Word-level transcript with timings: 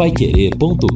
paiquerê.com.br 0.00 0.88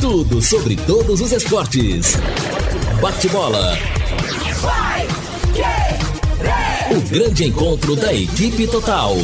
Tudo 0.00 0.42
sobre 0.42 0.74
todos 0.74 1.20
os 1.20 1.30
esportes. 1.30 2.16
Bate-bola. 3.00 3.78
O 6.90 7.00
grande 7.08 7.44
encontro 7.44 7.94
da 7.94 8.12
equipe 8.12 8.66
total. 8.66 9.14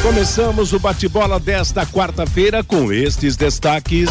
Começamos 0.00 0.72
o 0.72 0.78
bate-bola 0.78 1.40
desta 1.40 1.84
quarta-feira 1.84 2.62
com 2.62 2.92
estes 2.92 3.36
destaques. 3.36 4.08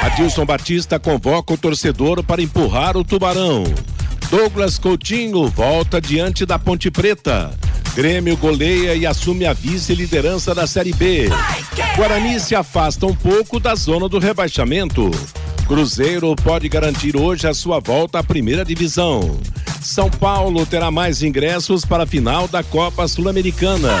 Adilson 0.00 0.46
Batista 0.46 0.98
convoca 0.98 1.52
o 1.52 1.58
torcedor 1.58 2.24
para 2.24 2.40
empurrar 2.40 2.96
o 2.96 3.04
tubarão. 3.04 3.64
Douglas 4.32 4.78
Coutinho 4.78 5.46
volta 5.48 6.00
diante 6.00 6.46
da 6.46 6.58
Ponte 6.58 6.90
Preta. 6.90 7.50
Grêmio 7.94 8.34
goleia 8.34 8.94
e 8.94 9.04
assume 9.04 9.44
a 9.44 9.52
vice-liderança 9.52 10.54
da 10.54 10.66
Série 10.66 10.94
B. 10.94 11.28
Guarani 11.96 12.40
se 12.40 12.54
afasta 12.54 13.04
um 13.04 13.14
pouco 13.14 13.60
da 13.60 13.74
zona 13.74 14.08
do 14.08 14.18
rebaixamento. 14.18 15.10
Cruzeiro 15.68 16.34
pode 16.34 16.66
garantir 16.66 17.14
hoje 17.14 17.46
a 17.46 17.52
sua 17.52 17.78
volta 17.78 18.20
à 18.20 18.24
primeira 18.24 18.64
divisão. 18.64 19.38
São 19.82 20.08
Paulo 20.08 20.64
terá 20.64 20.90
mais 20.90 21.22
ingressos 21.22 21.84
para 21.84 22.04
a 22.04 22.06
final 22.06 22.48
da 22.48 22.62
Copa 22.62 23.06
Sul-Americana. 23.06 23.98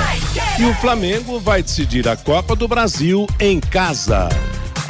E 0.58 0.64
o 0.64 0.72
Flamengo 0.76 1.40
vai 1.40 1.62
decidir 1.62 2.08
a 2.08 2.16
Copa 2.16 2.56
do 2.56 2.66
Brasil 2.66 3.26
em 3.38 3.60
casa. 3.60 4.30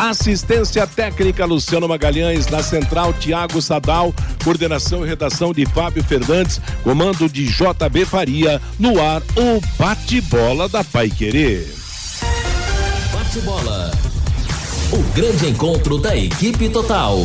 Assistência 0.03 0.85
técnica 0.85 1.45
Luciano 1.45 1.87
Magalhães, 1.87 2.49
na 2.49 2.61
central 2.61 3.13
Tiago 3.13 3.63
Sadal, 3.63 4.13
coordenação 4.43 5.07
e 5.07 5.09
redação 5.09 5.53
de 5.53 5.65
Fábio 5.65 6.03
Fernandes, 6.03 6.61
comando 6.83 7.29
de 7.29 7.47
JB 7.47 8.05
Faria, 8.05 8.61
no 8.81 9.01
ar 9.01 9.23
o 9.37 9.61
bate-bola 9.79 10.69
da 10.69 10.83
Pai 10.83 11.09
Querer. 11.09 11.73
Bate-bola. 13.13 13.93
O 14.91 14.99
grande 15.15 15.51
encontro 15.51 15.97
da 15.99 16.17
equipe 16.17 16.69
total. 16.69 17.25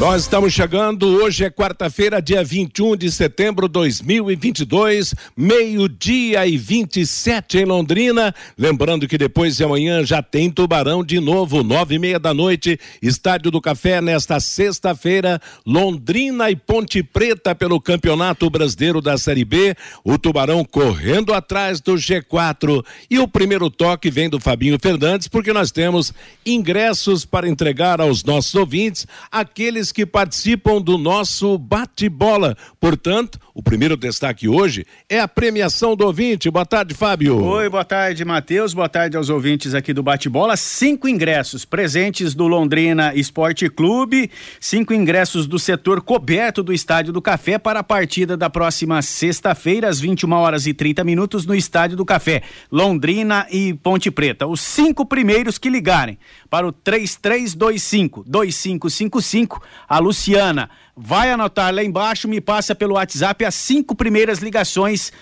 Nós 0.00 0.22
estamos 0.22 0.54
chegando, 0.54 1.06
hoje 1.06 1.44
é 1.44 1.50
quarta-feira, 1.50 2.22
dia 2.22 2.42
21 2.42 2.96
de 2.96 3.12
setembro 3.12 3.68
de 3.68 3.74
2022, 3.74 5.14
meio-dia 5.36 6.46
e 6.46 6.56
27 6.56 7.58
em 7.58 7.64
Londrina. 7.66 8.34
Lembrando 8.56 9.06
que 9.06 9.18
depois 9.18 9.58
de 9.58 9.62
amanhã 9.62 10.02
já 10.02 10.22
tem 10.22 10.50
Tubarão 10.50 11.04
de 11.04 11.20
novo, 11.20 11.62
nove 11.62 11.96
e 11.96 11.98
meia 11.98 12.18
da 12.18 12.32
noite, 12.32 12.80
Estádio 13.02 13.50
do 13.50 13.60
Café, 13.60 14.00
nesta 14.00 14.40
sexta-feira, 14.40 15.38
Londrina 15.66 16.50
e 16.50 16.56
Ponte 16.56 17.02
Preta 17.02 17.54
pelo 17.54 17.78
Campeonato 17.78 18.48
Brasileiro 18.48 19.02
da 19.02 19.18
Série 19.18 19.44
B. 19.44 19.76
O 20.02 20.16
Tubarão 20.16 20.64
correndo 20.64 21.34
atrás 21.34 21.78
do 21.78 21.92
G4. 21.96 22.82
E 23.10 23.18
o 23.18 23.28
primeiro 23.28 23.68
toque 23.68 24.10
vem 24.10 24.30
do 24.30 24.40
Fabinho 24.40 24.78
Fernandes, 24.80 25.28
porque 25.28 25.52
nós 25.52 25.70
temos 25.70 26.10
ingressos 26.44 27.26
para 27.26 27.46
entregar 27.46 28.00
aos 28.00 28.24
nossos 28.24 28.54
ouvintes, 28.54 29.06
aqueles 29.30 29.89
que 29.92 30.06
participam 30.06 30.80
do 30.80 30.96
nosso 30.96 31.56
bate-bola. 31.58 32.56
Portanto, 32.78 33.38
o 33.54 33.62
primeiro 33.62 33.96
destaque 33.96 34.48
hoje 34.48 34.86
é 35.08 35.20
a 35.20 35.28
premiação 35.28 35.94
do 35.94 36.06
ouvinte. 36.06 36.50
Boa 36.50 36.64
tarde, 36.64 36.94
Fábio. 36.94 37.44
Oi, 37.44 37.68
boa 37.68 37.84
tarde, 37.84 38.24
Matheus. 38.24 38.72
Boa 38.72 38.88
tarde 38.88 39.16
aos 39.16 39.28
ouvintes 39.28 39.74
aqui 39.74 39.92
do 39.92 40.02
bate-bola. 40.02 40.56
Cinco 40.56 41.08
ingressos 41.08 41.64
presentes 41.64 42.34
do 42.34 42.46
Londrina 42.46 43.14
Esporte 43.14 43.68
Clube, 43.68 44.30
cinco 44.58 44.94
ingressos 44.94 45.46
do 45.46 45.58
setor 45.58 46.00
coberto 46.00 46.62
do 46.62 46.72
Estádio 46.72 47.12
do 47.12 47.20
Café 47.20 47.58
para 47.58 47.80
a 47.80 47.84
partida 47.84 48.36
da 48.36 48.48
próxima 48.48 49.02
sexta-feira, 49.02 49.88
às 49.88 50.00
21 50.00 50.32
horas 50.32 50.66
e 50.66 50.72
30 50.72 51.04
minutos, 51.04 51.44
no 51.44 51.54
Estádio 51.54 51.96
do 51.96 52.04
Café, 52.04 52.42
Londrina 52.72 53.46
e 53.50 53.74
Ponte 53.74 54.10
Preta. 54.10 54.46
Os 54.46 54.60
cinco 54.60 55.04
primeiros 55.04 55.58
que 55.58 55.68
ligarem 55.68 56.18
para 56.48 56.66
o 56.66 56.72
3325 56.72 58.24
2555 58.26 59.62
a 59.88 59.98
Luciana 59.98 60.70
vai 60.96 61.30
anotar 61.30 61.74
lá 61.74 61.82
embaixo, 61.82 62.28
me 62.28 62.40
passa 62.40 62.74
pelo 62.74 62.94
WhatsApp 62.94 63.44
as 63.44 63.54
cinco 63.54 63.94
primeiras 63.94 64.38
ligações, 64.38 65.12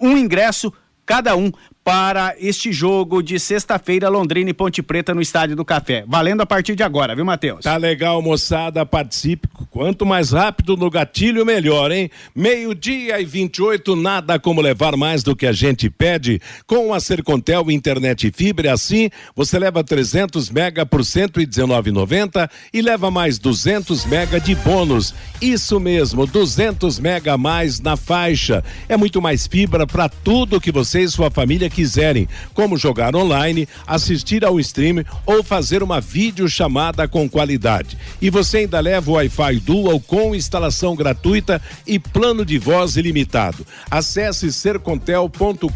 um 0.00 0.16
ingresso 0.16 0.72
cada 1.06 1.36
um 1.36 1.52
para 1.84 2.34
este 2.38 2.72
jogo 2.72 3.22
de 3.22 3.38
sexta-feira, 3.38 4.08
Londrina 4.08 4.48
e 4.48 4.54
Ponte 4.54 4.82
Preta 4.82 5.14
no 5.14 5.20
Estádio 5.20 5.54
do 5.54 5.66
Café. 5.66 6.02
Valendo 6.08 6.40
a 6.40 6.46
partir 6.46 6.74
de 6.74 6.82
agora, 6.82 7.14
viu, 7.14 7.26
Matheus? 7.26 7.60
Tá 7.60 7.76
legal, 7.76 8.22
moçada. 8.22 8.86
Participe. 8.86 9.46
Quanto 9.70 10.06
mais 10.06 10.30
rápido 10.30 10.76
no 10.76 10.88
gatilho, 10.88 11.44
melhor, 11.44 11.92
hein? 11.92 12.10
Meio-dia 12.34 13.20
e 13.20 13.24
28, 13.24 13.94
nada 13.96 14.38
como 14.38 14.62
levar 14.62 14.96
mais 14.96 15.22
do 15.22 15.36
que 15.36 15.46
a 15.46 15.52
gente 15.52 15.90
pede. 15.90 16.40
Com 16.66 16.94
a 16.94 17.00
Sercontel 17.00 17.70
Internet 17.70 18.28
e 18.28 18.32
Fibra, 18.32 18.72
assim, 18.72 19.10
você 19.36 19.58
leva 19.58 19.84
300 19.84 20.48
mega 20.48 20.86
por 20.86 21.02
119,90 21.02 22.48
e 22.72 22.80
leva 22.80 23.10
mais 23.10 23.38
200 23.38 24.06
mega 24.06 24.40
de 24.40 24.54
bônus. 24.54 25.14
Isso 25.42 25.78
mesmo, 25.78 26.26
200 26.26 26.98
mega 26.98 27.34
a 27.34 27.38
mais 27.38 27.80
na 27.80 27.96
faixa. 27.96 28.64
É 28.88 28.96
muito 28.96 29.20
mais 29.20 29.46
fibra 29.46 29.86
para 29.86 30.08
tudo 30.08 30.60
que 30.60 30.72
você 30.72 31.00
e 31.02 31.08
sua 31.08 31.30
família 31.30 31.68
quiserem, 31.74 32.28
como 32.54 32.78
jogar 32.78 33.16
online, 33.16 33.68
assistir 33.86 34.44
ao 34.44 34.60
stream 34.60 35.04
ou 35.26 35.42
fazer 35.42 35.82
uma 35.82 36.00
videochamada 36.00 37.08
com 37.08 37.28
qualidade. 37.28 37.98
E 38.22 38.30
você 38.30 38.58
ainda 38.58 38.78
leva 38.78 39.10
o 39.10 39.14
Wi-Fi 39.14 39.60
Dual 39.60 39.98
com 39.98 40.34
instalação 40.34 40.94
gratuita 40.94 41.60
e 41.84 41.98
plano 41.98 42.44
de 42.44 42.58
voz 42.58 42.96
ilimitado. 42.96 43.66
Acesse 43.90 44.52
sercontel.com.br 44.52 45.68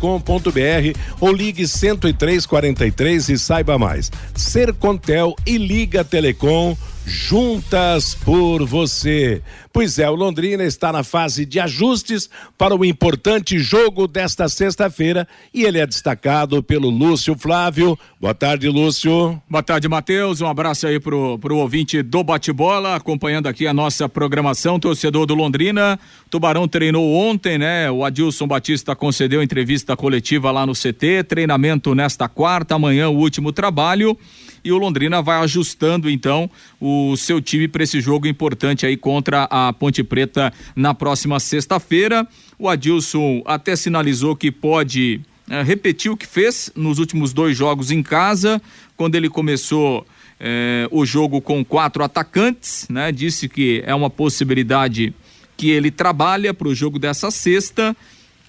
ou 1.21 1.33
ligue 1.33 1.67
10343 1.67 3.29
e 3.31 3.39
saiba 3.39 3.77
mais. 3.77 4.13
Sercontel 4.35 5.35
e 5.45 5.59
Liga 5.59 6.05
Telecom 6.05 6.77
juntas 7.09 8.15
por 8.15 8.65
você. 8.65 9.43
Pois 9.73 9.99
é, 9.99 10.09
o 10.09 10.15
Londrina 10.15 10.65
está 10.65 10.93
na 10.93 11.03
fase 11.03 11.47
de 11.47 11.59
ajustes 11.59 12.29
para 12.57 12.77
o 12.77 12.85
importante 12.85 13.59
jogo 13.59 14.07
desta 14.07 14.49
sexta-feira 14.49 15.27
e 15.53 15.65
ele 15.65 15.79
é 15.79 15.87
destacado 15.87 16.63
pelo 16.63 16.91
Lúcio 16.91 17.37
Flávio. 17.37 17.99
Boa 18.21 18.35
tarde, 18.35 18.69
Lúcio. 18.69 19.41
Boa 19.49 19.63
tarde, 19.63 19.89
Matheus. 19.89 20.41
Um 20.41 20.47
abraço 20.47 20.87
aí 20.87 21.01
pro, 21.01 21.39
pro 21.39 21.57
ouvinte 21.57 22.03
do 22.03 22.23
bate-bola, 22.23 22.97
acompanhando 22.97 23.47
aqui 23.47 23.67
a 23.67 23.73
nossa 23.73 24.09
programação, 24.09 24.79
torcedor 24.79 25.25
do 25.25 25.35
Londrina. 25.35 25.99
Tubarão 26.29 26.69
treinou 26.69 27.15
ontem, 27.15 27.57
né? 27.57 27.91
O 27.91 28.05
Adilson 28.05 28.47
Batista 28.47 28.95
concedeu 28.95 29.43
entrevista 29.43 29.97
coletiva 29.97 30.51
lá 30.51 30.67
no 30.67 30.75
CT, 30.75 31.25
treinamento 31.27 31.95
nesta 31.95 32.29
quarta, 32.29 32.75
amanhã 32.75 33.09
o 33.09 33.17
último 33.17 33.53
trabalho 33.53 34.19
e 34.65 34.73
o 34.73 34.79
Londrina 34.79 35.23
vai 35.23 35.41
ajustando 35.43 36.09
então 36.11 36.51
o 36.81 37.17
seu 37.17 37.41
time 37.41 37.69
para 37.69 37.83
esse 37.83 38.01
jogo 38.01 38.27
importante 38.27 38.87
aí 38.87 38.97
contra 38.97 39.45
a 39.51 39.73
Ponte 39.73 40.03
Preta 40.03 40.53
na 40.75 40.95
próxima 40.95 41.41
sexta-feira. 41.41 42.27
O 42.59 42.69
Adilson 42.69 43.43
até 43.45 43.77
sinalizou 43.77 44.35
que 44.37 44.51
pode 44.51 45.21
é, 45.49 45.63
repetir 45.63 46.11
o 46.11 46.17
que 46.17 46.27
fez 46.27 46.71
nos 46.77 46.99
últimos 46.99 47.33
dois 47.33 47.57
jogos 47.57 47.91
em 47.91 48.03
casa, 48.03 48.61
quando 48.97 49.15
ele 49.15 49.29
começou 49.29 50.07
é, 50.39 50.87
o 50.91 51.07
jogo 51.07 51.41
com 51.41 51.65
quatro 51.65 52.05
atacantes, 52.05 52.87
né? 52.89 53.11
Disse 53.11 53.49
que 53.49 53.83
é 53.87 53.95
uma 53.95 54.11
possibilidade 54.11 55.15
que 55.57 55.71
ele 55.71 55.91
trabalha 55.91 56.53
para 56.53 56.69
o 56.69 56.75
jogo 56.75 56.99
dessa 56.99 57.31
sexta. 57.31 57.97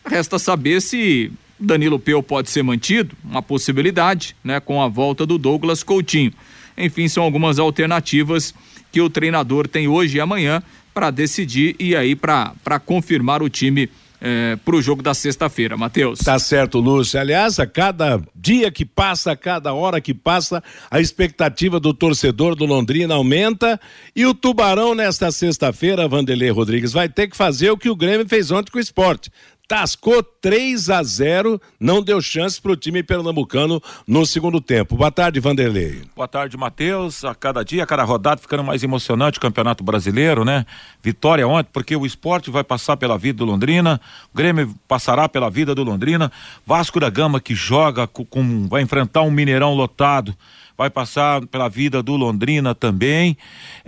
Resta 0.05 0.37
saber 0.37 0.81
se 0.81 1.31
Danilo 1.59 1.99
Peu 1.99 2.23
pode 2.23 2.49
ser 2.49 2.63
mantido, 2.63 3.15
uma 3.23 3.41
possibilidade, 3.41 4.35
né, 4.43 4.59
com 4.59 4.81
a 4.81 4.87
volta 4.87 5.25
do 5.25 5.37
Douglas 5.37 5.83
Coutinho. 5.83 6.33
Enfim, 6.77 7.07
são 7.07 7.23
algumas 7.23 7.59
alternativas 7.59 8.53
que 8.91 9.01
o 9.01 9.09
treinador 9.09 9.67
tem 9.67 9.87
hoje 9.87 10.17
e 10.17 10.21
amanhã 10.21 10.63
para 10.93 11.11
decidir 11.11 11.75
e 11.79 11.95
aí 11.95 12.15
para 12.15 12.79
confirmar 12.85 13.43
o 13.43 13.49
time 13.49 13.89
é, 14.21 14.57
para 14.57 14.75
o 14.75 14.81
jogo 14.81 15.01
da 15.01 15.13
sexta-feira, 15.13 15.77
Matheus. 15.77 16.19
Tá 16.19 16.37
certo, 16.37 16.79
Lúcio. 16.79 17.19
Aliás, 17.19 17.59
a 17.59 17.65
cada 17.65 18.21
dia 18.35 18.69
que 18.69 18.83
passa, 18.83 19.31
a 19.31 19.35
cada 19.35 19.73
hora 19.73 20.01
que 20.01 20.13
passa, 20.13 20.61
a 20.91 20.99
expectativa 20.99 21.79
do 21.79 21.93
torcedor 21.93 22.55
do 22.55 22.65
Londrina 22.65 23.15
aumenta 23.15 23.79
e 24.15 24.25
o 24.25 24.33
Tubarão 24.33 24.93
nesta 24.93 25.31
sexta-feira, 25.31 26.07
Vanderlei 26.07 26.49
Rodrigues, 26.49 26.91
vai 26.91 27.07
ter 27.07 27.27
que 27.27 27.37
fazer 27.37 27.71
o 27.71 27.77
que 27.77 27.89
o 27.89 27.95
Grêmio 27.95 28.27
fez 28.27 28.51
ontem 28.51 28.71
com 28.71 28.77
o 28.77 28.81
esporte 28.81 29.31
tascou 29.69 30.23
3 30.23 30.89
a 30.89 31.03
0, 31.03 31.61
não 31.79 32.01
deu 32.01 32.19
chance 32.19 32.59
para 32.59 32.71
o 32.71 32.75
time 32.75 33.03
pernambucano 33.03 33.79
no 34.07 34.25
segundo 34.25 34.59
tempo. 34.59 34.97
Boa 34.97 35.11
tarde, 35.11 35.39
Vanderlei. 35.39 36.01
Boa 36.15 36.27
tarde, 36.27 36.57
Matheus. 36.57 37.23
A 37.23 37.35
cada 37.35 37.63
dia, 37.63 37.83
a 37.83 37.85
cada 37.85 38.03
rodada, 38.03 38.41
ficando 38.41 38.63
mais 38.63 38.83
emocionante 38.83 39.37
o 39.37 39.41
Campeonato 39.41 39.83
Brasileiro, 39.83 40.43
né? 40.43 40.65
Vitória 41.03 41.47
ontem, 41.47 41.69
porque 41.71 41.95
o 41.95 42.03
esporte 42.03 42.49
vai 42.49 42.63
passar 42.63 42.97
pela 42.97 43.15
vida 43.15 43.37
do 43.37 43.45
Londrina, 43.45 44.01
o 44.33 44.35
Grêmio 44.35 44.73
passará 44.87 45.29
pela 45.29 45.51
vida 45.51 45.75
do 45.75 45.83
Londrina, 45.83 46.31
Vasco 46.65 46.99
da 46.99 47.11
Gama 47.11 47.39
que 47.39 47.53
joga 47.53 48.07
com, 48.07 48.67
vai 48.67 48.81
enfrentar 48.81 49.21
um 49.21 49.29
Mineirão 49.29 49.75
lotado 49.75 50.35
vai 50.79 50.89
passar 50.89 51.45
pela 51.47 51.67
vida 51.67 52.01
do 52.01 52.15
Londrina 52.15 52.73
também. 52.73 53.37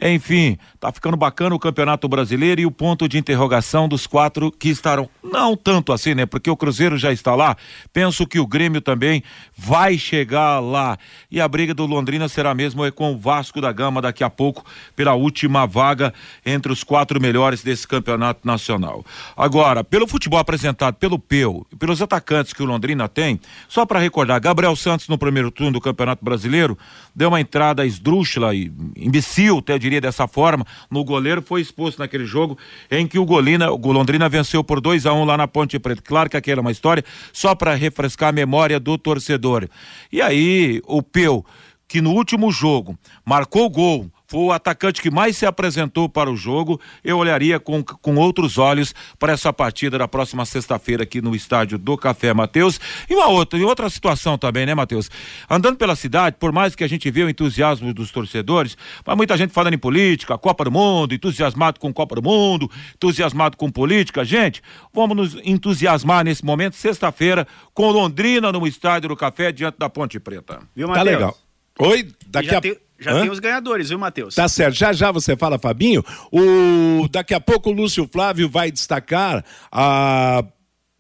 Enfim, 0.02 0.58
tá 0.80 0.92
ficando 0.92 1.16
bacana 1.16 1.56
o 1.56 1.60
Campeonato 1.60 2.08
Brasileiro 2.08 2.60
e 2.60 2.66
o 2.66 2.72
ponto 2.72 3.08
de 3.08 3.20
interrogação 3.20 3.88
dos 3.88 4.08
quatro 4.08 4.52
que 4.52 4.70
estarão. 4.70 5.08
Não 5.24 5.56
tanto 5.56 5.94
assim, 5.94 6.16
né? 6.16 6.26
Porque 6.26 6.50
o 6.50 6.58
Cruzeiro 6.58 6.98
já 6.98 7.14
está 7.14 7.36
lá. 7.36 7.56
Penso 7.94 8.26
que 8.26 8.40
o 8.40 8.48
Grêmio 8.48 8.82
também 8.82 9.22
vai 9.56 10.00
chegar 10.00 10.60
lá. 10.60 10.98
E 11.30 11.40
a 11.40 11.48
briga 11.48 11.76
do 11.76 11.86
Londrina 11.86 12.28
será 12.28 12.56
mesmo 12.56 12.84
é 12.84 12.90
com 12.90 13.14
o 13.14 13.18
Vasco 13.18 13.62
da 13.62 13.72
Gama 13.72 14.02
daqui 14.02 14.24
a 14.24 14.30
pouco 14.30 14.66
pela 14.96 15.14
última 15.14 15.68
vaga 15.68 16.12
entre 16.44 16.72
os 16.72 16.84
quatro 16.84 17.22
melhores 17.22 17.62
desse 17.62 17.88
campeonato 17.88 18.40
nacional. 18.44 19.06
Agora, 19.38 19.84
pelo 19.84 20.08
futebol 20.08 20.40
apresentado 20.40 20.96
pelo 20.96 21.20
Peu, 21.20 21.64
pelos 21.78 22.02
atacantes 22.02 22.54
que 22.54 22.64
o 22.64 22.66
Londrina 22.66 23.08
tem, 23.08 23.40
só 23.70 23.86
para 23.86 24.00
recordar, 24.00 24.42
Gabriel 24.42 24.76
Santos 24.76 25.08
no 25.08 25.18
primeiro 25.18 25.52
turno 25.52 25.74
do 25.74 25.82
Campeonato 25.82 26.26
Brasileiro 26.26 26.76
deu 27.16 27.28
uma 27.28 27.40
entrada 27.40 27.86
esdrúxula 27.86 28.56
e 28.56 28.72
imbecil, 28.98 29.60
até 29.60 29.74
eu 29.74 29.91
dessa 30.00 30.28
forma, 30.28 30.66
no 30.90 31.04
goleiro, 31.04 31.42
foi 31.42 31.60
exposto 31.60 32.00
naquele 32.00 32.26
jogo 32.26 32.58
em 32.90 33.08
que 33.08 33.20
o 33.20 33.26
Golina, 33.26 33.72
o 33.72 33.92
Londrina 33.92 34.30
venceu 34.30 34.64
por 34.64 34.80
2 34.80 35.06
a 35.06 35.14
1 35.14 35.18
um 35.18 35.26
lá 35.26 35.36
na 35.36 35.48
Ponte 35.48 35.78
Preta. 35.80 36.02
Claro 36.02 36.30
que 36.30 36.38
aquela 36.38 36.60
é 36.60 36.62
uma 36.62 36.72
história 36.72 37.04
só 37.34 37.56
para 37.56 37.76
refrescar 37.76 38.30
a 38.30 38.32
memória 38.32 38.80
do 38.80 38.98
torcedor. 38.98 39.68
E 40.12 40.22
aí, 40.22 40.82
o 40.86 41.02
Peu, 41.02 41.44
que 41.88 42.00
no 42.00 42.12
último 42.12 42.52
jogo 42.52 42.98
marcou 43.26 43.70
gol, 43.70 44.10
foi 44.32 44.46
o 44.46 44.52
atacante 44.54 45.02
que 45.02 45.12
mais 45.12 45.36
se 45.36 45.46
apresentou 45.46 46.08
para 46.08 46.32
o 46.32 46.38
jogo, 46.38 46.80
eu 47.04 47.18
olharia 47.18 47.60
com, 47.60 47.84
com 47.84 48.16
outros 48.16 48.58
olhos 48.58 48.96
para 49.20 49.34
essa 49.34 49.52
partida 49.52 49.98
da 49.98 50.08
próxima 50.08 50.46
sexta-feira 50.46 51.04
aqui 51.04 51.22
no 51.22 51.36
estádio 51.36 51.78
do 51.78 51.98
Café 51.98 52.34
Matheus. 52.34 52.80
E 53.10 53.14
uma 53.14 53.28
outra, 53.28 53.60
e 53.60 53.64
outra 53.66 53.90
situação 53.90 54.38
também, 54.38 54.66
né, 54.66 54.74
Matheus? 54.74 55.12
Andando 55.50 55.76
pela 55.76 55.98
cidade, 55.98 56.38
por 56.40 56.54
mais 56.54 56.76
que 56.76 56.84
a 56.86 56.88
gente 56.88 57.12
vê 57.12 57.26
o 57.26 57.30
entusiasmo 57.30 57.94
dos 57.94 58.10
torcedores, 58.10 58.78
mas 59.06 59.18
muita 59.18 59.36
gente 59.36 59.52
falando 59.52 59.74
em 59.74 59.78
política, 59.78 60.38
Copa 60.38 60.64
do 60.64 60.72
Mundo, 60.72 61.14
entusiasmado 61.14 61.78
com 61.78 61.92
Copa 61.94 62.16
do 62.16 62.22
Mundo, 62.22 62.72
entusiasmado 62.96 63.58
com 63.58 63.70
política. 63.70 64.24
Gente, 64.24 64.62
vamos 64.94 65.18
nos 65.18 65.38
entusiasmar 65.44 66.24
nesse 66.24 66.46
momento, 66.46 66.78
sexta-feira, 66.78 67.46
com 67.74 67.92
Londrina 67.92 68.50
no 68.50 68.66
estádio 68.66 69.10
do 69.10 69.18
Café, 69.18 69.52
diante 69.52 69.78
da 69.78 69.90
Ponte 69.90 70.22
Preta. 70.22 70.62
Viu, 70.74 70.88
Matheus? 70.88 71.06
Tá 71.06 71.12
legal. 71.12 71.38
Oi, 71.80 72.08
daqui 72.28 72.56
a 72.56 72.62
pouco. 72.62 72.91
Já 73.02 73.14
Hã? 73.14 73.22
tem 73.22 73.32
os 73.32 73.40
ganhadores, 73.40 73.90
viu, 73.90 73.98
Matheus? 73.98 74.36
Tá 74.36 74.48
certo. 74.48 74.76
Já 74.76 74.94
já 74.94 75.12
você 75.12 75.36
fala, 75.36 75.58
Fabinho. 75.58 76.04
O... 76.32 77.08
Daqui 77.10 77.34
a 77.34 77.40
pouco 77.40 77.72
o 77.72 77.74
Lúcio 77.74 78.08
Flávio 78.12 78.48
vai 78.48 78.72
destacar 78.72 79.44
a 79.72 80.44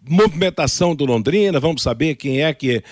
movimentação 0.10 0.96
do 0.96 1.06
Londrina. 1.06 1.60
Vamos 1.60 1.84
saber 1.84 2.16
quem 2.16 2.42
é 2.42 2.52
que 2.54 2.84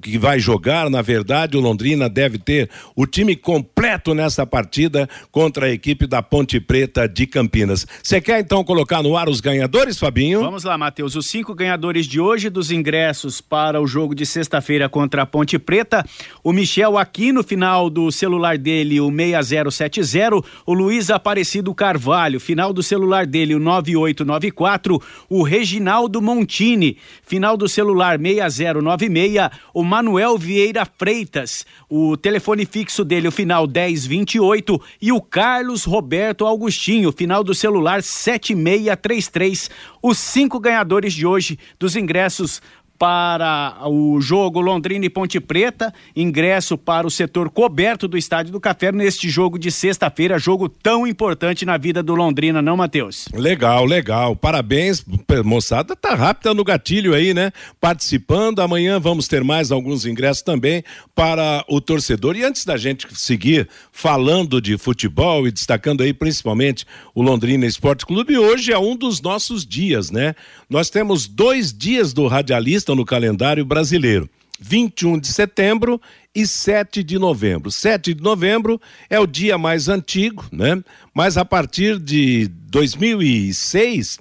que 0.00 0.18
vai 0.18 0.40
jogar, 0.40 0.90
na 0.90 1.02
verdade, 1.02 1.56
o 1.56 1.60
Londrina 1.60 2.08
deve 2.08 2.38
ter 2.38 2.68
o 2.96 3.06
time 3.06 3.36
completo 3.36 4.14
nessa 4.14 4.44
partida 4.44 5.08
contra 5.30 5.66
a 5.66 5.70
equipe 5.70 6.06
da 6.06 6.20
Ponte 6.22 6.58
Preta 6.60 7.08
de 7.08 7.26
Campinas. 7.26 7.86
Você 8.02 8.20
quer 8.20 8.40
então 8.40 8.64
colocar 8.64 9.02
no 9.02 9.16
ar 9.16 9.28
os 9.28 9.40
ganhadores, 9.40 9.98
Fabinho? 9.98 10.40
Vamos 10.40 10.64
lá, 10.64 10.76
Matheus. 10.76 11.14
Os 11.14 11.26
cinco 11.26 11.54
ganhadores 11.54 12.06
de 12.06 12.20
hoje 12.20 12.50
dos 12.50 12.70
ingressos 12.72 13.40
para 13.40 13.80
o 13.80 13.86
jogo 13.86 14.14
de 14.14 14.26
sexta-feira 14.26 14.88
contra 14.88 15.22
a 15.22 15.26
Ponte 15.26 15.58
Preta. 15.58 16.04
O 16.42 16.52
Michel 16.52 16.98
aqui 16.98 17.32
no 17.32 17.44
final 17.44 17.88
do 17.88 18.10
celular 18.10 18.58
dele, 18.58 19.00
o 19.00 19.10
6070. 19.10 20.42
O 20.66 20.74
Luiz 20.74 21.10
Aparecido 21.10 21.74
Carvalho, 21.74 22.40
final 22.40 22.72
do 22.72 22.82
celular 22.82 23.26
dele, 23.26 23.54
o 23.54 23.60
9894. 23.60 25.00
O 25.28 25.42
Reginaldo 25.42 26.20
Montini, 26.20 26.96
final 27.22 27.56
do 27.56 27.68
celular 27.68 28.18
6096 28.18 29.51
o 29.72 29.82
Manuel 29.82 30.36
Vieira 30.38 30.84
Freitas, 30.84 31.66
o 31.88 32.16
telefone 32.16 32.64
fixo 32.64 33.04
dele, 33.04 33.28
o 33.28 33.32
final 33.32 33.66
1028, 33.66 34.80
e 35.00 35.12
o 35.12 35.20
Carlos 35.20 35.84
Roberto 35.84 36.46
Augustinho, 36.46 37.12
final 37.12 37.42
do 37.44 37.54
celular 37.54 38.02
7633. 38.02 39.70
Os 40.02 40.18
cinco 40.18 40.58
ganhadores 40.58 41.14
de 41.14 41.26
hoje 41.26 41.58
dos 41.78 41.96
ingressos 41.96 42.60
para 42.98 43.76
o 43.88 44.20
jogo 44.20 44.60
Londrina 44.60 45.04
e 45.04 45.10
Ponte 45.10 45.40
Preta, 45.40 45.92
ingresso 46.14 46.78
para 46.78 47.06
o 47.06 47.10
setor 47.10 47.50
coberto 47.50 48.06
do 48.06 48.16
Estádio 48.16 48.52
do 48.52 48.60
Café 48.60 48.92
neste 48.92 49.28
jogo 49.28 49.58
de 49.58 49.70
sexta-feira, 49.70 50.38
jogo 50.38 50.68
tão 50.68 51.06
importante 51.06 51.66
na 51.66 51.76
vida 51.76 52.02
do 52.02 52.14
Londrina, 52.14 52.62
não, 52.62 52.76
Matheus? 52.76 53.28
Legal, 53.34 53.84
legal. 53.84 54.36
Parabéns, 54.36 55.04
moçada, 55.44 55.96
tá 55.96 56.14
rápida 56.14 56.54
no 56.54 56.64
gatilho 56.64 57.14
aí, 57.14 57.34
né? 57.34 57.52
Participando. 57.80 58.60
Amanhã 58.60 59.00
vamos 59.00 59.28
ter 59.28 59.42
mais 59.42 59.72
alguns 59.72 60.06
ingressos 60.06 60.42
também 60.42 60.84
para 61.14 61.64
o 61.68 61.80
torcedor. 61.80 62.36
E 62.36 62.44
antes 62.44 62.64
da 62.64 62.76
gente 62.76 63.06
seguir 63.18 63.68
falando 63.90 64.60
de 64.60 64.78
futebol 64.78 65.46
e 65.46 65.52
destacando 65.52 66.02
aí 66.02 66.12
principalmente 66.12 66.86
o 67.14 67.22
Londrina 67.22 67.66
Esporte 67.66 68.06
Clube, 68.06 68.38
hoje 68.38 68.72
é 68.72 68.78
um 68.78 68.96
dos 68.96 69.20
nossos 69.20 69.66
dias, 69.66 70.10
né? 70.10 70.34
Nós 70.68 70.88
temos 70.88 71.26
dois 71.26 71.72
dias 71.72 72.12
do 72.12 72.26
radialista 72.26 72.81
no 72.88 73.04
calendário 73.04 73.64
brasileiro. 73.64 74.28
21 74.60 75.18
de 75.18 75.28
setembro 75.28 76.00
e 76.34 76.46
7 76.46 77.02
de 77.02 77.18
novembro. 77.18 77.70
7 77.70 78.14
de 78.14 78.22
novembro 78.22 78.80
é 79.10 79.18
o 79.18 79.26
dia 79.26 79.58
mais 79.58 79.88
antigo, 79.88 80.44
né? 80.52 80.82
Mas 81.14 81.36
a 81.36 81.44
partir 81.44 81.98
de 81.98 82.48
2006 82.68 84.18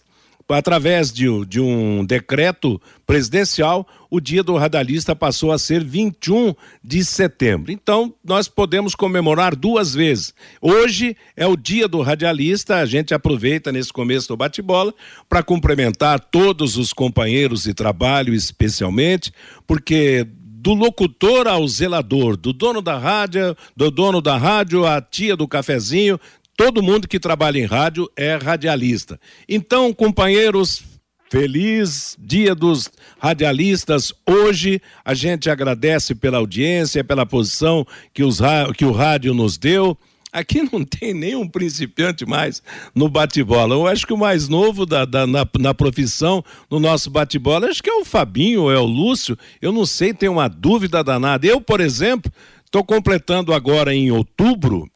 através 0.54 1.12
de, 1.12 1.28
de, 1.46 1.60
um 1.60 2.06
decreto 2.06 2.82
presidencial, 3.06 3.88
o 4.10 4.20
dia 4.20 4.44
do 4.44 4.56
radialista 4.58 5.16
passou 5.16 5.52
a 5.52 5.58
ser 5.58 5.84
21 5.84 6.54
de 6.84 7.04
setembro. 7.04 7.72
Então, 7.72 8.14
nós 8.24 8.48
podemos 8.48 8.96
comemorar 8.96 9.56
duas 9.56 9.94
vezes. 9.94 10.34
Hoje 10.62 11.16
é 11.36 11.46
o 11.46 11.56
dia 11.56 11.88
do 11.88 12.02
radialista, 12.02 12.78
a 12.78 12.86
gente 12.86 13.14
aproveita 13.14 13.72
nesse 13.72 13.92
começo 13.92 14.28
do 14.28 14.38
bate-bola 14.38 14.94
para 15.30 15.44
cumprimentar 15.44 16.20
todos 16.20 16.78
os 16.78 16.94
companheiros 16.94 17.64
de 17.64 17.74
trabalho, 17.74 18.34
especialmente, 18.34 19.32
porque 19.66 20.28
do 20.62 20.76
locutor 20.76 21.48
ao 21.48 21.68
zelador, 21.68 22.38
do 22.38 22.54
dono 22.54 22.84
da 22.84 22.96
rádio, 22.96 23.58
do 23.76 23.90
dono 23.90 24.22
da 24.22 24.38
rádio, 24.38 24.86
à 24.86 25.02
tia 25.02 25.36
do 25.36 25.48
cafezinho, 25.48 26.20
todo 26.64 26.84
mundo 26.84 27.08
que 27.08 27.20
trabalha 27.20 27.58
em 27.58 27.66
rádio 27.66 28.08
é 28.16 28.36
radialista. 28.36 29.20
Então, 29.50 29.92
companheiros, 29.92 30.84
feliz 31.28 32.16
Dia 32.20 32.54
dos 32.54 32.88
Radialistas. 33.18 34.14
Hoje 34.30 34.80
a 35.04 35.16
gente 35.16 35.50
agradece 35.50 36.14
pela 36.14 36.38
audiência, 36.38 37.04
pela 37.04 37.26
posição 37.26 37.84
que, 38.14 38.24
os, 38.24 38.40
que 38.78 38.86
o 38.86 38.92
rádio 38.92 39.34
nos 39.34 39.58
deu. 39.58 39.98
Aqui 40.32 40.62
não 40.72 40.86
tem 40.86 41.16
nenhum 41.16 41.48
principiante 41.48 42.28
mais 42.28 42.62
no 42.94 43.10
bate-bola. 43.10 43.74
Eu 43.74 43.88
acho 43.88 44.06
que 44.06 44.14
o 44.14 44.18
mais 44.18 44.48
novo 44.48 44.86
da, 44.86 45.04
da 45.04 45.26
na, 45.26 45.48
na, 45.58 45.74
profissão, 45.74 46.46
no 46.70 46.80
nosso 46.80 47.10
bate-bola, 47.10 47.70
acho 47.70 47.82
que 47.82 47.90
é 47.90 47.96
o 47.96 48.06
Fabinho 48.06 48.70
é 48.70 48.78
o 48.78 48.86
Lúcio. 48.86 49.36
Eu 49.60 49.72
não 49.72 49.88
sei, 49.88 50.14
tenho 50.14 50.34
uma 50.34 50.48
dúvida 50.48 51.04
danada. 51.04 51.48
Eu, 51.48 51.60
por 51.60 51.82
exemplo, 51.82 52.32
estou 52.64 52.84
completando 52.84 53.52
agora 53.52 53.96
em 53.96 54.12
outubro 54.12 54.88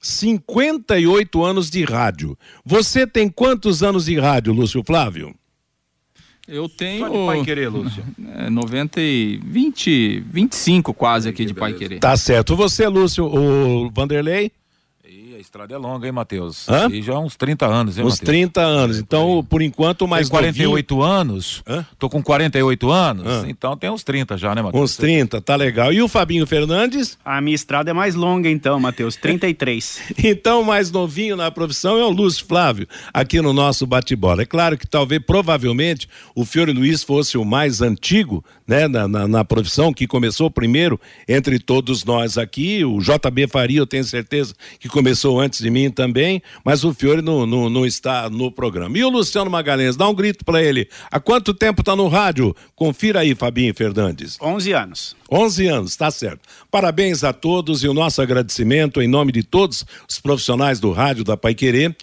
58 0.00 1.44
anos 1.44 1.70
de 1.70 1.84
rádio. 1.84 2.38
Você 2.64 3.06
tem 3.06 3.28
quantos 3.28 3.82
anos 3.82 4.06
de 4.06 4.18
rádio, 4.18 4.52
Lúcio 4.52 4.82
Flávio? 4.84 5.34
Eu 6.48 6.68
tenho. 6.68 7.00
Só 7.00 7.08
de 7.08 7.26
Pai 7.26 7.44
Querer, 7.44 7.68
Lúcio. 7.68 8.04
É, 8.38 8.50
90 8.50 9.00
e 9.00 9.40
20, 9.44 10.20
25 10.20 10.92
quase 10.92 11.28
aqui 11.28 11.44
de 11.44 11.54
Pai 11.54 11.72
Querer. 11.72 11.98
Tá 11.98 12.16
certo. 12.16 12.54
Você, 12.54 12.86
Lúcio, 12.86 13.24
o 13.24 13.90
Vanderlei? 13.90 14.52
A 15.36 15.40
estrada 15.40 15.74
é 15.74 15.76
longa, 15.76 16.06
hein, 16.06 16.12
Matheus? 16.12 16.66
Hã? 16.66 16.88
E 16.90 17.02
já 17.02 17.18
uns 17.18 17.36
30 17.36 17.66
anos, 17.66 17.98
hein, 17.98 18.04
Uns 18.04 18.14
Mateus? 18.14 18.26
30 18.26 18.60
anos. 18.62 18.98
Então, 18.98 19.46
por 19.48 19.60
enquanto, 19.60 20.08
mais 20.08 20.28
tem 20.28 20.38
48 20.38 20.94
novinho... 20.94 21.10
anos. 21.12 21.62
Hã? 21.68 21.86
Tô 21.98 22.08
com 22.08 22.22
48 22.22 22.90
anos, 22.90 23.26
Hã? 23.26 23.44
então 23.46 23.76
tem 23.76 23.90
uns 23.90 24.02
30 24.02 24.38
já, 24.38 24.54
né, 24.54 24.62
Matheus? 24.62 24.82
Uns 24.82 24.96
30, 24.96 25.40
tá 25.42 25.54
legal. 25.54 25.92
E 25.92 26.00
o 26.00 26.08
Fabinho 26.08 26.46
Fernandes? 26.46 27.18
A 27.22 27.40
minha 27.42 27.54
estrada 27.54 27.90
é 27.90 27.92
mais 27.92 28.14
longa, 28.14 28.48
então, 28.48 28.80
Matheus, 28.80 29.16
33. 29.16 30.14
então, 30.24 30.64
mais 30.64 30.90
novinho 30.90 31.36
na 31.36 31.50
profissão 31.50 31.98
é 31.98 32.04
o 32.04 32.10
Lúcio 32.10 32.46
Flávio, 32.46 32.88
aqui 33.12 33.40
no 33.42 33.52
nosso 33.52 33.86
bate-bola. 33.86 34.42
É 34.42 34.46
claro 34.46 34.78
que 34.78 34.86
talvez, 34.86 35.22
provavelmente, 35.22 36.08
o 36.34 36.46
Fiore 36.46 36.72
Luiz 36.72 37.02
fosse 37.02 37.36
o 37.36 37.44
mais 37.44 37.82
antigo, 37.82 38.42
né, 38.66 38.88
na, 38.88 39.06
na, 39.06 39.28
na 39.28 39.44
profissão, 39.44 39.92
que 39.92 40.06
começou 40.06 40.50
primeiro 40.50 40.98
entre 41.28 41.58
todos 41.58 42.04
nós 42.04 42.38
aqui. 42.38 42.84
O 42.86 43.00
JB 43.00 43.48
Faria, 43.48 43.80
eu 43.80 43.86
tenho 43.86 44.02
certeza 44.02 44.54
que 44.80 44.88
começou 44.88 45.25
antes 45.40 45.60
de 45.60 45.70
mim 45.70 45.90
também, 45.90 46.42
mas 46.64 46.84
o 46.84 46.92
Fiore 46.92 47.22
não, 47.22 47.46
não, 47.46 47.68
não 47.68 47.86
está 47.86 48.30
no 48.30 48.50
programa. 48.50 48.96
E 48.96 49.04
o 49.04 49.08
Luciano 49.08 49.50
Magalhães, 49.50 49.96
dá 49.96 50.08
um 50.08 50.14
grito 50.14 50.44
para 50.44 50.62
ele. 50.62 50.88
Há 51.10 51.18
quanto 51.18 51.52
tempo 51.52 51.82
está 51.82 51.96
no 51.96 52.08
rádio? 52.08 52.54
Confira 52.74 53.20
aí, 53.20 53.34
Fabinho 53.34 53.74
Fernandes. 53.74 54.38
11 54.40 54.72
anos. 54.72 55.16
11 55.30 55.66
anos, 55.66 55.96
tá 55.96 56.10
certo. 56.10 56.40
Parabéns 56.70 57.24
a 57.24 57.32
todos 57.32 57.82
e 57.82 57.88
o 57.88 57.94
nosso 57.94 58.22
agradecimento 58.22 59.02
em 59.02 59.08
nome 59.08 59.32
de 59.32 59.42
todos 59.42 59.84
os 60.08 60.20
profissionais 60.20 60.78
do 60.78 60.92
rádio 60.92 61.24
da 61.24 61.36
Pai 61.36 61.54
Querer 61.54 61.96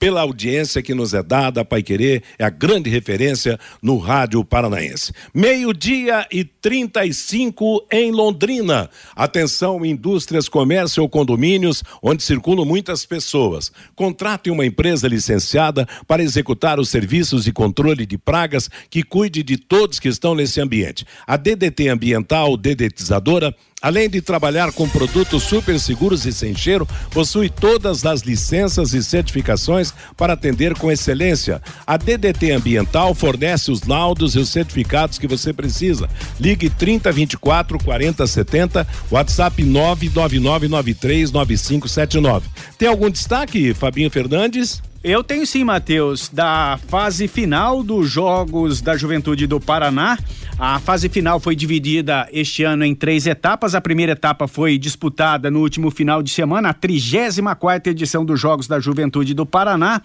pela 0.00 0.22
audiência 0.22 0.82
que 0.82 0.94
nos 0.94 1.12
é 1.12 1.22
dada. 1.22 1.62
Pai 1.62 1.82
Querer 1.82 2.22
é 2.38 2.44
a 2.44 2.48
grande 2.48 2.88
referência 2.88 3.60
no 3.82 3.98
rádio 3.98 4.42
paranaense. 4.42 5.12
Meio-dia 5.32 6.26
e 6.32 6.42
35 6.42 7.86
em 7.92 8.10
Londrina. 8.10 8.88
Atenção, 9.14 9.84
indústrias, 9.84 10.48
comércio 10.48 11.02
ou 11.02 11.08
condomínios, 11.08 11.84
onde 12.02 12.22
circulam 12.22 12.64
muitas 12.64 13.04
pessoas. 13.04 13.70
Contrate 13.94 14.50
uma 14.50 14.64
empresa 14.64 15.06
licenciada 15.06 15.86
para 16.08 16.22
executar 16.22 16.80
os 16.80 16.88
serviços 16.88 17.44
de 17.44 17.52
controle 17.52 18.06
de 18.06 18.16
pragas 18.16 18.70
que 18.88 19.02
cuide 19.02 19.42
de 19.42 19.58
todos 19.58 20.00
que 20.00 20.08
estão 20.08 20.34
nesse 20.34 20.62
ambiente. 20.62 21.04
A 21.26 21.36
DDT 21.36 21.88
Ambiental, 21.88 22.56
dedetizadora, 22.56 23.54
Além 23.82 24.10
de 24.10 24.20
trabalhar 24.20 24.70
com 24.72 24.86
produtos 24.88 25.42
super 25.42 25.80
seguros 25.80 26.26
e 26.26 26.32
sem 26.32 26.54
cheiro, 26.54 26.86
possui 27.10 27.48
todas 27.48 28.04
as 28.04 28.20
licenças 28.20 28.92
e 28.92 29.02
certificações 29.02 29.94
para 30.16 30.34
atender 30.34 30.74
com 30.74 30.92
excelência. 30.92 31.62
A 31.86 31.96
DDT 31.96 32.50
Ambiental 32.50 33.14
fornece 33.14 33.70
os 33.70 33.84
laudos 33.84 34.34
e 34.34 34.38
os 34.38 34.50
certificados 34.50 35.18
que 35.18 35.26
você 35.26 35.50
precisa. 35.52 36.10
Ligue 36.38 36.68
3024 36.68 37.78
4070, 37.78 38.86
WhatsApp 39.10 39.62
999939579. 39.62 42.42
Tem 42.76 42.88
algum 42.88 43.08
destaque, 43.08 43.72
Fabinho 43.72 44.10
Fernandes? 44.10 44.82
Eu 45.02 45.24
tenho 45.24 45.46
sim, 45.46 45.64
Matheus, 45.64 46.28
da 46.28 46.78
fase 46.88 47.26
final 47.26 47.82
dos 47.82 48.10
Jogos 48.10 48.82
da 48.82 48.98
Juventude 48.98 49.46
do 49.46 49.58
Paraná. 49.58 50.18
A 50.58 50.78
fase 50.78 51.08
final 51.08 51.40
foi 51.40 51.56
dividida 51.56 52.28
este 52.30 52.64
ano 52.64 52.84
em 52.84 52.94
três 52.94 53.26
etapas. 53.26 53.74
A 53.74 53.80
primeira 53.80 54.12
etapa 54.12 54.46
foi 54.46 54.76
disputada 54.76 55.50
no 55.50 55.60
último 55.60 55.90
final 55.90 56.22
de 56.22 56.30
semana, 56.30 56.68
a 56.68 56.74
34 56.74 57.56
quarta 57.58 57.88
edição 57.88 58.26
dos 58.26 58.38
Jogos 58.38 58.68
da 58.68 58.78
Juventude 58.78 59.32
do 59.32 59.46
Paraná. 59.46 60.02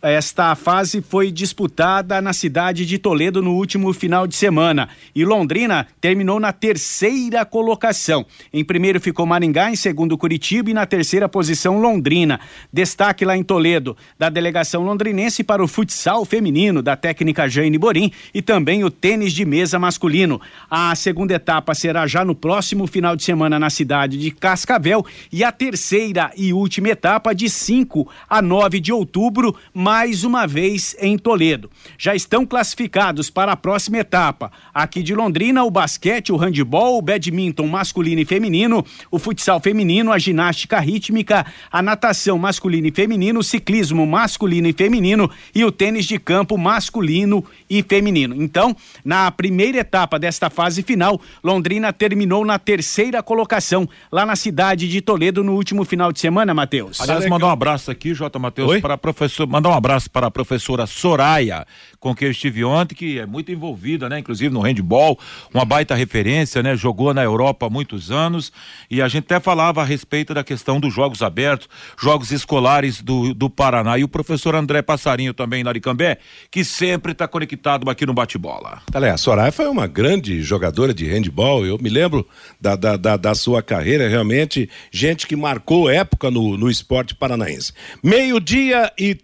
Esta 0.00 0.54
fase 0.54 1.02
foi 1.02 1.32
disputada 1.32 2.22
na 2.22 2.32
cidade 2.32 2.86
de 2.86 2.98
Toledo 2.98 3.42
no 3.42 3.54
último 3.54 3.92
final 3.92 4.28
de 4.28 4.36
semana 4.36 4.88
e 5.12 5.24
Londrina 5.24 5.88
terminou 6.00 6.38
na 6.38 6.52
terceira 6.52 7.44
colocação. 7.44 8.24
Em 8.52 8.64
primeiro 8.64 9.00
ficou 9.00 9.26
Maringá, 9.26 9.72
em 9.72 9.74
segundo 9.74 10.16
Curitiba 10.16 10.70
e 10.70 10.74
na 10.74 10.86
terceira 10.86 11.28
posição 11.28 11.80
Londrina. 11.80 12.38
Destaque 12.72 13.24
lá 13.24 13.36
em 13.36 13.42
Toledo 13.42 13.96
da 14.16 14.28
delegação 14.28 14.84
londrinense 14.84 15.42
para 15.42 15.64
o 15.64 15.66
futsal 15.66 16.24
feminino 16.24 16.80
da 16.80 16.94
técnica 16.94 17.48
Jane 17.48 17.76
Borim 17.76 18.12
e 18.32 18.40
também 18.40 18.84
o 18.84 18.90
tênis 18.92 19.32
de 19.32 19.44
mesa 19.44 19.80
masculino. 19.80 20.40
A 20.70 20.94
segunda 20.94 21.34
etapa 21.34 21.74
será 21.74 22.06
já 22.06 22.24
no 22.24 22.36
próximo 22.36 22.86
final 22.86 23.16
de 23.16 23.24
semana 23.24 23.58
na 23.58 23.68
cidade 23.68 24.16
de 24.16 24.30
Cascavel 24.30 25.04
e 25.32 25.42
a 25.42 25.50
terceira 25.50 26.30
e 26.36 26.52
última 26.52 26.90
etapa 26.90 27.34
de 27.34 27.50
5 27.50 28.08
a 28.30 28.40
9 28.40 28.78
de 28.78 28.92
outubro 28.92 29.56
mais 29.88 30.22
uma 30.22 30.46
vez 30.46 30.94
em 31.00 31.16
Toledo. 31.16 31.70
Já 31.96 32.14
estão 32.14 32.44
classificados 32.44 33.30
para 33.30 33.52
a 33.52 33.56
próxima 33.56 33.96
etapa. 33.96 34.52
Aqui 34.74 35.02
de 35.02 35.14
Londrina, 35.14 35.64
o 35.64 35.70
basquete, 35.70 36.30
o 36.30 36.36
handebol, 36.36 36.98
o 36.98 37.00
badminton 37.00 37.66
masculino 37.66 38.20
e 38.20 38.24
feminino, 38.26 38.84
o 39.10 39.18
futsal 39.18 39.58
feminino, 39.60 40.12
a 40.12 40.18
ginástica 40.18 40.78
rítmica, 40.78 41.46
a 41.72 41.80
natação 41.80 42.36
masculino 42.38 42.86
e 42.86 42.90
feminino, 42.90 43.40
o 43.40 43.42
ciclismo 43.42 44.06
masculino 44.06 44.68
e 44.68 44.74
feminino 44.74 45.30
e 45.54 45.64
o 45.64 45.72
tênis 45.72 46.04
de 46.04 46.18
campo 46.18 46.58
masculino 46.58 47.42
e 47.70 47.82
feminino. 47.82 48.34
Então, 48.42 48.76
na 49.02 49.30
primeira 49.30 49.78
etapa 49.78 50.18
desta 50.18 50.50
fase 50.50 50.82
final, 50.82 51.18
Londrina 51.42 51.94
terminou 51.94 52.44
na 52.44 52.58
terceira 52.58 53.22
colocação 53.22 53.88
lá 54.12 54.26
na 54.26 54.36
cidade 54.36 54.86
de 54.86 55.00
Toledo 55.00 55.42
no 55.42 55.54
último 55.54 55.82
final 55.82 56.12
de 56.12 56.20
semana, 56.20 56.52
Matheus. 56.52 57.00
Aliás, 57.00 57.26
mandar 57.26 57.46
um 57.46 57.52
abraço 57.52 57.90
aqui, 57.90 58.12
J. 58.12 58.38
Matheus, 58.38 58.82
para 58.82 58.98
professor, 58.98 59.46
mandar 59.46 59.70
um 59.70 59.77
abraço 59.78 60.10
para 60.10 60.26
a 60.26 60.30
professora 60.30 60.86
Soraya, 60.86 61.66
com 61.98 62.14
quem 62.14 62.26
eu 62.26 62.32
estive 62.32 62.64
ontem, 62.64 62.94
que 62.94 63.18
é 63.18 63.26
muito 63.26 63.50
envolvida, 63.50 64.08
né? 64.08 64.18
Inclusive 64.18 64.52
no 64.52 64.60
handball, 64.60 65.18
uma 65.52 65.64
baita 65.64 65.94
referência, 65.94 66.62
né? 66.62 66.76
Jogou 66.76 67.14
na 67.14 67.22
Europa 67.22 67.66
há 67.66 67.70
muitos 67.70 68.10
anos 68.10 68.52
e 68.90 69.00
a 69.00 69.08
gente 69.08 69.24
até 69.24 69.40
falava 69.40 69.82
a 69.82 69.84
respeito 69.84 70.34
da 70.34 70.44
questão 70.44 70.78
dos 70.78 70.92
jogos 70.92 71.22
abertos, 71.22 71.68
jogos 71.98 72.30
escolares 72.30 73.00
do, 73.00 73.32
do 73.34 73.48
Paraná. 73.48 73.98
E 73.98 74.04
o 74.04 74.08
professor 74.08 74.54
André 74.54 74.82
Passarinho 74.82 75.32
também, 75.32 75.64
na 75.64 75.70
Aricambé, 75.70 76.18
que 76.50 76.64
sempre 76.64 77.12
está 77.12 77.26
conectado 77.26 77.88
aqui 77.88 78.04
no 78.04 78.14
bate-bola. 78.14 78.82
A 78.92 79.16
Soraya 79.16 79.50
foi 79.50 79.66
uma 79.68 79.86
grande 79.86 80.42
jogadora 80.42 80.92
de 80.92 81.06
handball, 81.06 81.64
eu 81.64 81.78
me 81.78 81.88
lembro 81.88 82.26
da, 82.60 82.76
da, 82.76 82.96
da, 82.96 83.16
da 83.16 83.34
sua 83.34 83.62
carreira, 83.62 84.08
realmente, 84.08 84.68
gente 84.90 85.26
que 85.26 85.36
marcou 85.36 85.88
época 85.88 86.30
no, 86.30 86.56
no 86.56 86.70
esporte 86.70 87.14
paranaense. 87.14 87.72
Meio-dia 88.02 88.92
e 88.98 89.14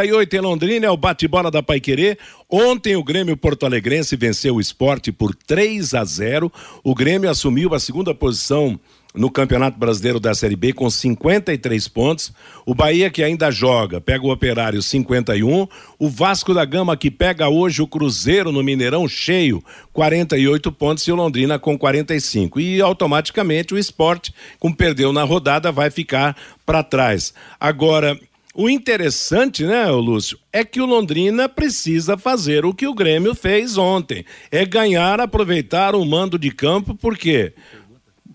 38 0.00 0.34
em 0.34 0.40
Londrina, 0.40 0.86
é 0.86 0.90
o 0.90 0.96
bate-bola 0.96 1.50
da 1.50 1.62
Paiquerê. 1.62 2.16
Ontem 2.48 2.96
o 2.96 3.04
Grêmio 3.04 3.36
Porto 3.36 3.66
Alegrense 3.66 4.16
venceu 4.16 4.54
o 4.54 4.60
esporte 4.60 5.12
por 5.12 5.34
3 5.34 5.92
a 5.92 6.02
0. 6.04 6.50
O 6.82 6.94
Grêmio 6.94 7.28
assumiu 7.28 7.74
a 7.74 7.80
segunda 7.80 8.14
posição 8.14 8.80
no 9.14 9.30
Campeonato 9.30 9.78
Brasileiro 9.78 10.18
da 10.18 10.32
Série 10.34 10.56
B 10.56 10.72
com 10.72 10.88
53 10.88 11.86
pontos. 11.88 12.32
O 12.64 12.74
Bahia 12.74 13.10
que 13.10 13.22
ainda 13.22 13.50
joga, 13.50 14.00
pega 14.00 14.24
o 14.24 14.32
Operário 14.32 14.80
51. 14.80 15.68
O 15.98 16.08
Vasco 16.08 16.54
da 16.54 16.64
Gama 16.64 16.96
que 16.96 17.10
pega 17.10 17.50
hoje 17.50 17.82
o 17.82 17.86
Cruzeiro 17.86 18.50
no 18.50 18.62
Mineirão 18.62 19.06
cheio, 19.06 19.62
48 19.92 20.72
pontos 20.72 21.06
e 21.06 21.12
o 21.12 21.16
Londrina 21.16 21.58
com 21.58 21.76
45. 21.76 22.58
E 22.58 22.80
automaticamente 22.80 23.74
o 23.74 23.78
esporte, 23.78 24.32
como 24.58 24.74
perdeu 24.74 25.12
na 25.12 25.24
rodada, 25.24 25.70
vai 25.70 25.90
ficar 25.90 26.34
para 26.64 26.82
trás. 26.82 27.34
Agora, 27.58 28.18
o 28.60 28.68
interessante, 28.68 29.64
né, 29.64 29.86
Lúcio, 29.90 30.38
é 30.52 30.62
que 30.62 30.82
o 30.82 30.86
Londrina 30.86 31.48
precisa 31.48 32.18
fazer 32.18 32.66
o 32.66 32.74
que 32.74 32.86
o 32.86 32.94
Grêmio 32.94 33.34
fez 33.34 33.78
ontem: 33.78 34.22
é 34.50 34.66
ganhar, 34.66 35.18
aproveitar 35.18 35.94
o 35.94 36.04
mando 36.04 36.38
de 36.38 36.50
campo, 36.50 36.94
porque 36.94 37.54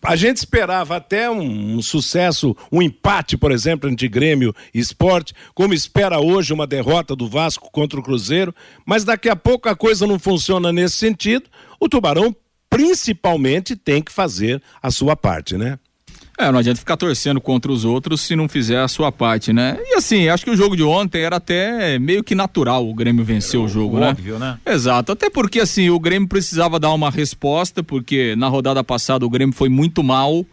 a 0.01 0.15
gente 0.15 0.37
esperava 0.37 0.95
até 0.95 1.29
um, 1.29 1.79
sucesso, 1.79 2.57
um 2.71 2.81
empate, 2.81 3.37
por 3.37 3.51
exemplo, 3.51 3.87
entre 3.87 4.07
Grêmio 4.07 4.51
e 4.73 4.79
Esporte, 4.79 5.31
como 5.53 5.75
espera 5.75 6.19
hoje 6.19 6.53
uma 6.53 6.65
derrota 6.65 7.15
do 7.15 7.27
Vasco 7.27 7.69
contra 7.71 7.99
o 7.99 8.03
Cruzeiro, 8.03 8.53
mas 8.83 9.03
daqui 9.03 9.29
a 9.29 9.35
pouco 9.35 9.69
a 9.69 9.75
coisa 9.75 10.07
não 10.07 10.17
funciona 10.17 10.73
nesse 10.73 10.95
sentido. 10.95 11.47
O 11.79 11.87
Tubarão, 11.87 12.35
principalmente, 12.67 13.75
tem 13.75 14.01
que 14.01 14.11
fazer 14.11 14.59
a 14.81 14.89
sua 14.89 15.15
parte, 15.15 15.55
né? 15.55 15.77
É, 16.37 16.51
não 16.51 16.59
adianta 16.59 16.79
ficar 16.79 16.97
torcendo 16.97 17.39
contra 17.39 17.71
os 17.71 17.85
outros 17.85 18.21
se 18.21 18.35
não 18.35 18.49
fizer 18.49 18.79
a 18.79 18.87
sua 18.89 19.09
parte, 19.09 19.53
né? 19.53 19.77
E 19.81 19.95
assim, 19.95 20.27
acho 20.27 20.43
que 20.43 20.51
o 20.51 20.57
jogo 20.57 20.75
de 20.75 20.83
ontem 20.83 21.21
era 21.21 21.37
até 21.37 21.97
meio 21.97 22.23
que 22.23 22.35
natural 22.35 22.87
o 22.87 22.93
Grêmio 22.93 23.23
vencer 23.23 23.57
o 23.57 23.67
jogo, 23.69 23.99
né? 23.99 24.09
Óbvio, 24.09 24.37
né? 24.37 24.57
Exato, 24.65 25.13
até 25.13 25.29
porque 25.29 25.61
assim, 25.61 25.89
o 25.89 25.99
Grêmio 25.99 26.27
precisava 26.27 26.77
dar 26.77 26.91
uma 26.91 27.09
resposta, 27.09 27.81
porque 27.81 28.35
na 28.35 28.49
rodada 28.49 28.83
passada 28.83 29.25
o 29.25 29.29
Grêmio 29.29 29.55
foi 29.55 29.69
muito 29.69 30.03
mal. 30.03 30.45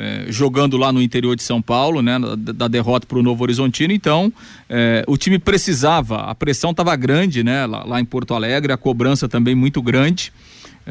É, 0.00 0.26
jogando 0.28 0.76
lá 0.76 0.92
no 0.92 1.02
interior 1.02 1.34
de 1.34 1.42
São 1.42 1.60
Paulo, 1.60 2.00
né, 2.00 2.20
da, 2.20 2.52
da 2.52 2.68
derrota 2.68 3.04
para 3.04 3.18
o 3.18 3.22
Novo 3.22 3.42
Horizontino. 3.42 3.92
Então, 3.92 4.32
é, 4.68 5.02
o 5.08 5.16
time 5.16 5.40
precisava, 5.40 6.18
a 6.18 6.36
pressão 6.36 6.70
estava 6.70 6.94
grande, 6.94 7.42
né, 7.42 7.66
lá, 7.66 7.82
lá, 7.82 8.00
em 8.00 8.04
Porto 8.04 8.32
Alegre, 8.32 8.72
a 8.72 8.76
cobrança 8.76 9.28
também 9.28 9.56
muito 9.56 9.82
grande. 9.82 10.32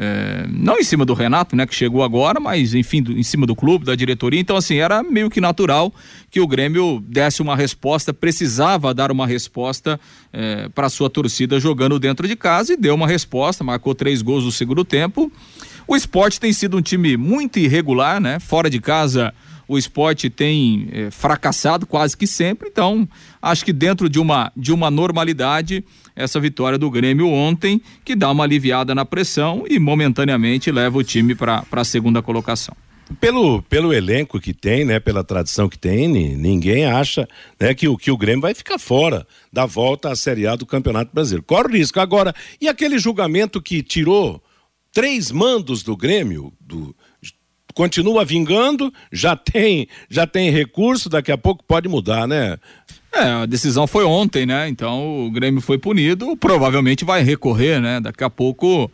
É, 0.00 0.46
não 0.48 0.78
em 0.78 0.84
cima 0.84 1.04
do 1.04 1.12
Renato, 1.12 1.56
né, 1.56 1.66
que 1.66 1.74
chegou 1.74 2.04
agora, 2.04 2.38
mas 2.38 2.72
enfim, 2.72 3.02
do, 3.02 3.18
em 3.18 3.22
cima 3.24 3.44
do 3.44 3.56
clube, 3.56 3.84
da 3.84 3.96
diretoria. 3.96 4.38
Então, 4.38 4.56
assim, 4.56 4.76
era 4.76 5.02
meio 5.02 5.28
que 5.28 5.40
natural 5.40 5.92
que 6.30 6.40
o 6.40 6.46
Grêmio 6.46 7.02
desse 7.04 7.42
uma 7.42 7.56
resposta, 7.56 8.14
precisava 8.14 8.94
dar 8.94 9.10
uma 9.10 9.26
resposta 9.26 9.98
é, 10.32 10.68
para 10.68 10.88
sua 10.88 11.10
torcida 11.10 11.58
jogando 11.58 11.98
dentro 11.98 12.28
de 12.28 12.36
casa 12.36 12.74
e 12.74 12.76
deu 12.76 12.94
uma 12.94 13.08
resposta, 13.08 13.64
marcou 13.64 13.92
três 13.92 14.22
gols 14.22 14.44
no 14.44 14.52
segundo 14.52 14.84
tempo. 14.84 15.32
O 15.88 15.96
esporte 15.96 16.38
tem 16.38 16.52
sido 16.52 16.76
um 16.76 16.82
time 16.82 17.16
muito 17.16 17.58
irregular, 17.58 18.20
né? 18.20 18.38
Fora 18.38 18.70
de 18.70 18.78
casa, 18.78 19.34
o 19.68 19.76
esporte 19.76 20.30
tem 20.30 20.88
é, 20.90 21.10
fracassado 21.10 21.86
quase 21.86 22.16
que 22.16 22.26
sempre, 22.26 22.68
então 22.68 23.06
acho 23.40 23.64
que 23.64 23.72
dentro 23.72 24.08
de 24.08 24.18
uma, 24.18 24.50
de 24.56 24.72
uma 24.72 24.90
normalidade 24.90 25.84
essa 26.16 26.40
vitória 26.40 26.76
do 26.76 26.90
Grêmio 26.90 27.28
ontem, 27.28 27.80
que 28.04 28.16
dá 28.16 28.30
uma 28.30 28.42
aliviada 28.42 28.92
na 28.94 29.04
pressão 29.04 29.64
e 29.68 29.78
momentaneamente 29.78 30.72
leva 30.72 30.98
o 30.98 31.04
time 31.04 31.34
para 31.34 31.64
a 31.70 31.84
segunda 31.84 32.20
colocação. 32.20 32.74
Pelo, 33.20 33.62
pelo 33.62 33.92
elenco 33.92 34.38
que 34.38 34.52
tem, 34.52 34.84
né, 34.84 35.00
pela 35.00 35.24
tradição 35.24 35.68
que 35.68 35.78
tem, 35.78 36.08
ninguém 36.08 36.84
acha 36.84 37.26
né, 37.58 37.72
que, 37.72 37.88
o, 37.88 37.96
que 37.96 38.10
o 38.10 38.18
Grêmio 38.18 38.42
vai 38.42 38.52
ficar 38.52 38.78
fora 38.78 39.26
da 39.50 39.64
volta 39.64 40.10
à 40.10 40.16
Série 40.16 40.46
A 40.46 40.56
do 40.56 40.66
Campeonato 40.66 41.10
Brasileiro. 41.14 41.44
Corre 41.46 41.78
risco. 41.78 42.00
Agora, 42.00 42.34
e 42.60 42.68
aquele 42.68 42.98
julgamento 42.98 43.62
que 43.62 43.82
tirou 43.82 44.42
três 44.92 45.30
mandos 45.30 45.82
do 45.82 45.96
Grêmio, 45.96 46.52
do, 46.60 46.94
continua 47.78 48.24
vingando, 48.24 48.92
já 49.12 49.36
tem, 49.36 49.86
já 50.10 50.26
tem 50.26 50.50
recurso, 50.50 51.08
daqui 51.08 51.30
a 51.30 51.38
pouco 51.38 51.62
pode 51.62 51.88
mudar, 51.88 52.26
né? 52.26 52.58
É, 53.12 53.22
a 53.22 53.46
decisão 53.46 53.86
foi 53.86 54.04
ontem, 54.04 54.44
né? 54.44 54.68
Então 54.68 55.24
o 55.24 55.30
Grêmio 55.30 55.60
foi 55.60 55.78
punido, 55.78 56.36
provavelmente 56.36 57.04
vai 57.04 57.22
recorrer, 57.22 57.80
né? 57.80 58.00
Daqui 58.00 58.24
a 58.24 58.28
pouco 58.28 58.90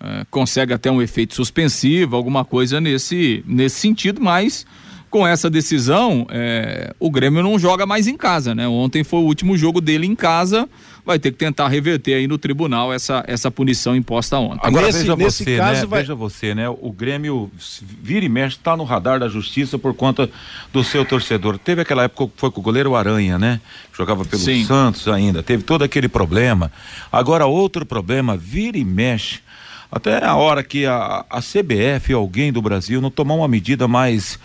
é, 0.00 0.24
consegue 0.30 0.72
até 0.72 0.90
um 0.90 1.02
efeito 1.02 1.34
suspensivo, 1.34 2.16
alguma 2.16 2.42
coisa 2.42 2.80
nesse, 2.80 3.44
nesse 3.46 3.80
sentido, 3.80 4.18
mas 4.18 4.64
com 5.12 5.26
essa 5.26 5.50
decisão, 5.50 6.26
é, 6.30 6.94
o 6.98 7.10
Grêmio 7.10 7.42
não 7.42 7.58
joga 7.58 7.84
mais 7.84 8.06
em 8.08 8.16
casa, 8.16 8.54
né? 8.54 8.66
Ontem 8.66 9.04
foi 9.04 9.20
o 9.20 9.24
último 9.24 9.58
jogo 9.58 9.78
dele 9.78 10.06
em 10.06 10.16
casa 10.16 10.66
vai 11.04 11.18
ter 11.18 11.32
que 11.32 11.38
tentar 11.38 11.68
reverter 11.68 12.14
aí 12.14 12.28
no 12.28 12.38
tribunal 12.38 12.92
essa, 12.92 13.24
essa 13.26 13.50
punição 13.50 13.94
imposta 13.94 14.38
ontem. 14.38 14.66
Agora 14.66 14.86
nesse, 14.86 15.00
veja 15.00 15.16
nesse 15.16 15.44
você, 15.44 15.56
caso 15.56 15.80
né? 15.80 15.86
Vai... 15.86 16.00
Veja 16.00 16.14
você, 16.14 16.54
né? 16.54 16.68
O 16.68 16.92
Grêmio 16.92 17.50
vira 18.00 18.24
e 18.24 18.28
mexe, 18.28 18.56
está 18.56 18.76
no 18.76 18.84
radar 18.84 19.18
da 19.18 19.28
justiça 19.28 19.78
por 19.78 19.94
conta 19.94 20.30
do 20.72 20.84
seu 20.84 21.04
torcedor. 21.04 21.58
Teve 21.58 21.82
aquela 21.82 22.04
época 22.04 22.26
que 22.32 22.40
foi 22.40 22.50
com 22.50 22.60
o 22.60 22.62
goleiro 22.62 22.94
Aranha, 22.94 23.38
né? 23.38 23.60
Jogava 23.92 24.24
pelo 24.24 24.40
Sim. 24.40 24.64
Santos 24.64 25.08
ainda, 25.08 25.42
teve 25.42 25.62
todo 25.64 25.82
aquele 25.82 26.08
problema. 26.08 26.70
Agora 27.10 27.46
outro 27.46 27.84
problema, 27.84 28.36
vira 28.36 28.78
e 28.78 28.84
mexe. 28.84 29.40
Até 29.90 30.24
a 30.24 30.36
hora 30.36 30.62
que 30.62 30.86
a, 30.86 31.26
a 31.28 31.40
CBF, 31.40 32.12
alguém 32.14 32.50
do 32.52 32.62
Brasil, 32.62 33.00
não 33.00 33.10
tomar 33.10 33.34
uma 33.34 33.48
medida 33.48 33.86
mais 33.86 34.38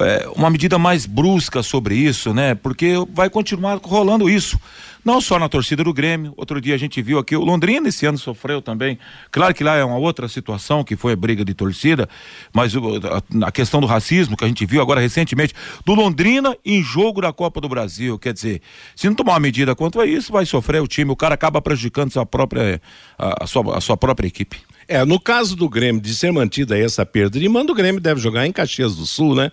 é, 0.00 0.28
uma 0.34 0.50
medida 0.50 0.78
mais 0.78 1.06
brusca 1.06 1.62
sobre 1.62 1.94
isso, 1.94 2.34
né? 2.34 2.54
Porque 2.54 2.94
vai 3.12 3.30
continuar 3.30 3.78
rolando 3.82 4.28
isso. 4.28 4.58
Não 5.04 5.20
só 5.20 5.38
na 5.38 5.50
torcida 5.50 5.84
do 5.84 5.92
Grêmio, 5.92 6.32
outro 6.34 6.58
dia 6.60 6.74
a 6.74 6.78
gente 6.78 7.02
viu 7.02 7.18
aqui, 7.18 7.36
o 7.36 7.44
Londrina 7.44 7.88
esse 7.88 8.06
ano 8.06 8.16
sofreu 8.16 8.62
também. 8.62 8.98
Claro 9.30 9.52
que 9.52 9.62
lá 9.62 9.76
é 9.76 9.84
uma 9.84 9.98
outra 9.98 10.26
situação, 10.28 10.82
que 10.82 10.96
foi 10.96 11.12
a 11.12 11.16
briga 11.16 11.44
de 11.44 11.52
torcida, 11.52 12.08
mas 12.54 12.74
a, 12.74 13.46
a, 13.46 13.52
questão 13.52 13.82
do 13.82 13.86
racismo 13.86 14.34
que 14.34 14.44
a 14.44 14.48
gente 14.48 14.64
viu 14.64 14.80
agora 14.80 15.02
recentemente, 15.02 15.52
do 15.84 15.92
Londrina 15.92 16.56
em 16.64 16.82
jogo 16.82 17.20
da 17.20 17.34
Copa 17.34 17.60
do 17.60 17.68
Brasil. 17.68 18.18
Quer 18.18 18.32
dizer, 18.32 18.62
se 18.96 19.06
não 19.06 19.14
tomar 19.14 19.32
uma 19.32 19.40
medida 19.40 19.74
contra 19.74 20.06
isso, 20.06 20.32
vai 20.32 20.46
sofrer 20.46 20.80
o 20.80 20.88
time, 20.88 21.10
o 21.10 21.16
cara 21.16 21.34
acaba 21.34 21.60
prejudicando 21.60 22.10
sua 22.10 22.24
própria, 22.24 22.80
a, 23.18 23.44
a 23.44 23.46
sua, 23.46 23.76
a 23.76 23.80
sua 23.82 23.98
própria 23.98 24.26
equipe. 24.26 24.58
É, 24.86 25.04
no 25.04 25.18
caso 25.18 25.56
do 25.56 25.68
Grêmio, 25.68 26.00
de 26.00 26.14
ser 26.14 26.32
mantida 26.32 26.78
essa 26.78 27.06
perda 27.06 27.38
de 27.38 27.48
mando, 27.48 27.72
o 27.72 27.74
Grêmio 27.74 28.00
deve 28.00 28.20
jogar 28.20 28.46
em 28.46 28.52
Caxias 28.52 28.94
do 28.94 29.06
Sul, 29.06 29.34
né? 29.34 29.50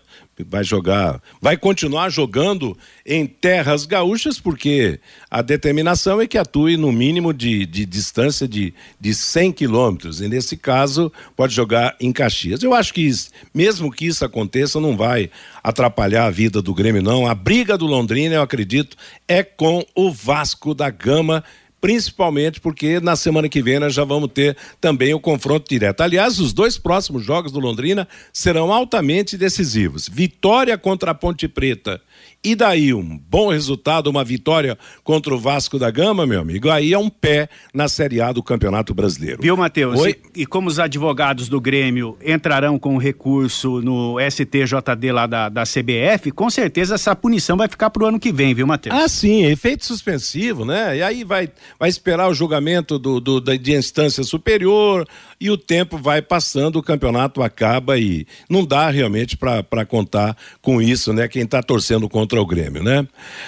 Vai 0.47 0.63
jogar, 0.63 1.21
vai 1.39 1.55
continuar 1.55 2.09
jogando 2.09 2.75
em 3.05 3.27
terras 3.27 3.85
gaúchas, 3.85 4.39
porque 4.39 4.99
a 5.29 5.41
determinação 5.41 6.19
é 6.19 6.25
que 6.25 6.37
atue 6.37 6.77
no 6.77 6.91
mínimo 6.91 7.31
de, 7.31 7.65
de 7.65 7.85
distância 7.85 8.47
de, 8.47 8.73
de 8.99 9.13
100 9.13 9.51
quilômetros. 9.51 10.19
E 10.19 10.27
nesse 10.27 10.57
caso, 10.57 11.11
pode 11.35 11.53
jogar 11.53 11.95
em 11.99 12.11
Caxias. 12.11 12.63
Eu 12.63 12.73
acho 12.73 12.91
que, 12.91 13.01
isso, 13.01 13.29
mesmo 13.53 13.91
que 13.91 14.07
isso 14.07 14.25
aconteça, 14.25 14.79
não 14.79 14.97
vai 14.97 15.29
atrapalhar 15.63 16.25
a 16.25 16.31
vida 16.31 16.59
do 16.59 16.73
Grêmio, 16.73 17.03
não. 17.03 17.27
A 17.27 17.35
briga 17.35 17.77
do 17.77 17.85
Londrina, 17.85 18.35
eu 18.35 18.41
acredito, 18.41 18.97
é 19.27 19.43
com 19.43 19.85
o 19.93 20.11
Vasco 20.11 20.73
da 20.73 20.89
Gama 20.89 21.43
principalmente 21.81 22.61
porque 22.61 22.99
na 22.99 23.15
semana 23.15 23.49
que 23.49 23.61
vem 23.61 23.79
nós 23.79 23.93
já 23.93 24.05
vamos 24.05 24.29
ter 24.31 24.55
também 24.79 25.13
o 25.13 25.19
confronto 25.19 25.67
direto. 25.67 26.01
Aliás, 26.01 26.39
os 26.39 26.53
dois 26.53 26.77
próximos 26.77 27.25
jogos 27.25 27.51
do 27.51 27.59
Londrina 27.59 28.07
serão 28.31 28.71
altamente 28.71 29.35
decisivos. 29.35 30.07
Vitória 30.07 30.77
contra 30.77 31.11
a 31.11 31.15
Ponte 31.15 31.47
Preta 31.47 31.99
e 32.43 32.55
daí 32.55 32.91
um 32.91 33.19
bom 33.29 33.51
resultado, 33.51 34.09
uma 34.09 34.23
vitória 34.23 34.75
contra 35.03 35.33
o 35.33 35.37
Vasco 35.37 35.77
da 35.77 35.91
Gama, 35.91 36.25
meu 36.25 36.41
amigo, 36.41 36.71
aí 36.71 36.91
é 36.91 36.97
um 36.97 37.09
pé 37.09 37.47
na 37.71 37.87
Série 37.87 38.19
A 38.19 38.31
do 38.31 38.41
Campeonato 38.41 38.95
Brasileiro. 38.95 39.39
Viu, 39.39 39.55
Matheus? 39.55 40.03
E, 40.05 40.17
e, 40.37 40.45
como 40.47 40.67
os 40.67 40.79
advogados 40.79 41.47
do 41.47 41.61
Grêmio 41.61 42.17
entrarão 42.25 42.79
com 42.79 42.97
recurso 42.97 43.79
no 43.81 44.17
STJD 44.19 45.11
lá 45.11 45.27
da, 45.27 45.49
da 45.49 45.63
CBF, 45.63 46.31
com 46.31 46.49
certeza 46.49 46.95
essa 46.95 47.15
punição 47.15 47.55
vai 47.55 47.67
ficar 47.67 47.91
pro 47.91 48.07
ano 48.07 48.19
que 48.19 48.31
vem, 48.31 48.55
viu, 48.55 48.65
Matheus? 48.65 48.95
Ah, 48.95 49.07
sim, 49.07 49.45
efeito 49.45 49.85
suspensivo, 49.85 50.65
né? 50.65 50.97
E 50.97 51.03
aí 51.03 51.23
vai, 51.23 51.47
vai 51.79 51.89
esperar 51.89 52.27
o 52.27 52.33
julgamento 52.33 52.97
do, 52.97 53.19
do, 53.19 53.39
da, 53.39 53.55
de 53.55 53.73
instância 53.73 54.23
superior 54.23 55.07
e 55.39 55.51
o 55.51 55.57
tempo 55.57 55.97
vai 55.97 56.21
passando, 56.21 56.77
o 56.77 56.83
campeonato 56.83 57.43
acaba 57.43 57.99
e 57.99 58.25
não 58.49 58.65
dá 58.65 58.89
realmente 58.89 59.37
para 59.37 59.85
contar 59.85 60.35
com 60.59 60.81
isso, 60.81 61.13
né? 61.13 61.27
Quem 61.27 61.43
está 61.43 61.61
torcendo 61.61 62.09
contra 62.09 62.30
contra 62.31 62.41
o 62.41 62.45
Grêmio, 62.45 62.81
né? 62.81 63.05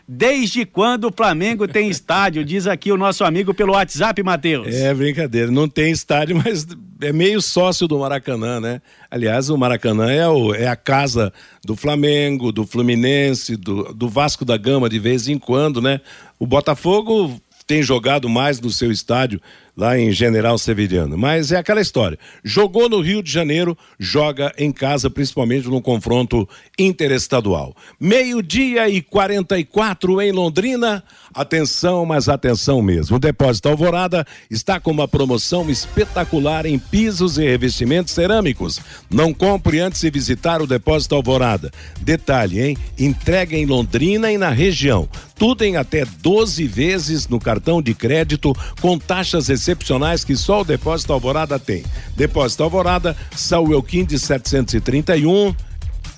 Desde 0.08 0.66
quando 0.66 1.08
o 1.08 1.14
Flamengo 1.16 1.68
tem 1.68 1.90
estádio? 1.90 2.44
Diz 2.44 2.68
aqui 2.68 2.92
o 2.92 2.98
nosso 2.98 3.24
amigo 3.24 3.54
pelo 3.54 3.74
WhatsApp, 3.74 4.22
Matheus. 4.22 4.68
É 4.76 4.94
brincadeira, 4.94 5.50
não 5.50 5.70
tem 5.70 5.92
estádio, 5.92 6.36
mas 6.44 6.68
é 7.02 7.14
meio 7.14 7.42
sócio 7.42 7.88
do 7.88 7.98
Maracanã, 8.00 8.60
né? 8.60 8.82
Aliás, 9.10 9.50
o 9.50 9.58
Maracanã 9.58 10.12
é, 10.12 10.28
o, 10.28 10.54
é 10.54 10.68
a 10.68 10.76
casa 10.76 11.32
do 11.64 11.76
Flamengo, 11.76 12.52
do 12.52 12.66
Fluminense, 12.66 13.56
do, 13.56 13.94
do 13.94 14.10
Vasco 14.10 14.44
da 14.44 14.58
Gama 14.58 14.90
de 14.90 15.00
vez 15.00 15.28
em 15.28 15.38
quando, 15.38 15.82
né? 15.82 16.02
O 16.38 16.46
Botafogo 16.46 17.40
tem 17.66 17.82
jogado 17.82 18.28
mais 18.28 18.60
no 18.60 18.70
seu 18.70 18.92
estádio 18.92 19.42
lá 19.76 19.98
em 19.98 20.12
General 20.12 20.58
Severiano. 20.58 21.18
Mas 21.18 21.52
é 21.52 21.58
aquela 21.58 21.82
história. 21.82 22.18
Jogou 22.44 22.90
no 22.90 23.02
Rio 23.02 23.24
de 23.24 23.32
Janeiro, 23.32 23.78
joga 24.00 24.54
em 24.58 24.72
casa, 24.72 25.10
principalmente 25.10 25.68
no 25.68 25.82
confronto 25.82 26.48
interestadual. 26.78 27.76
Meio-dia 28.00 28.90
e 28.90 29.02
44 29.02 30.22
em 30.22 30.32
Londrina. 30.32 31.04
Atenção, 31.34 32.06
mas 32.06 32.28
atenção 32.28 32.82
mesmo. 32.82 33.16
O 33.16 33.20
Depósito 33.20 33.70
Alvorada 33.70 34.26
está 34.50 34.80
com 34.80 34.92
uma 34.92 35.08
promoção 35.08 35.70
espetacular 35.70 36.66
em 36.66 36.78
pisos 36.78 37.38
e 37.38 37.44
revestimentos 37.44 38.14
cerâmicos. 38.14 38.82
Não 39.10 39.34
compre 39.34 39.80
antes 39.80 40.02
de 40.02 40.10
visitar 40.10 40.62
o 40.62 40.68
Depósito 40.68 41.16
Alvorada. 41.16 41.72
Detalhe, 42.02 42.62
hein? 42.62 42.78
Entrega 43.00 43.56
em 43.56 43.66
Londrina 43.66 44.32
e 44.32 44.38
na 44.38 44.50
região. 44.50 45.08
Tudo 45.36 45.64
em 45.64 45.76
até 45.76 46.06
12 46.06 46.68
vezes 46.68 47.28
no 47.28 47.40
cartão 47.40 47.82
de 47.82 47.96
crédito 47.96 48.54
com 48.80 49.00
taxas 49.00 49.50
excepcionais 49.62 50.24
que 50.24 50.36
só 50.36 50.62
o 50.62 50.66
Depósito 50.66 51.14
Alvorada 51.14 51.60
tem. 51.60 51.84
Depósito 52.16 52.64
Alvorada, 52.64 53.16
Saúl 53.36 53.74
Elquim 53.74 54.04
de 54.04 54.18
731 54.18 55.54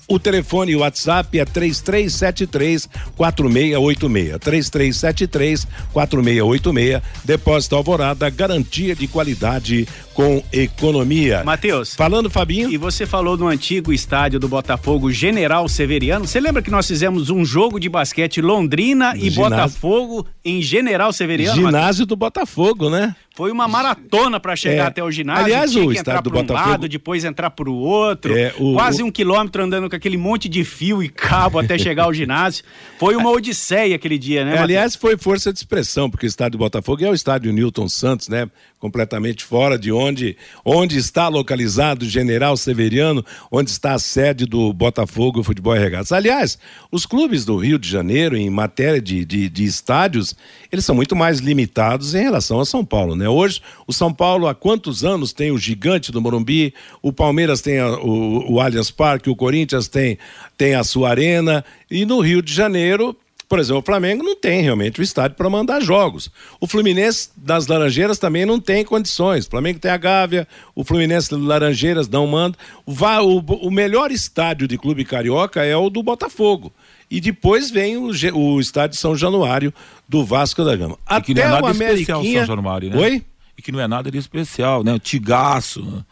o 0.06 0.18
telefone 0.18 0.72
e 0.72 0.76
o 0.76 0.80
WhatsApp 0.80 1.38
é 1.38 1.46
3373 1.46 2.88
4686. 3.16 4.38
3373 4.38 5.66
4686. 5.92 7.02
Depósito 7.24 7.76
Alvorada, 7.76 8.28
garantia 8.28 8.94
de 8.94 9.08
qualidade 9.08 9.88
com 10.14 10.42
economia. 10.52 11.42
Matheus. 11.44 11.94
Falando, 11.94 12.30
Fabinho. 12.30 12.70
E 12.70 12.78
você 12.78 13.04
falou 13.04 13.36
no 13.36 13.48
antigo 13.48 13.92
estádio 13.92 14.38
do 14.38 14.48
Botafogo, 14.48 15.10
General 15.10 15.68
Severiano. 15.68 16.26
Você 16.26 16.40
lembra 16.40 16.62
que 16.62 16.70
nós 16.70 16.86
fizemos 16.86 17.28
um 17.28 17.44
jogo 17.44 17.80
de 17.80 17.88
basquete 17.88 18.40
Londrina 18.40 19.14
e 19.16 19.28
Ginásio. 19.28 19.42
Botafogo 19.42 20.26
em 20.44 20.62
General 20.62 21.12
Severiano? 21.12 21.56
Ginásio 21.56 21.72
Mateus? 21.72 22.06
do 22.06 22.16
Botafogo, 22.16 22.88
né? 22.88 23.14
Foi 23.34 23.50
uma 23.50 23.66
maratona 23.66 24.38
para 24.38 24.54
chegar 24.54 24.84
é, 24.84 24.86
até 24.86 25.02
o 25.02 25.10
ginásio. 25.10 25.44
Aliás, 25.46 25.72
tinha 25.72 25.84
o 25.84 25.90
que 25.90 25.98
entrar 25.98 26.22
do 26.22 26.30
um 26.30 26.32
Botafogo... 26.32 26.70
lado, 26.70 26.88
depois 26.88 27.24
entrar 27.24 27.52
o 27.66 27.72
outro. 27.72 28.36
É, 28.36 28.54
o, 28.56 28.74
quase 28.74 29.02
o... 29.02 29.06
um 29.06 29.10
quilômetro 29.10 29.60
andando 29.60 29.90
com 29.90 29.96
aquele 29.96 30.16
monte 30.16 30.48
de 30.48 30.62
fio 30.62 31.02
e 31.02 31.08
cabo 31.08 31.58
até 31.58 31.76
chegar 31.76 32.04
ao 32.04 32.14
ginásio. 32.14 32.64
Foi 32.96 33.16
uma 33.16 33.30
odisseia 33.30 33.96
aquele 33.96 34.18
dia, 34.18 34.44
né? 34.44 34.54
É, 34.54 34.58
aliás, 34.58 34.94
foi 34.94 35.16
força 35.16 35.52
de 35.52 35.58
expressão, 35.58 36.08
porque 36.08 36.26
o 36.26 36.28
estádio 36.28 36.52
do 36.52 36.58
Botafogo 36.58 37.04
é 37.04 37.10
o 37.10 37.14
estádio 37.14 37.52
Newton 37.52 37.88
Santos, 37.88 38.28
né? 38.28 38.48
Completamente 38.78 39.42
fora 39.42 39.76
de 39.76 39.90
onde, 40.04 40.36
onde 40.64 40.98
está 40.98 41.28
localizado 41.28 42.04
o 42.04 42.08
General 42.08 42.56
Severiano, 42.56 43.24
onde 43.50 43.70
está 43.70 43.94
a 43.94 43.98
sede 43.98 44.46
do 44.46 44.72
Botafogo 44.72 45.42
Futebol 45.42 45.74
e 45.74 45.78
Regatas. 45.78 46.12
Aliás, 46.12 46.58
os 46.90 47.06
clubes 47.06 47.44
do 47.44 47.56
Rio 47.56 47.78
de 47.78 47.88
Janeiro, 47.88 48.36
em 48.36 48.48
matéria 48.50 49.00
de, 49.00 49.24
de, 49.24 49.48
de 49.48 49.64
estádios, 49.64 50.34
eles 50.70 50.84
são 50.84 50.94
muito 50.94 51.16
mais 51.16 51.38
limitados 51.38 52.14
em 52.14 52.22
relação 52.22 52.60
a 52.60 52.64
São 52.64 52.84
Paulo, 52.84 53.16
né? 53.16 53.28
Hoje, 53.28 53.60
o 53.86 53.92
São 53.92 54.12
Paulo 54.12 54.46
há 54.46 54.54
quantos 54.54 55.04
anos 55.04 55.32
tem 55.32 55.50
o 55.50 55.58
gigante 55.58 56.12
do 56.12 56.20
Morumbi, 56.20 56.74
o 57.02 57.12
Palmeiras 57.12 57.60
tem 57.60 57.78
a, 57.78 57.88
o, 57.98 58.54
o 58.54 58.60
Allianz 58.60 58.90
Parque, 58.90 59.30
o 59.30 59.36
Corinthians 59.36 59.88
tem, 59.88 60.18
tem 60.56 60.74
a 60.74 60.84
sua 60.84 61.10
arena, 61.10 61.64
e 61.90 62.04
no 62.04 62.20
Rio 62.20 62.42
de 62.42 62.52
Janeiro 62.52 63.16
por 63.48 63.58
exemplo, 63.58 63.80
o 63.80 63.84
Flamengo 63.84 64.22
não 64.22 64.34
tem 64.34 64.62
realmente 64.62 65.00
o 65.00 65.02
estádio 65.02 65.36
para 65.36 65.48
mandar 65.50 65.80
jogos. 65.80 66.30
O 66.60 66.66
Fluminense 66.66 67.30
das 67.36 67.66
Laranjeiras 67.66 68.18
também 68.18 68.46
não 68.46 68.58
tem 68.58 68.84
condições. 68.84 69.46
O 69.46 69.50
Flamengo 69.50 69.78
tem 69.78 69.90
a 69.90 69.96
Gávea, 69.96 70.48
o 70.74 70.84
Fluminense 70.84 71.30
das 71.30 71.40
Laranjeiras 71.40 72.08
não 72.08 72.26
manda. 72.26 72.56
O, 72.86 73.70
melhor 73.70 74.10
estádio 74.10 74.66
de 74.66 74.78
clube 74.78 75.04
carioca 75.04 75.64
é 75.64 75.76
o 75.76 75.90
do 75.90 76.02
Botafogo. 76.02 76.72
E 77.10 77.20
depois 77.20 77.70
vem 77.70 77.96
o, 77.96 78.10
o 78.34 78.60
estádio 78.60 78.98
São 78.98 79.16
Januário 79.16 79.72
do 80.08 80.24
Vasco 80.24 80.64
da 80.64 80.74
Gama. 80.74 80.98
Até 81.06 81.26
que 81.26 81.34
não 81.34 81.42
é 81.42 81.48
nada 81.48 81.62
o 81.62 81.66
Ameriquinha... 81.66 81.92
especial 81.92 82.24
São 82.24 82.56
Januário, 82.56 82.90
né? 82.90 82.96
Oi? 82.96 83.22
E 83.56 83.62
que 83.62 83.70
não 83.70 83.80
é 83.80 83.86
nada 83.86 84.10
de 84.10 84.18
especial, 84.18 84.82
né? 84.82 84.92
O 84.94 84.98
Tigaço. 84.98 86.04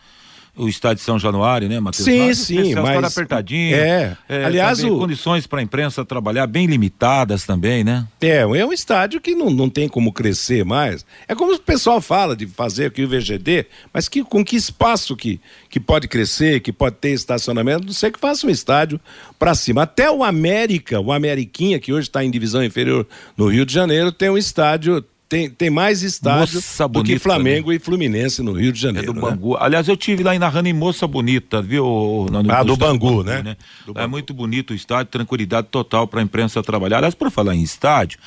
O 0.54 0.68
estádio 0.68 0.96
de 0.96 1.02
São 1.02 1.18
Januário, 1.18 1.66
né, 1.66 1.80
Matheus? 1.80 2.04
Sim, 2.04 2.34
sim, 2.34 2.74
mas 2.74 3.02
apertadinho. 3.02 3.74
É. 3.74 4.16
é 4.28 4.44
Aliás, 4.44 4.84
o... 4.84 4.98
condições 4.98 5.46
para 5.46 5.60
a 5.60 5.62
imprensa 5.62 6.04
trabalhar 6.04 6.46
bem 6.46 6.66
limitadas 6.66 7.44
também, 7.44 7.82
né? 7.82 8.06
É, 8.20 8.40
é 8.40 8.66
um 8.66 8.72
estádio 8.72 9.18
que 9.18 9.34
não, 9.34 9.48
não 9.48 9.70
tem 9.70 9.88
como 9.88 10.12
crescer 10.12 10.62
mais. 10.62 11.06
É 11.26 11.34
como 11.34 11.54
o 11.54 11.58
pessoal 11.58 12.02
fala 12.02 12.36
de 12.36 12.46
fazer 12.46 12.86
aqui 12.86 13.02
o 13.02 13.08
VGD, 13.08 13.64
mas 13.94 14.10
que, 14.10 14.22
com 14.22 14.44
que 14.44 14.54
espaço 14.54 15.16
que, 15.16 15.40
que 15.70 15.80
pode 15.80 16.06
crescer, 16.06 16.60
que 16.60 16.70
pode 16.70 16.96
ter 16.96 17.12
estacionamento, 17.12 17.86
não 17.86 17.92
sei 17.94 18.10
que 18.10 18.20
faça 18.20 18.46
um 18.46 18.50
estádio 18.50 19.00
para 19.38 19.54
cima. 19.54 19.84
Até 19.84 20.10
o 20.10 20.22
América, 20.22 21.00
o 21.00 21.12
Ameriquinha, 21.12 21.80
que 21.80 21.94
hoje 21.94 22.08
está 22.08 22.22
em 22.22 22.30
divisão 22.30 22.62
inferior 22.62 23.06
no 23.38 23.48
Rio 23.48 23.64
de 23.64 23.72
Janeiro, 23.72 24.12
tem 24.12 24.28
um 24.28 24.36
estádio 24.36 25.02
tem, 25.32 25.48
tem 25.48 25.70
mais 25.70 26.02
estádio 26.02 26.56
Moça 26.56 26.86
do 26.86 26.92
bonita, 26.92 27.14
que 27.14 27.18
Flamengo 27.18 27.70
né? 27.70 27.76
e 27.76 27.78
Fluminense 27.78 28.42
no 28.42 28.52
Rio 28.52 28.70
de 28.70 28.78
Janeiro. 28.78 29.12
É 29.12 29.14
do 29.14 29.18
né? 29.18 29.30
Bangu. 29.30 29.56
Aliás, 29.56 29.88
eu 29.88 29.96
tive 29.96 30.22
lá 30.22 30.38
narrando 30.38 30.68
em 30.68 30.74
Moça 30.74 31.06
Bonita, 31.06 31.62
viu? 31.62 32.26
No, 32.30 32.52
ah, 32.52 32.62
do 32.62 32.76
Bangu, 32.76 33.06
Bangu, 33.06 33.24
né? 33.24 33.42
né? 33.42 33.56
Do 33.86 33.92
é 33.92 33.94
Bangu. 33.94 34.10
muito 34.10 34.34
bonito 34.34 34.72
o 34.72 34.74
estádio, 34.74 35.06
tranquilidade 35.06 35.68
total 35.70 36.06
para 36.06 36.20
a 36.20 36.22
imprensa 36.22 36.62
trabalhar. 36.62 36.98
Aliás, 36.98 37.14
por 37.14 37.30
falar 37.30 37.54
em 37.54 37.62
estádio, 37.62 38.18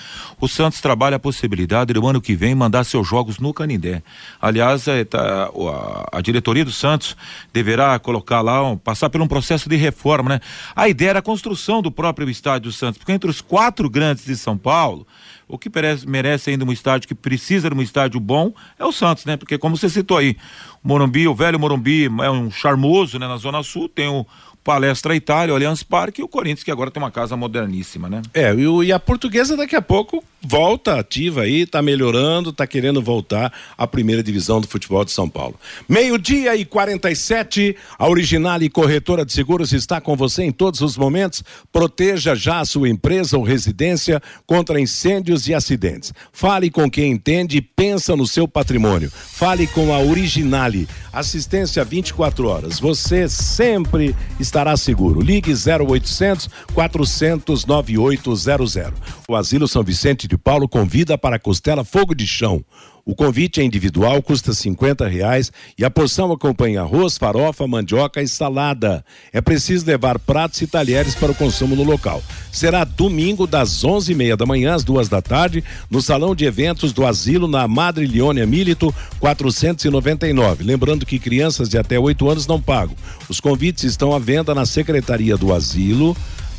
o 0.41 0.47
Santos 0.47 0.81
trabalha 0.81 1.17
a 1.17 1.19
possibilidade 1.19 1.93
de, 1.93 1.99
no 1.99 2.07
ano 2.07 2.19
que 2.19 2.35
vem, 2.35 2.55
mandar 2.55 2.83
seus 2.83 3.07
jogos 3.07 3.37
no 3.37 3.53
Canindé. 3.53 4.01
Aliás, 4.41 4.87
é, 4.87 5.03
tá, 5.05 5.51
a, 5.53 6.17
a, 6.17 6.21
diretoria 6.21 6.65
do 6.65 6.71
Santos 6.71 7.15
deverá 7.53 7.99
colocar 7.99 8.41
lá, 8.41 8.67
um, 8.67 8.77
passar 8.77 9.11
por 9.11 9.21
um 9.21 9.27
processo 9.27 9.69
de 9.69 9.75
reforma, 9.75 10.29
né? 10.29 10.39
A 10.75 10.89
ideia 10.89 11.11
era 11.11 11.19
a 11.19 11.21
construção 11.21 11.83
do 11.83 11.91
próprio 11.91 12.27
estádio 12.31 12.71
do 12.71 12.73
Santos, 12.73 12.97
porque 12.97 13.11
entre 13.11 13.29
os 13.29 13.41
quatro 13.41 13.87
grandes 13.91 14.25
de 14.25 14.35
São 14.35 14.57
Paulo, 14.57 15.05
o 15.47 15.57
que 15.57 15.69
merece, 15.73 16.07
merece 16.07 16.49
ainda 16.49 16.65
um 16.65 16.71
estádio 16.71 17.07
que 17.07 17.15
precisa 17.15 17.69
de 17.69 17.75
um 17.75 17.81
estádio 17.81 18.19
bom 18.19 18.53
é 18.79 18.85
o 18.85 18.91
Santos, 18.91 19.25
né? 19.25 19.37
Porque 19.37 19.57
como 19.57 19.77
você 19.77 19.89
citou 19.89 20.17
aí, 20.17 20.37
o 20.83 20.87
Morumbi, 20.87 21.27
o 21.27 21.35
velho 21.35 21.59
Morumbi 21.59 22.05
é 22.05 22.29
um 22.29 22.49
charmoso, 22.49 23.19
né? 23.19 23.27
Na 23.27 23.37
Zona 23.37 23.61
Sul, 23.61 23.87
tem 23.87 24.07
o, 24.07 24.25
Palestra 24.65 25.15
Itália, 25.15 25.53
Allianz 25.53 25.83
Parque 25.83 26.21
e 26.21 26.23
o 26.23 26.27
Corinthians, 26.27 26.63
que 26.63 26.71
agora 26.71 26.89
tem 26.89 27.01
uma 27.01 27.11
casa 27.11 27.37
moderníssima, 27.37 28.09
né? 28.09 28.23
É, 28.33 28.51
e, 28.51 28.85
e 28.85 28.91
a 28.91 28.99
portuguesa 28.99 29.55
daqui 29.55 29.75
a 29.75 29.81
pouco 29.81 30.23
volta 30.41 30.99
ativa 30.99 31.41
aí, 31.41 31.65
tá 31.65 31.81
melhorando, 31.81 32.53
tá 32.53 32.67
querendo 32.67 33.01
voltar 33.01 33.51
à 33.77 33.87
primeira 33.87 34.21
divisão 34.21 34.61
do 34.61 34.67
futebol 34.67 35.03
de 35.03 35.11
São 35.11 35.27
Paulo. 35.27 35.55
Meio-dia 35.89 36.55
e 36.55 36.63
47, 36.63 37.75
a 37.97 38.07
original 38.07 38.61
e 38.61 38.69
corretora 38.69 39.25
de 39.25 39.33
seguros 39.33 39.71
está 39.73 39.99
com 39.99 40.15
você 40.15 40.43
em 40.43 40.51
todos 40.51 40.81
os 40.81 40.97
momentos. 40.97 41.43
Proteja 41.71 42.35
já 42.35 42.59
a 42.59 42.65
sua 42.65 42.89
empresa 42.89 43.37
ou 43.37 43.43
residência 43.43 44.21
contra 44.45 44.79
incêndios 44.79 45.47
e 45.47 45.53
acidentes. 45.53 46.13
Fale 46.31 46.69
com 46.69 46.89
quem 46.89 47.11
entende 47.11 47.57
e 47.57 47.61
pensa 47.61 48.15
no 48.15 48.27
seu 48.27 48.47
patrimônio. 48.47 49.11
Fale 49.11 49.67
com 49.67 49.93
a 49.93 49.99
Originale. 49.99 50.87
Assistência 51.11 51.83
24 51.83 52.47
horas. 52.47 52.79
Você 52.79 53.27
sempre 53.27 54.15
está 54.39 54.54
estará 54.55 54.77
seguro. 54.77 55.19
Ligue 55.19 55.51
0800 55.51 56.49
400 56.73 57.65
9800. 57.65 58.93
O 59.27 59.35
Asilo 59.35 59.67
São 59.67 59.83
Vicente 59.83 60.29
de 60.29 60.37
Paulo 60.37 60.69
convida 60.69 61.17
para 61.17 61.35
a 61.35 61.39
costela 61.39 61.83
Fogo 61.83 62.15
de 62.15 62.25
Chão. 62.25 62.63
O 63.07 63.13
convite 63.13 63.61
é 63.61 63.63
individual, 63.63 64.19
custa 64.19 64.51
cinquenta 64.51 65.07
reais 65.07 65.51
e 65.77 65.85
a 65.85 65.91
porção 65.91 66.31
acompanha 66.31 66.81
arroz, 66.81 67.19
farofa, 67.19 67.67
mandioca 67.67 68.19
e 68.19 68.27
salada. 68.27 69.05
É 69.31 69.39
preciso 69.39 69.85
levar 69.85 70.17
pratos 70.17 70.59
e 70.63 70.65
talheres 70.65 71.13
para 71.13 71.31
o 71.31 71.35
consumo 71.35 71.75
no 71.75 71.83
local. 71.83 72.23
Será 72.51 72.83
domingo 72.83 73.45
das 73.45 73.83
onze 73.83 74.13
e 74.13 74.15
meia 74.15 74.35
da 74.35 74.47
manhã 74.47 74.73
às 74.73 74.83
duas 74.83 75.07
da 75.07 75.21
tarde 75.21 75.63
no 75.87 76.01
salão 76.01 76.33
de 76.33 76.45
eventos 76.45 76.91
do 76.91 77.05
Asilo 77.05 77.47
na 77.47 77.67
Madre 77.67 78.07
Leônia 78.07 78.47
Milito 78.47 78.91
499. 79.19 80.63
Lembrando 80.63 81.05
que 81.05 81.19
crianças 81.19 81.69
de 81.69 81.77
até 81.77 81.99
oito 81.99 82.27
anos 82.27 82.47
não 82.47 82.59
pagam. 82.59 82.95
Os 83.29 83.39
convites 83.39 83.83
estão 83.83 84.15
à 84.15 84.19
venda 84.19 84.55
na 84.55 84.65
Secretaria 84.65 85.37
do 85.37 85.53
Asilo 85.53 86.17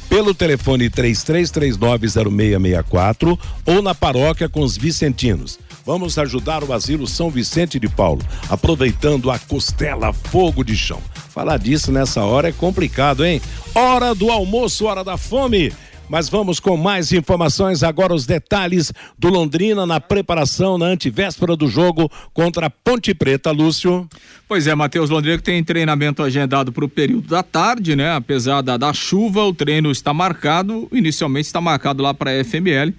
pelo 0.09 0.33
telefone 0.33 0.89
33390664 0.91 3.37
ou 3.67 3.83
na 3.83 3.97
paróquia 3.97 4.49
com 4.49 4.61
os 4.61 4.77
vicentinos. 4.77 5.59
Vamos 5.87 6.18
ajudar 6.18 6.64
o 6.64 6.72
Asilo 6.72 7.07
São 7.07 7.31
Vicente 7.31 7.79
de 7.79 7.88
Paulo, 7.88 8.20
aproveitando 8.51 9.31
a 9.31 9.38
costela 9.38 10.12
fogo 10.12 10.64
de 10.64 10.77
chão. 10.77 11.01
Falar 11.31 11.59
disso 11.59 11.92
nessa 11.92 12.25
hora 12.25 12.49
é 12.49 12.53
complicado, 12.53 13.25
hein? 13.25 13.40
Hora 13.72 14.12
do 14.12 14.29
almoço, 14.29 14.87
hora 14.87 15.05
da 15.05 15.16
fome. 15.16 15.72
Mas 16.09 16.29
vamos 16.29 16.59
com 16.59 16.77
mais 16.77 17.12
informações 17.12 17.85
agora 17.85 18.12
os 18.12 18.27
detalhes 18.27 18.92
do 19.16 19.29
Londrina 19.29 19.87
na 19.87 20.01
preparação 20.01 20.77
na 20.77 20.87
antivéspera 20.87 21.55
do 21.55 21.68
jogo 21.68 22.11
contra 22.35 22.66
a 22.66 22.70
Ponte 22.70 23.14
Preta, 23.14 23.53
Lúcio. 23.53 24.09
Pois 24.49 24.66
é, 24.66 24.75
Matheus 24.75 25.09
Londrina 25.09 25.37
que 25.37 25.44
tem 25.44 25.62
treinamento 25.62 26.20
agendado 26.20 26.72
para 26.72 26.85
o 26.85 26.88
período 26.88 27.29
da 27.29 27.44
tarde, 27.44 27.94
né? 27.94 28.12
Apesar 28.12 28.61
da, 28.61 28.77
da 28.77 28.92
chuva, 28.92 29.44
o 29.44 29.55
treino 29.55 29.92
está 29.92 30.12
marcado, 30.12 30.88
inicialmente 30.90 31.46
está 31.46 31.61
marcado 31.61 32.03
lá 32.03 32.12
para 32.12 32.33
a 32.33 32.44
FML 32.44 32.92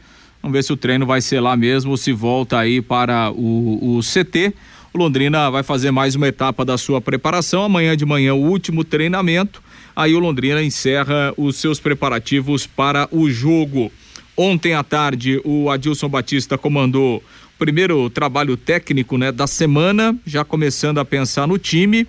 Vamos 0.48 0.60
ver 0.60 0.64
se 0.64 0.72
o 0.72 0.78
treino 0.78 1.06
vai 1.06 1.20
ser 1.20 1.42
lá 1.42 1.58
mesmo, 1.58 1.98
se 1.98 2.14
volta 2.14 2.58
aí 2.58 2.82
para 2.82 3.30
o, 3.32 3.98
o 3.98 4.00
CT. 4.00 4.54
O 4.94 4.98
Londrina 4.98 5.52
vai 5.52 5.62
fazer 5.62 5.92
mais 5.92 6.16
uma 6.16 6.26
etapa 6.26 6.64
da 6.64 6.78
sua 6.78 7.02
preparação. 7.02 7.64
Amanhã 7.64 7.98
de 7.98 8.06
manhã, 8.06 8.34
o 8.34 8.42
último 8.42 8.86
treinamento. 8.86 9.62
Aí 9.94 10.16
o 10.16 10.20
Londrina 10.20 10.64
encerra 10.64 11.34
os 11.36 11.58
seus 11.58 11.82
preparativos 11.82 12.66
para 12.66 13.10
o 13.12 13.30
jogo. 13.30 13.92
Ontem 14.38 14.74
à 14.74 14.84
tarde, 14.86 15.42
o 15.44 15.70
Adilson 15.70 16.08
Batista 16.08 16.58
comandou 16.58 17.18
o 17.18 17.60
primeiro 17.60 18.10
trabalho 18.10 18.56
técnico 18.56 19.18
né, 19.18 19.34
da 19.34 19.48
semana, 19.48 20.18
já 20.26 20.46
começando 20.46 20.98
a 21.00 21.04
pensar 21.04 21.46
no 21.46 21.58
time. 21.58 22.08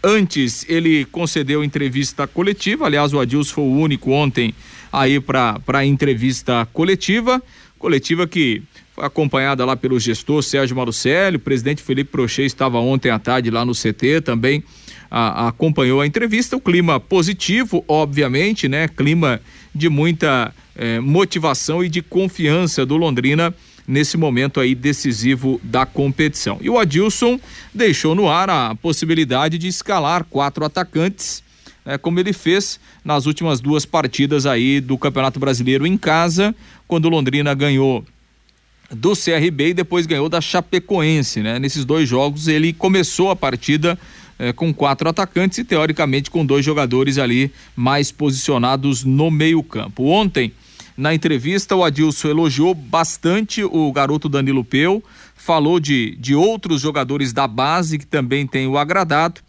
Antes, 0.00 0.64
ele 0.68 1.06
concedeu 1.06 1.64
entrevista 1.64 2.24
coletiva. 2.24 2.86
Aliás, 2.86 3.12
o 3.12 3.18
Adilson 3.18 3.52
foi 3.52 3.64
o 3.64 3.80
único 3.80 4.12
ontem 4.12 4.54
aí 4.92 5.18
para 5.20 5.84
entrevista 5.84 6.68
coletiva 6.72 7.42
coletiva 7.80 8.28
que 8.28 8.62
foi 8.94 9.04
acompanhada 9.04 9.64
lá 9.64 9.74
pelo 9.74 9.98
gestor 9.98 10.42
Sérgio 10.42 10.76
Marucelli, 10.76 11.36
o 11.36 11.40
presidente 11.40 11.82
Felipe 11.82 12.12
Prochet 12.12 12.46
estava 12.46 12.78
ontem 12.78 13.10
à 13.10 13.18
tarde 13.18 13.50
lá 13.50 13.64
no 13.64 13.72
CT 13.72 14.20
também, 14.22 14.62
a, 15.10 15.46
a, 15.46 15.48
acompanhou 15.48 16.00
a 16.00 16.06
entrevista, 16.06 16.56
o 16.56 16.60
clima 16.60 17.00
positivo, 17.00 17.82
obviamente, 17.88 18.68
né? 18.68 18.86
Clima 18.86 19.40
de 19.74 19.88
muita 19.88 20.54
eh, 20.76 21.00
motivação 21.00 21.82
e 21.82 21.88
de 21.88 22.02
confiança 22.02 22.84
do 22.84 22.96
Londrina 22.96 23.52
nesse 23.88 24.16
momento 24.16 24.60
aí 24.60 24.74
decisivo 24.74 25.60
da 25.64 25.84
competição. 25.84 26.58
E 26.60 26.70
o 26.70 26.78
Adilson 26.78 27.40
deixou 27.74 28.14
no 28.14 28.28
ar 28.28 28.50
a 28.50 28.74
possibilidade 28.74 29.58
de 29.58 29.66
escalar 29.66 30.24
quatro 30.24 30.64
atacantes, 30.64 31.42
né, 31.90 31.98
como 31.98 32.20
ele 32.20 32.32
fez 32.32 32.78
nas 33.04 33.26
últimas 33.26 33.60
duas 33.60 33.84
partidas 33.84 34.46
aí 34.46 34.80
do 34.80 34.96
Campeonato 34.96 35.40
Brasileiro 35.40 35.84
em 35.84 35.98
casa, 35.98 36.54
quando 36.86 37.06
o 37.06 37.08
Londrina 37.08 37.52
ganhou 37.52 38.04
do 38.92 39.12
CRB 39.16 39.70
e 39.70 39.74
depois 39.74 40.06
ganhou 40.06 40.28
da 40.28 40.40
Chapecoense, 40.40 41.40
né? 41.40 41.58
Nesses 41.58 41.84
dois 41.84 42.08
jogos 42.08 42.46
ele 42.46 42.72
começou 42.72 43.28
a 43.30 43.36
partida 43.36 43.98
eh, 44.38 44.52
com 44.52 44.72
quatro 44.72 45.08
atacantes 45.08 45.58
e 45.58 45.64
teoricamente 45.64 46.30
com 46.30 46.46
dois 46.46 46.64
jogadores 46.64 47.18
ali 47.18 47.50
mais 47.74 48.12
posicionados 48.12 49.02
no 49.02 49.28
meio 49.28 49.62
campo. 49.62 50.04
Ontem 50.04 50.52
Na 50.96 51.14
entrevista, 51.14 51.74
o 51.74 51.82
Adilson 51.82 52.28
elogiou 52.28 52.74
bastante 52.74 53.64
o 53.64 53.90
garoto 53.90 54.28
Danilo 54.28 54.62
Peu, 54.62 55.02
falou 55.34 55.80
de, 55.80 56.14
de 56.16 56.34
outros 56.34 56.82
jogadores 56.82 57.32
da 57.32 57.48
base 57.48 57.96
que 57.96 58.04
também 58.04 58.46
têm 58.46 58.66
o 58.66 58.76
agradado 58.76 59.40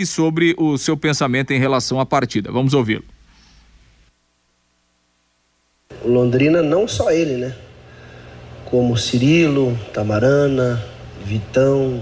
e 0.00 0.06
sobre 0.06 0.54
o 0.56 0.78
seu 0.78 0.96
pensamento 0.96 1.52
em 1.52 1.58
relação 1.58 2.00
à 2.00 2.06
partida. 2.06 2.50
Vamos 2.50 2.72
ouvi-lo. 2.72 3.04
Londrina, 6.04 6.62
não 6.62 6.88
só 6.88 7.10
ele, 7.10 7.36
né? 7.36 7.54
Como 8.64 8.96
Cirilo, 8.96 9.78
Tamarana, 9.92 10.82
Vitão, 11.24 12.00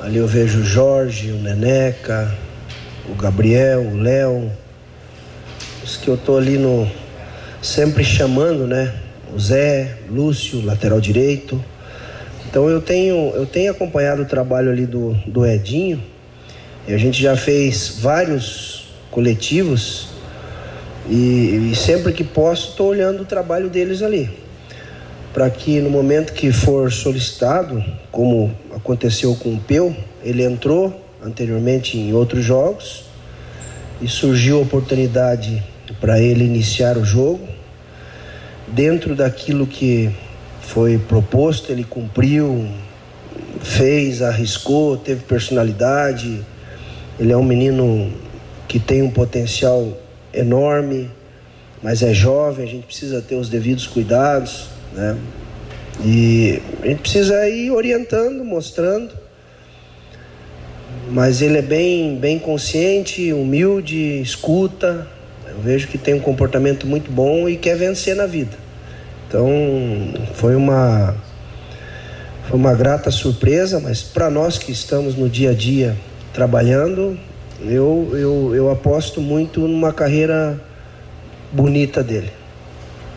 ali 0.00 0.18
eu 0.18 0.26
vejo 0.26 0.60
o 0.60 0.64
Jorge, 0.64 1.32
o 1.32 1.36
Neneca, 1.36 2.32
o 3.08 3.14
Gabriel, 3.14 3.80
o 3.80 3.96
Léo, 3.96 4.52
os 5.82 5.96
que 5.96 6.08
eu 6.08 6.16
tô 6.16 6.36
ali 6.36 6.56
no 6.56 6.88
sempre 7.60 8.04
chamando, 8.04 8.66
né? 8.66 8.94
O 9.34 9.40
Zé, 9.40 9.98
Lúcio, 10.08 10.64
lateral 10.64 11.00
direito. 11.00 11.62
Então 12.46 12.68
eu 12.68 12.80
tenho, 12.80 13.32
eu 13.34 13.46
tenho 13.46 13.72
acompanhado 13.72 14.22
o 14.22 14.26
trabalho 14.26 14.70
ali 14.70 14.86
do, 14.86 15.14
do 15.26 15.44
Edinho. 15.44 16.11
E 16.86 16.92
a 16.92 16.98
gente 16.98 17.22
já 17.22 17.36
fez 17.36 17.98
vários 18.00 18.88
coletivos 19.10 20.08
e, 21.08 21.70
e 21.70 21.76
sempre 21.76 22.12
que 22.12 22.24
posso 22.24 22.70
estou 22.70 22.88
olhando 22.88 23.22
o 23.22 23.24
trabalho 23.24 23.68
deles 23.68 24.02
ali. 24.02 24.28
Para 25.32 25.48
que 25.48 25.80
no 25.80 25.88
momento 25.88 26.32
que 26.32 26.50
for 26.50 26.90
solicitado, 26.92 27.82
como 28.10 28.54
aconteceu 28.74 29.34
com 29.36 29.54
o 29.54 29.60
Peu, 29.60 29.94
ele 30.24 30.42
entrou 30.42 31.00
anteriormente 31.24 31.96
em 31.96 32.12
outros 32.12 32.44
jogos 32.44 33.04
e 34.00 34.08
surgiu 34.08 34.58
a 34.58 34.62
oportunidade 34.62 35.62
para 36.00 36.20
ele 36.20 36.44
iniciar 36.44 36.98
o 36.98 37.04
jogo. 37.04 37.46
Dentro 38.66 39.14
daquilo 39.14 39.66
que 39.66 40.10
foi 40.60 40.98
proposto, 40.98 41.70
ele 41.70 41.84
cumpriu, 41.84 42.68
fez, 43.60 44.20
arriscou, 44.20 44.96
teve 44.96 45.22
personalidade. 45.22 46.44
Ele 47.18 47.32
é 47.32 47.36
um 47.36 47.44
menino 47.44 48.12
que 48.66 48.78
tem 48.78 49.02
um 49.02 49.10
potencial 49.10 49.96
enorme, 50.32 51.10
mas 51.82 52.02
é 52.02 52.14
jovem, 52.14 52.64
a 52.64 52.68
gente 52.68 52.86
precisa 52.86 53.20
ter 53.20 53.34
os 53.34 53.48
devidos 53.48 53.86
cuidados, 53.86 54.68
né? 54.92 55.16
E 56.04 56.60
a 56.82 56.86
gente 56.86 57.00
precisa 57.00 57.48
ir 57.48 57.70
orientando, 57.70 58.44
mostrando. 58.44 59.12
Mas 61.10 61.42
ele 61.42 61.58
é 61.58 61.62
bem, 61.62 62.16
bem 62.16 62.38
consciente, 62.38 63.32
humilde, 63.32 64.20
escuta, 64.20 65.06
eu 65.54 65.60
vejo 65.60 65.88
que 65.88 65.98
tem 65.98 66.14
um 66.14 66.20
comportamento 66.20 66.86
muito 66.86 67.10
bom 67.10 67.48
e 67.48 67.56
quer 67.56 67.76
vencer 67.76 68.16
na 68.16 68.24
vida. 68.24 68.56
Então, 69.28 69.48
foi 70.34 70.56
uma 70.56 71.14
foi 72.48 72.58
uma 72.58 72.74
grata 72.74 73.10
surpresa, 73.10 73.78
mas 73.78 74.02
para 74.02 74.28
nós 74.30 74.58
que 74.58 74.72
estamos 74.72 75.14
no 75.14 75.28
dia 75.28 75.50
a 75.50 75.54
dia 75.54 75.96
trabalhando, 76.32 77.18
eu, 77.60 78.10
eu, 78.12 78.54
eu 78.54 78.70
aposto 78.70 79.20
muito 79.20 79.60
numa 79.60 79.92
carreira 79.92 80.60
bonita 81.52 82.02
dele. 82.02 82.30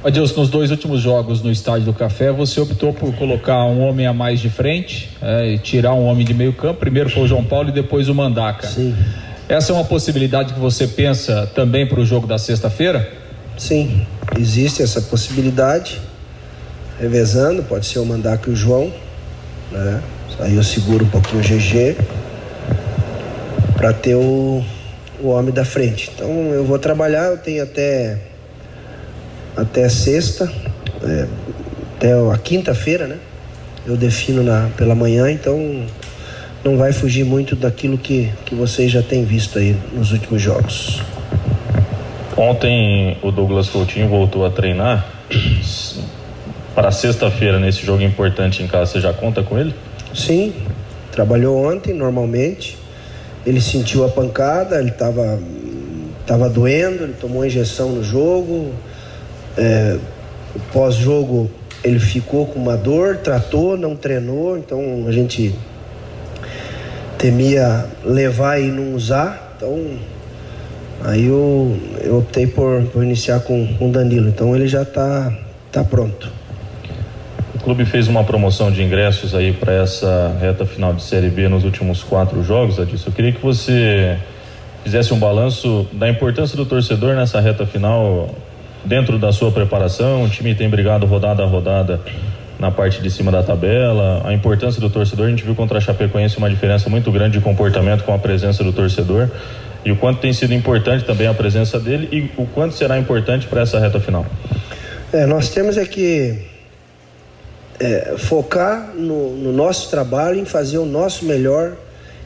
Adilson, 0.03 0.41
nos 0.41 0.49
dois 0.49 0.69
últimos 0.69 1.01
jogos 1.01 1.41
no 1.41 1.51
Estádio 1.51 1.85
do 1.85 1.93
Café, 1.93 2.31
você 2.31 2.59
optou 2.59 2.93
por 2.93 3.11
colocar 3.15 3.65
um 3.65 3.81
homem 3.81 4.05
a 4.05 4.13
mais 4.13 4.39
de 4.39 4.51
frente 4.51 5.09
é, 5.19 5.53
e 5.53 5.57
tirar 5.57 5.93
um 5.93 6.05
homem 6.05 6.23
de 6.23 6.33
meio 6.33 6.53
campo. 6.53 6.79
Primeiro 6.79 7.09
foi 7.09 7.23
o 7.23 7.27
João 7.27 7.43
Paulo 7.43 7.69
e 7.69 7.71
depois 7.71 8.07
o 8.07 8.13
Mandaca. 8.13 8.67
Sim. 8.67 8.95
Essa 9.49 9.71
é 9.71 9.75
uma 9.75 9.83
possibilidade 9.83 10.53
que 10.53 10.59
você 10.59 10.87
pensa 10.87 11.49
também 11.55 11.87
para 11.87 11.99
o 11.99 12.05
jogo 12.05 12.27
da 12.27 12.37
sexta-feira? 12.37 13.11
Sim, 13.57 14.05
existe 14.37 14.83
essa 14.83 15.01
possibilidade. 15.01 15.99
Revezando, 16.99 17.63
pode 17.63 17.87
ser 17.87 17.99
o 17.99 18.05
Mandaca 18.05 18.49
e 18.49 18.53
o 18.53 18.55
João. 18.55 18.91
Né? 19.71 20.01
Aí 20.39 20.55
eu 20.55 20.63
seguro 20.63 21.05
um 21.05 21.09
pouquinho 21.09 21.41
o 21.41 21.43
GG 21.43 21.97
para 23.85 23.93
ter 23.93 24.15
o, 24.15 24.63
o 25.21 25.27
homem 25.27 25.53
da 25.53 25.63
frente. 25.63 26.09
Então 26.15 26.27
eu 26.51 26.65
vou 26.65 26.79
trabalhar, 26.79 27.25
eu 27.25 27.37
tenho 27.37 27.61
até 27.61 28.17
até 29.55 29.87
sexta, 29.89 30.51
é, 31.03 31.27
até 31.95 32.11
a 32.13 32.37
quinta-feira, 32.39 33.05
né? 33.05 33.17
Eu 33.85 33.95
defino 33.95 34.41
na, 34.41 34.71
pela 34.75 34.95
manhã, 34.95 35.29
então 35.29 35.85
não 36.63 36.77
vai 36.77 36.93
fugir 36.93 37.23
muito 37.23 37.55
daquilo 37.55 37.95
que, 37.95 38.31
que 38.43 38.55
vocês 38.55 38.91
já 38.91 39.03
têm 39.03 39.23
visto 39.23 39.59
aí 39.59 39.77
nos 39.93 40.11
últimos 40.11 40.41
jogos. 40.41 41.03
Ontem 42.35 43.19
o 43.21 43.29
Douglas 43.29 43.69
Coutinho 43.69 44.07
voltou 44.07 44.47
a 44.47 44.49
treinar. 44.49 45.05
Para 46.73 46.91
sexta-feira, 46.91 47.59
nesse 47.59 47.85
jogo 47.85 48.01
importante 48.01 48.63
em 48.63 48.67
casa, 48.67 48.93
você 48.93 48.99
já 48.99 49.13
conta 49.13 49.43
com 49.43 49.59
ele? 49.59 49.75
Sim, 50.11 50.55
trabalhou 51.11 51.71
ontem 51.71 51.93
normalmente. 51.93 52.83
Ele 53.45 53.61
sentiu 53.61 54.05
a 54.05 54.09
pancada, 54.09 54.79
ele 54.79 54.89
estava 54.89 55.39
tava 56.25 56.49
doendo, 56.49 57.03
ele 57.03 57.13
tomou 57.13 57.45
injeção 57.45 57.91
no 57.91 58.03
jogo. 58.03 58.71
É, 59.57 59.97
Pós-jogo 60.71 61.49
ele 61.83 61.99
ficou 61.99 62.47
com 62.47 62.59
uma 62.59 62.75
dor, 62.75 63.17
tratou, 63.17 63.77
não 63.77 63.95
treinou, 63.95 64.57
então 64.57 65.05
a 65.07 65.11
gente 65.11 65.53
temia 67.17 67.85
levar 68.03 68.59
e 68.59 68.67
não 68.67 68.95
usar, 68.95 69.53
então 69.55 69.97
aí 71.03 71.25
eu, 71.25 71.77
eu 72.01 72.17
optei 72.17 72.47
por, 72.47 72.83
por 72.87 73.03
iniciar 73.03 73.41
com 73.41 73.77
o 73.79 73.89
Danilo, 73.89 74.29
então 74.29 74.55
ele 74.55 74.67
já 74.67 74.81
está 74.81 75.31
tá 75.71 75.83
pronto. 75.83 76.31
Clube 77.65 77.83
fez 77.83 78.07
uma 78.07 78.23
promoção 78.23 78.71
de 78.71 78.83
ingressos 78.83 79.33
aí 79.33 79.51
para 79.51 79.73
essa 79.73 80.37
reta 80.39 80.67
final 80.67 80.93
de 80.93 81.01
Série 81.01 81.29
B 81.29 81.49
nos 81.49 81.63
últimos 81.63 82.03
quatro 82.03 82.43
jogos, 82.43 82.79
Adilson. 82.79 83.09
Eu 83.09 83.13
queria 83.13 83.31
que 83.31 83.41
você 83.41 84.19
fizesse 84.83 85.11
um 85.11 85.17
balanço 85.17 85.87
da 85.91 86.07
importância 86.07 86.55
do 86.55 86.63
torcedor 86.63 87.15
nessa 87.15 87.41
reta 87.41 87.65
final 87.65 88.29
dentro 88.83 89.17
da 89.17 89.31
sua 89.31 89.49
preparação. 89.49 90.25
O 90.25 90.29
time 90.29 90.53
tem 90.53 90.69
brigado 90.69 91.07
rodada 91.07 91.41
a 91.41 91.47
rodada 91.47 91.99
na 92.59 92.69
parte 92.69 93.01
de 93.01 93.09
cima 93.09 93.31
da 93.31 93.41
tabela, 93.41 94.21
a 94.23 94.31
importância 94.31 94.79
do 94.79 94.87
torcedor. 94.87 95.25
A 95.25 95.29
gente 95.31 95.43
viu 95.43 95.55
contra 95.55 95.79
a 95.79 95.81
Chapecoense 95.81 96.37
uma 96.37 96.51
diferença 96.51 96.87
muito 96.87 97.11
grande 97.11 97.39
de 97.39 97.43
comportamento 97.43 98.03
com 98.03 98.13
a 98.13 98.19
presença 98.19 98.63
do 98.63 98.71
torcedor 98.71 99.27
e 99.83 99.91
o 99.91 99.95
quanto 99.95 100.19
tem 100.19 100.31
sido 100.31 100.53
importante 100.53 101.03
também 101.03 101.25
a 101.25 101.33
presença 101.33 101.79
dele 101.79 102.07
e 102.11 102.39
o 102.39 102.45
quanto 102.45 102.75
será 102.75 102.99
importante 102.99 103.47
para 103.47 103.61
essa 103.61 103.79
reta 103.79 103.99
final. 103.99 104.23
É, 105.11 105.25
nós 105.25 105.49
temos 105.49 105.77
é 105.77 105.85
que 105.85 106.53
é, 107.79 108.15
focar 108.17 108.93
no, 108.95 109.35
no, 109.35 109.51
nosso 109.51 109.89
trabalho, 109.89 110.39
em 110.39 110.45
fazer 110.45 110.77
o 110.77 110.85
nosso 110.85 111.25
melhor 111.25 111.75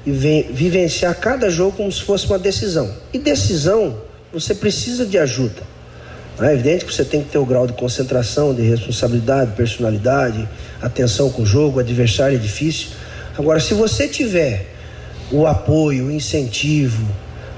e 0.06 0.12
vem, 0.12 0.44
vivenciar 0.52 1.16
cada 1.16 1.50
jogo 1.50 1.78
como 1.78 1.92
se 1.92 2.02
fosse 2.02 2.26
uma 2.28 2.40
decisão. 2.40 2.94
E 3.14 3.18
decisão, 3.18 3.98
você 4.32 4.54
precisa 4.54 5.06
de 5.06 5.18
ajuda. 5.18 5.62
É 6.42 6.54
evidente 6.54 6.86
que 6.86 6.94
você 6.94 7.04
tem 7.04 7.22
que 7.22 7.30
ter 7.30 7.38
o 7.38 7.46
grau 7.46 7.68
de 7.68 7.74
concentração, 7.74 8.54
de 8.54 8.62
responsabilidade, 8.62 9.52
personalidade, 9.58 10.48
atenção 10.82 11.30
com 11.30 11.42
o 11.42 11.46
jogo, 11.46 11.80
adversário 11.80 12.38
é 12.38 12.40
difícil. 12.40 12.90
Agora, 13.38 13.60
se 13.60 13.74
você 13.74 14.08
tiver 14.08 14.68
o 15.32 15.46
apoio, 15.46 16.06
o 16.06 16.12
incentivo, 16.12 17.06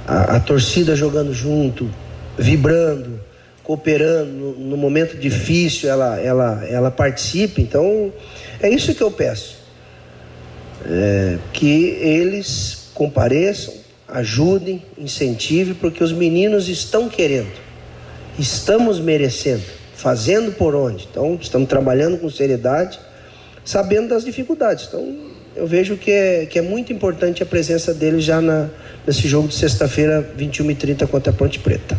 a, 0.07 0.37
a 0.37 0.39
torcida 0.39 0.95
jogando 0.95 1.31
junto, 1.31 1.89
vibrando, 2.37 3.19
cooperando, 3.63 4.55
no, 4.57 4.77
momento 4.77 5.17
difícil 5.17 5.89
ela, 5.89 6.19
ela, 6.19 6.65
ela 6.67 6.91
participe, 6.91 7.61
então 7.61 8.11
é 8.59 8.69
isso 8.69 8.93
que 8.95 9.01
eu 9.01 9.11
peço. 9.11 9.61
É, 10.83 11.37
que 11.53 11.97
eles 12.01 12.89
compareçam, 12.93 13.73
ajudem, 14.07 14.83
incentivem, 14.97 15.75
porque 15.75 16.03
os 16.03 16.11
meninos 16.11 16.67
estão 16.67 17.07
querendo 17.07 17.71
estamos 18.37 18.99
merecendo, 18.99 19.63
fazendo 19.95 20.51
por 20.51 20.75
onde. 20.75 21.07
Então, 21.09 21.37
estamos 21.39 21.67
trabalhando 21.67 22.17
com 22.17 22.29
seriedade, 22.29 22.99
sabendo 23.63 24.09
das 24.09 24.23
dificuldades. 24.23 24.85
Então, 24.87 25.15
eu 25.55 25.67
vejo 25.67 25.97
que 25.97 26.11
é, 26.11 26.45
que 26.45 26.57
é 26.57 26.61
muito 26.61 26.93
importante 26.93 27.43
a 27.43 27.45
presença 27.45 27.93
dele 27.93 28.19
já 28.19 28.41
na, 28.41 28.69
nesse 29.05 29.27
jogo 29.27 29.47
de 29.47 29.55
sexta-feira, 29.55 30.27
21h30 30.37 31.07
contra 31.07 31.31
a 31.31 31.35
Ponte 31.35 31.59
Preta. 31.59 31.97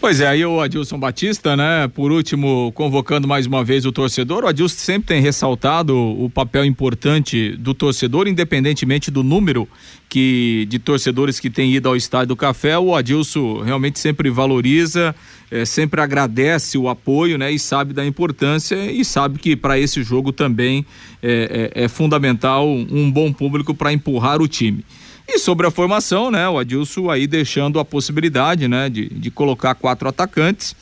Pois 0.00 0.20
é, 0.20 0.28
aí 0.28 0.46
o 0.46 0.60
Adilson 0.60 0.96
Batista, 0.96 1.56
né? 1.56 1.88
Por 1.88 2.12
último, 2.12 2.70
convocando 2.72 3.26
mais 3.26 3.46
uma 3.46 3.64
vez 3.64 3.84
o 3.84 3.90
torcedor. 3.90 4.44
O 4.44 4.46
Adilson 4.46 4.76
sempre 4.76 5.08
tem 5.08 5.20
ressaltado 5.20 5.96
o 5.96 6.30
papel 6.30 6.64
importante 6.64 7.56
do 7.56 7.74
torcedor, 7.74 8.28
independentemente 8.28 9.10
do 9.10 9.24
número 9.24 9.68
que 10.08 10.66
de 10.70 10.78
torcedores 10.78 11.40
que 11.40 11.50
têm 11.50 11.74
ido 11.74 11.88
ao 11.88 11.96
Estádio 11.96 12.28
do 12.28 12.36
Café. 12.36 12.78
O 12.78 12.94
Adilson 12.94 13.60
realmente 13.60 13.98
sempre 13.98 14.30
valoriza, 14.30 15.12
é, 15.50 15.64
sempre 15.64 16.00
agradece 16.00 16.78
o 16.78 16.88
apoio, 16.88 17.36
né? 17.36 17.50
E 17.50 17.58
sabe 17.58 17.92
da 17.92 18.06
importância 18.06 18.76
e 18.76 19.04
sabe 19.04 19.40
que 19.40 19.56
para 19.56 19.80
esse 19.80 20.04
jogo 20.04 20.30
também 20.30 20.86
é, 21.20 21.72
é, 21.74 21.84
é 21.84 21.88
fundamental 21.88 22.68
um 22.68 23.10
bom 23.10 23.32
público 23.32 23.74
para 23.74 23.92
empurrar 23.92 24.40
o 24.40 24.46
time. 24.46 24.84
E 25.28 25.38
sobre 25.38 25.66
a 25.66 25.70
formação, 25.70 26.30
né? 26.30 26.48
O 26.48 26.58
Adilson 26.58 27.10
aí 27.10 27.26
deixando 27.26 27.78
a 27.78 27.84
possibilidade, 27.84 28.66
né? 28.66 28.88
De, 28.88 29.08
de 29.10 29.30
colocar 29.30 29.74
quatro 29.74 30.08
atacantes. 30.08 30.74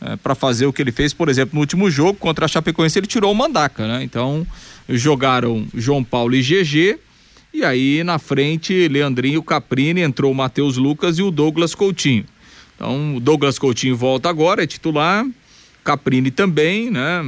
é, 0.00 0.16
para 0.16 0.34
fazer 0.34 0.66
o 0.66 0.72
que 0.72 0.82
ele 0.82 0.92
fez, 0.92 1.14
por 1.14 1.30
exemplo, 1.30 1.54
no 1.54 1.60
último 1.60 1.90
jogo 1.90 2.18
contra 2.18 2.44
a 2.44 2.48
Chapecoense, 2.48 2.98
ele 2.98 3.06
tirou 3.06 3.32
o 3.32 3.34
Mandaca, 3.34 3.86
né? 3.88 4.04
Então, 4.04 4.46
jogaram 4.88 5.66
João 5.74 6.04
Paulo 6.04 6.34
e 6.34 6.42
GG. 6.42 6.98
E 7.54 7.64
aí, 7.64 8.04
na 8.04 8.18
frente, 8.18 8.88
Leandrinho 8.88 9.42
Caprini, 9.42 10.02
entrou 10.02 10.30
o 10.30 10.34
Matheus 10.34 10.76
Lucas 10.76 11.18
e 11.18 11.22
o 11.22 11.30
Douglas 11.30 11.74
Coutinho. 11.74 12.26
Então, 12.74 13.16
o 13.16 13.20
Douglas 13.20 13.58
Coutinho 13.58 13.96
volta 13.96 14.28
agora, 14.28 14.64
é 14.64 14.66
titular. 14.66 15.24
Caprini 15.82 16.30
também, 16.30 16.90
né? 16.90 17.22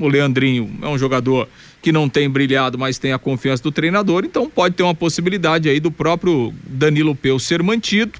O 0.00 0.08
Leandrinho 0.08 0.78
é 0.82 0.88
um 0.88 0.98
jogador 0.98 1.48
que 1.80 1.92
não 1.92 2.08
tem 2.08 2.28
brilhado, 2.28 2.78
mas 2.78 2.98
tem 2.98 3.12
a 3.12 3.18
confiança 3.18 3.62
do 3.62 3.72
treinador, 3.72 4.24
então 4.24 4.48
pode 4.48 4.74
ter 4.74 4.82
uma 4.82 4.94
possibilidade 4.94 5.68
aí 5.68 5.80
do 5.80 5.90
próprio 5.90 6.52
Danilo 6.66 7.14
Peu 7.14 7.38
ser 7.38 7.62
mantido. 7.62 8.18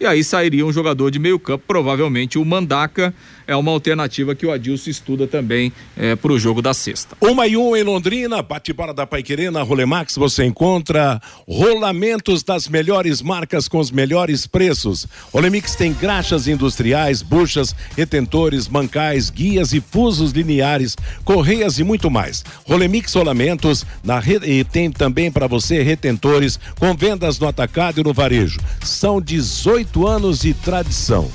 E 0.00 0.06
aí 0.06 0.22
sairia 0.22 0.64
um 0.64 0.72
jogador 0.72 1.10
de 1.10 1.18
meio 1.18 1.38
campo, 1.38 1.64
provavelmente 1.66 2.38
o 2.38 2.44
Mandaca, 2.44 3.12
é 3.48 3.56
uma 3.56 3.72
alternativa 3.72 4.34
que 4.34 4.44
o 4.44 4.52
Adilson 4.52 4.90
estuda 4.90 5.26
também 5.26 5.72
é, 5.96 6.14
para 6.14 6.30
o 6.30 6.38
jogo 6.38 6.60
da 6.60 6.74
sexta. 6.74 7.16
Uma 7.18 7.46
e 7.46 7.56
um 7.56 7.74
em 7.74 7.82
Londrina, 7.82 8.42
bate-bola 8.42 8.92
da 8.92 9.06
Paiquerê 9.06 9.50
na 9.50 9.62
Rolemax, 9.62 10.16
você 10.16 10.44
encontra 10.44 11.20
rolamentos 11.48 12.42
das 12.42 12.68
melhores 12.68 13.22
marcas 13.22 13.66
com 13.66 13.78
os 13.78 13.90
melhores 13.90 14.46
preços. 14.46 15.06
Rolemix 15.32 15.74
tem 15.74 15.94
graxas 15.94 16.46
industriais, 16.46 17.22
buchas, 17.22 17.74
retentores, 17.96 18.68
mancais, 18.68 19.30
guias 19.30 19.72
e 19.72 19.80
fusos 19.80 20.32
lineares, 20.32 20.94
correias 21.24 21.78
e 21.78 21.84
muito 21.84 22.10
mais. 22.10 22.44
Rolemix 22.66 23.14
Rolamentos 23.14 23.86
na 24.04 24.22
e 24.44 24.62
tem 24.62 24.90
também 24.90 25.32
para 25.32 25.46
você 25.46 25.82
retentores 25.82 26.60
com 26.78 26.94
vendas 26.94 27.38
no 27.38 27.48
atacado 27.48 27.98
e 27.98 28.04
no 28.04 28.12
varejo. 28.12 28.60
São 28.82 29.22
18 29.22 30.06
anos 30.06 30.40
de 30.40 30.52
tradição. 30.52 31.30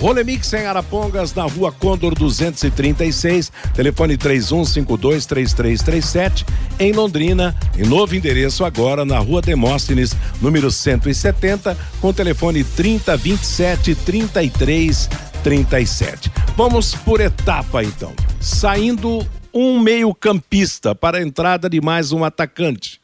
Rolemix 0.00 0.52
em 0.54 0.64
Arapongas, 0.64 1.34
na 1.34 1.42
rua 1.42 1.70
Condor 1.70 2.14
236, 2.14 3.52
telefone 3.74 4.16
31523337. 4.16 6.46
Em 6.78 6.92
Londrina, 6.92 7.54
em 7.76 7.86
novo 7.86 8.16
endereço 8.16 8.64
agora, 8.64 9.04
na 9.04 9.18
rua 9.18 9.42
Demóstenes, 9.42 10.16
número 10.40 10.70
170, 10.70 11.76
com 12.00 12.14
telefone 12.14 12.64
3027 12.64 13.94
3337. 13.94 16.32
Vamos 16.56 16.94
por 16.94 17.20
etapa 17.20 17.84
então. 17.84 18.14
Saindo 18.40 19.28
um 19.52 19.78
meio-campista 19.78 20.94
para 20.94 21.18
a 21.18 21.22
entrada 21.22 21.68
de 21.68 21.78
mais 21.78 22.10
um 22.10 22.24
atacante. 22.24 22.98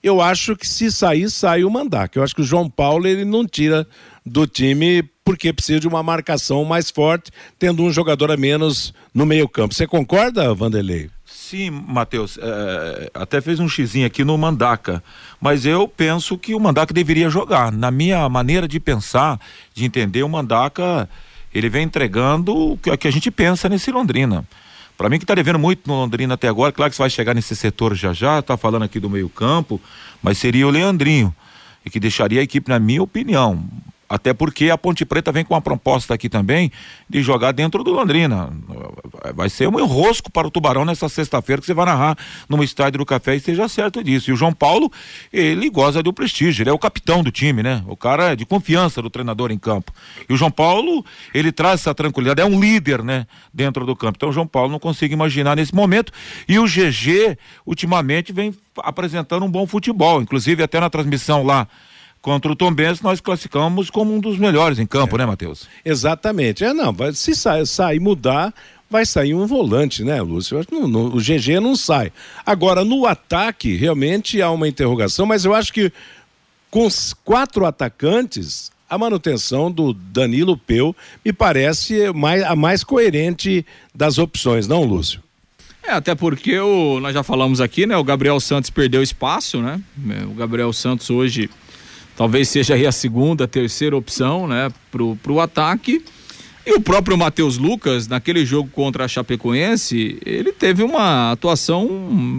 Eu 0.00 0.20
acho 0.20 0.54
que 0.54 0.68
se 0.68 0.92
sair, 0.92 1.28
sai 1.28 1.64
o 1.64 1.70
Mandac. 1.70 2.16
Eu 2.16 2.22
acho 2.22 2.36
que 2.36 2.42
o 2.42 2.44
João 2.44 2.70
Paulo 2.70 3.08
ele 3.08 3.24
não 3.24 3.44
tira 3.44 3.84
do 4.24 4.46
time 4.46 5.02
porque 5.28 5.52
precisa 5.52 5.78
de 5.78 5.86
uma 5.86 6.02
marcação 6.02 6.64
mais 6.64 6.90
forte, 6.90 7.30
tendo 7.58 7.82
um 7.82 7.92
jogador 7.92 8.30
a 8.30 8.36
menos 8.38 8.94
no 9.12 9.26
meio-campo. 9.26 9.74
Você 9.74 9.86
concorda, 9.86 10.54
Vanderlei? 10.54 11.10
Sim, 11.26 11.68
Matheus, 11.68 12.38
é, 12.40 13.10
até 13.12 13.38
fez 13.42 13.60
um 13.60 13.68
xizinho 13.68 14.06
aqui 14.06 14.24
no 14.24 14.38
Mandaca, 14.38 15.04
mas 15.38 15.66
eu 15.66 15.86
penso 15.86 16.38
que 16.38 16.54
o 16.54 16.58
Mandaca 16.58 16.94
deveria 16.94 17.28
jogar. 17.28 17.70
Na 17.70 17.90
minha 17.90 18.26
maneira 18.26 18.66
de 18.66 18.80
pensar, 18.80 19.38
de 19.74 19.84
entender, 19.84 20.22
o 20.22 20.30
Mandaca, 20.30 21.06
ele 21.54 21.68
vem 21.68 21.82
entregando 21.82 22.56
o 22.56 22.78
que, 22.78 22.96
que 22.96 23.06
a 23.06 23.12
gente 23.12 23.30
pensa 23.30 23.68
nesse 23.68 23.90
Londrina. 23.90 24.46
Para 24.96 25.10
mim 25.10 25.18
que 25.18 25.24
está 25.24 25.34
devendo 25.34 25.58
muito 25.58 25.86
no 25.86 25.92
Londrina 25.92 26.36
até 26.36 26.48
agora, 26.48 26.72
claro 26.72 26.90
que 26.90 26.96
você 26.96 27.02
vai 27.02 27.10
chegar 27.10 27.34
nesse 27.34 27.54
setor 27.54 27.94
já 27.94 28.14
já, 28.14 28.40
tá 28.40 28.56
falando 28.56 28.84
aqui 28.84 28.98
do 28.98 29.10
meio 29.10 29.28
campo, 29.28 29.78
mas 30.22 30.38
seria 30.38 30.66
o 30.66 30.70
Leandrinho, 30.70 31.36
e 31.84 31.90
que 31.90 32.00
deixaria 32.00 32.40
a 32.40 32.42
equipe, 32.42 32.70
na 32.70 32.78
minha 32.78 33.02
opinião, 33.02 33.62
até 34.08 34.32
porque 34.32 34.70
a 34.70 34.78
Ponte 34.78 35.04
Preta 35.04 35.30
vem 35.30 35.44
com 35.44 35.54
uma 35.54 35.60
proposta 35.60 36.14
aqui 36.14 36.28
também 36.28 36.72
de 37.08 37.22
jogar 37.22 37.52
dentro 37.52 37.84
do 37.84 37.92
Londrina. 37.92 38.50
Vai 39.34 39.50
ser 39.50 39.68
um 39.68 39.78
enrosco 39.78 40.30
para 40.30 40.46
o 40.46 40.50
Tubarão 40.50 40.84
nessa 40.84 41.08
sexta-feira 41.08 41.60
que 41.60 41.66
você 41.66 41.74
vai 41.74 41.86
narrar 41.86 42.16
no 42.48 42.62
estádio 42.64 42.98
do 42.98 43.06
Café 43.06 43.36
e 43.36 43.40
seja 43.40 43.68
certo 43.68 44.02
disso. 44.02 44.30
E 44.30 44.32
o 44.32 44.36
João 44.36 44.52
Paulo, 44.52 44.90
ele 45.32 45.68
goza 45.68 46.02
do 46.02 46.12
prestígio, 46.12 46.62
ele 46.62 46.70
é 46.70 46.72
o 46.72 46.78
capitão 46.78 47.22
do 47.22 47.30
time, 47.30 47.62
né? 47.62 47.84
O 47.86 47.96
cara 47.96 48.32
é 48.32 48.36
de 48.36 48.46
confiança 48.46 49.02
do 49.02 49.10
treinador 49.10 49.50
em 49.50 49.58
campo. 49.58 49.92
E 50.28 50.32
o 50.32 50.36
João 50.36 50.50
Paulo, 50.50 51.04
ele 51.34 51.52
traz 51.52 51.80
essa 51.80 51.94
tranquilidade, 51.94 52.40
é 52.40 52.44
um 52.44 52.58
líder, 52.58 53.02
né? 53.02 53.26
Dentro 53.52 53.84
do 53.84 53.94
campo. 53.94 54.14
Então 54.16 54.30
o 54.30 54.32
João 54.32 54.46
Paulo 54.46 54.70
não 54.70 54.78
consigo 54.78 55.12
imaginar 55.12 55.56
nesse 55.56 55.74
momento. 55.74 56.12
E 56.48 56.58
o 56.58 56.64
GG, 56.64 57.36
ultimamente, 57.66 58.32
vem 58.32 58.54
apresentando 58.78 59.44
um 59.44 59.50
bom 59.50 59.66
futebol. 59.66 60.22
Inclusive, 60.22 60.62
até 60.62 60.80
na 60.80 60.88
transmissão 60.88 61.42
lá 61.42 61.68
contra 62.20 62.50
o 62.50 62.56
Tom 62.56 62.72
Benz, 62.72 63.00
nós 63.00 63.20
classificamos 63.20 63.90
como 63.90 64.14
um 64.14 64.20
dos 64.20 64.38
melhores 64.38 64.78
em 64.78 64.86
campo, 64.86 65.16
é. 65.16 65.18
né, 65.18 65.26
Matheus? 65.26 65.68
Exatamente. 65.84 66.64
É, 66.64 66.72
não, 66.72 66.92
vai, 66.92 67.12
se 67.12 67.34
sair 67.34 67.66
sai, 67.66 67.98
mudar, 67.98 68.52
vai 68.90 69.06
sair 69.06 69.34
um 69.34 69.46
volante, 69.46 70.02
né, 70.02 70.20
Lúcio? 70.20 70.60
No, 70.70 70.88
no, 70.88 71.16
o 71.16 71.18
GG 71.18 71.60
não 71.60 71.76
sai. 71.76 72.12
Agora, 72.44 72.84
no 72.84 73.06
ataque, 73.06 73.76
realmente 73.76 74.42
há 74.42 74.50
uma 74.50 74.68
interrogação, 74.68 75.26
mas 75.26 75.44
eu 75.44 75.54
acho 75.54 75.72
que 75.72 75.92
com 76.70 76.86
os 76.86 77.14
quatro 77.24 77.64
atacantes, 77.64 78.70
a 78.88 78.98
manutenção 78.98 79.70
do 79.70 79.92
Danilo 79.92 80.56
Peu 80.56 80.94
me 81.24 81.32
parece 81.32 82.12
mais, 82.12 82.42
a 82.42 82.56
mais 82.56 82.84
coerente 82.84 83.64
das 83.94 84.18
opções, 84.18 84.66
não, 84.66 84.84
Lúcio? 84.84 85.22
É, 85.82 85.92
até 85.92 86.14
porque 86.14 86.58
o, 86.58 87.00
nós 87.00 87.14
já 87.14 87.22
falamos 87.22 87.60
aqui, 87.60 87.86
né? 87.86 87.96
O 87.96 88.04
Gabriel 88.04 88.38
Santos 88.40 88.68
perdeu 88.68 89.02
espaço, 89.02 89.62
né? 89.62 89.80
O 90.30 90.34
Gabriel 90.34 90.70
Santos 90.72 91.08
hoje 91.08 91.48
talvez 92.18 92.48
seja 92.48 92.74
aí 92.74 92.84
a 92.84 92.90
segunda, 92.90 93.46
terceira 93.46 93.96
opção, 93.96 94.48
né, 94.48 94.72
pro, 94.90 95.14
pro 95.22 95.38
ataque. 95.38 96.04
E 96.66 96.72
o 96.72 96.80
próprio 96.80 97.16
Matheus 97.16 97.56
Lucas, 97.56 98.08
naquele 98.08 98.44
jogo 98.44 98.68
contra 98.70 99.04
a 99.04 99.08
Chapecoense, 99.08 100.18
ele 100.26 100.50
teve 100.50 100.82
uma 100.82 101.30
atuação 101.30 101.88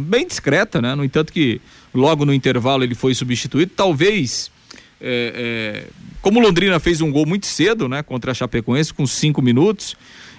bem 0.06 0.28
discreta, 0.28 0.82
né? 0.82 0.94
No 0.94 1.04
entanto 1.04 1.32
que 1.32 1.62
logo 1.96 2.26
no 2.26 2.34
intervalo 2.34 2.84
ele 2.84 2.94
foi 2.94 3.16
substituído, 3.16 3.72
talvez 3.74 4.52
é, 5.00 5.82
é, 5.82 5.88
como 6.22 6.42
Londrina 6.42 6.78
fez 6.80 7.00
um 7.00 7.10
gol 7.10 7.26
muito 7.26 7.48
cedo, 7.48 7.88
né, 7.88 8.04
contra 8.04 8.32
a 8.32 8.34
Chapecoense 8.36 8.94
com 8.94 9.08
cinco 9.08 9.42
minutos, 9.42 9.96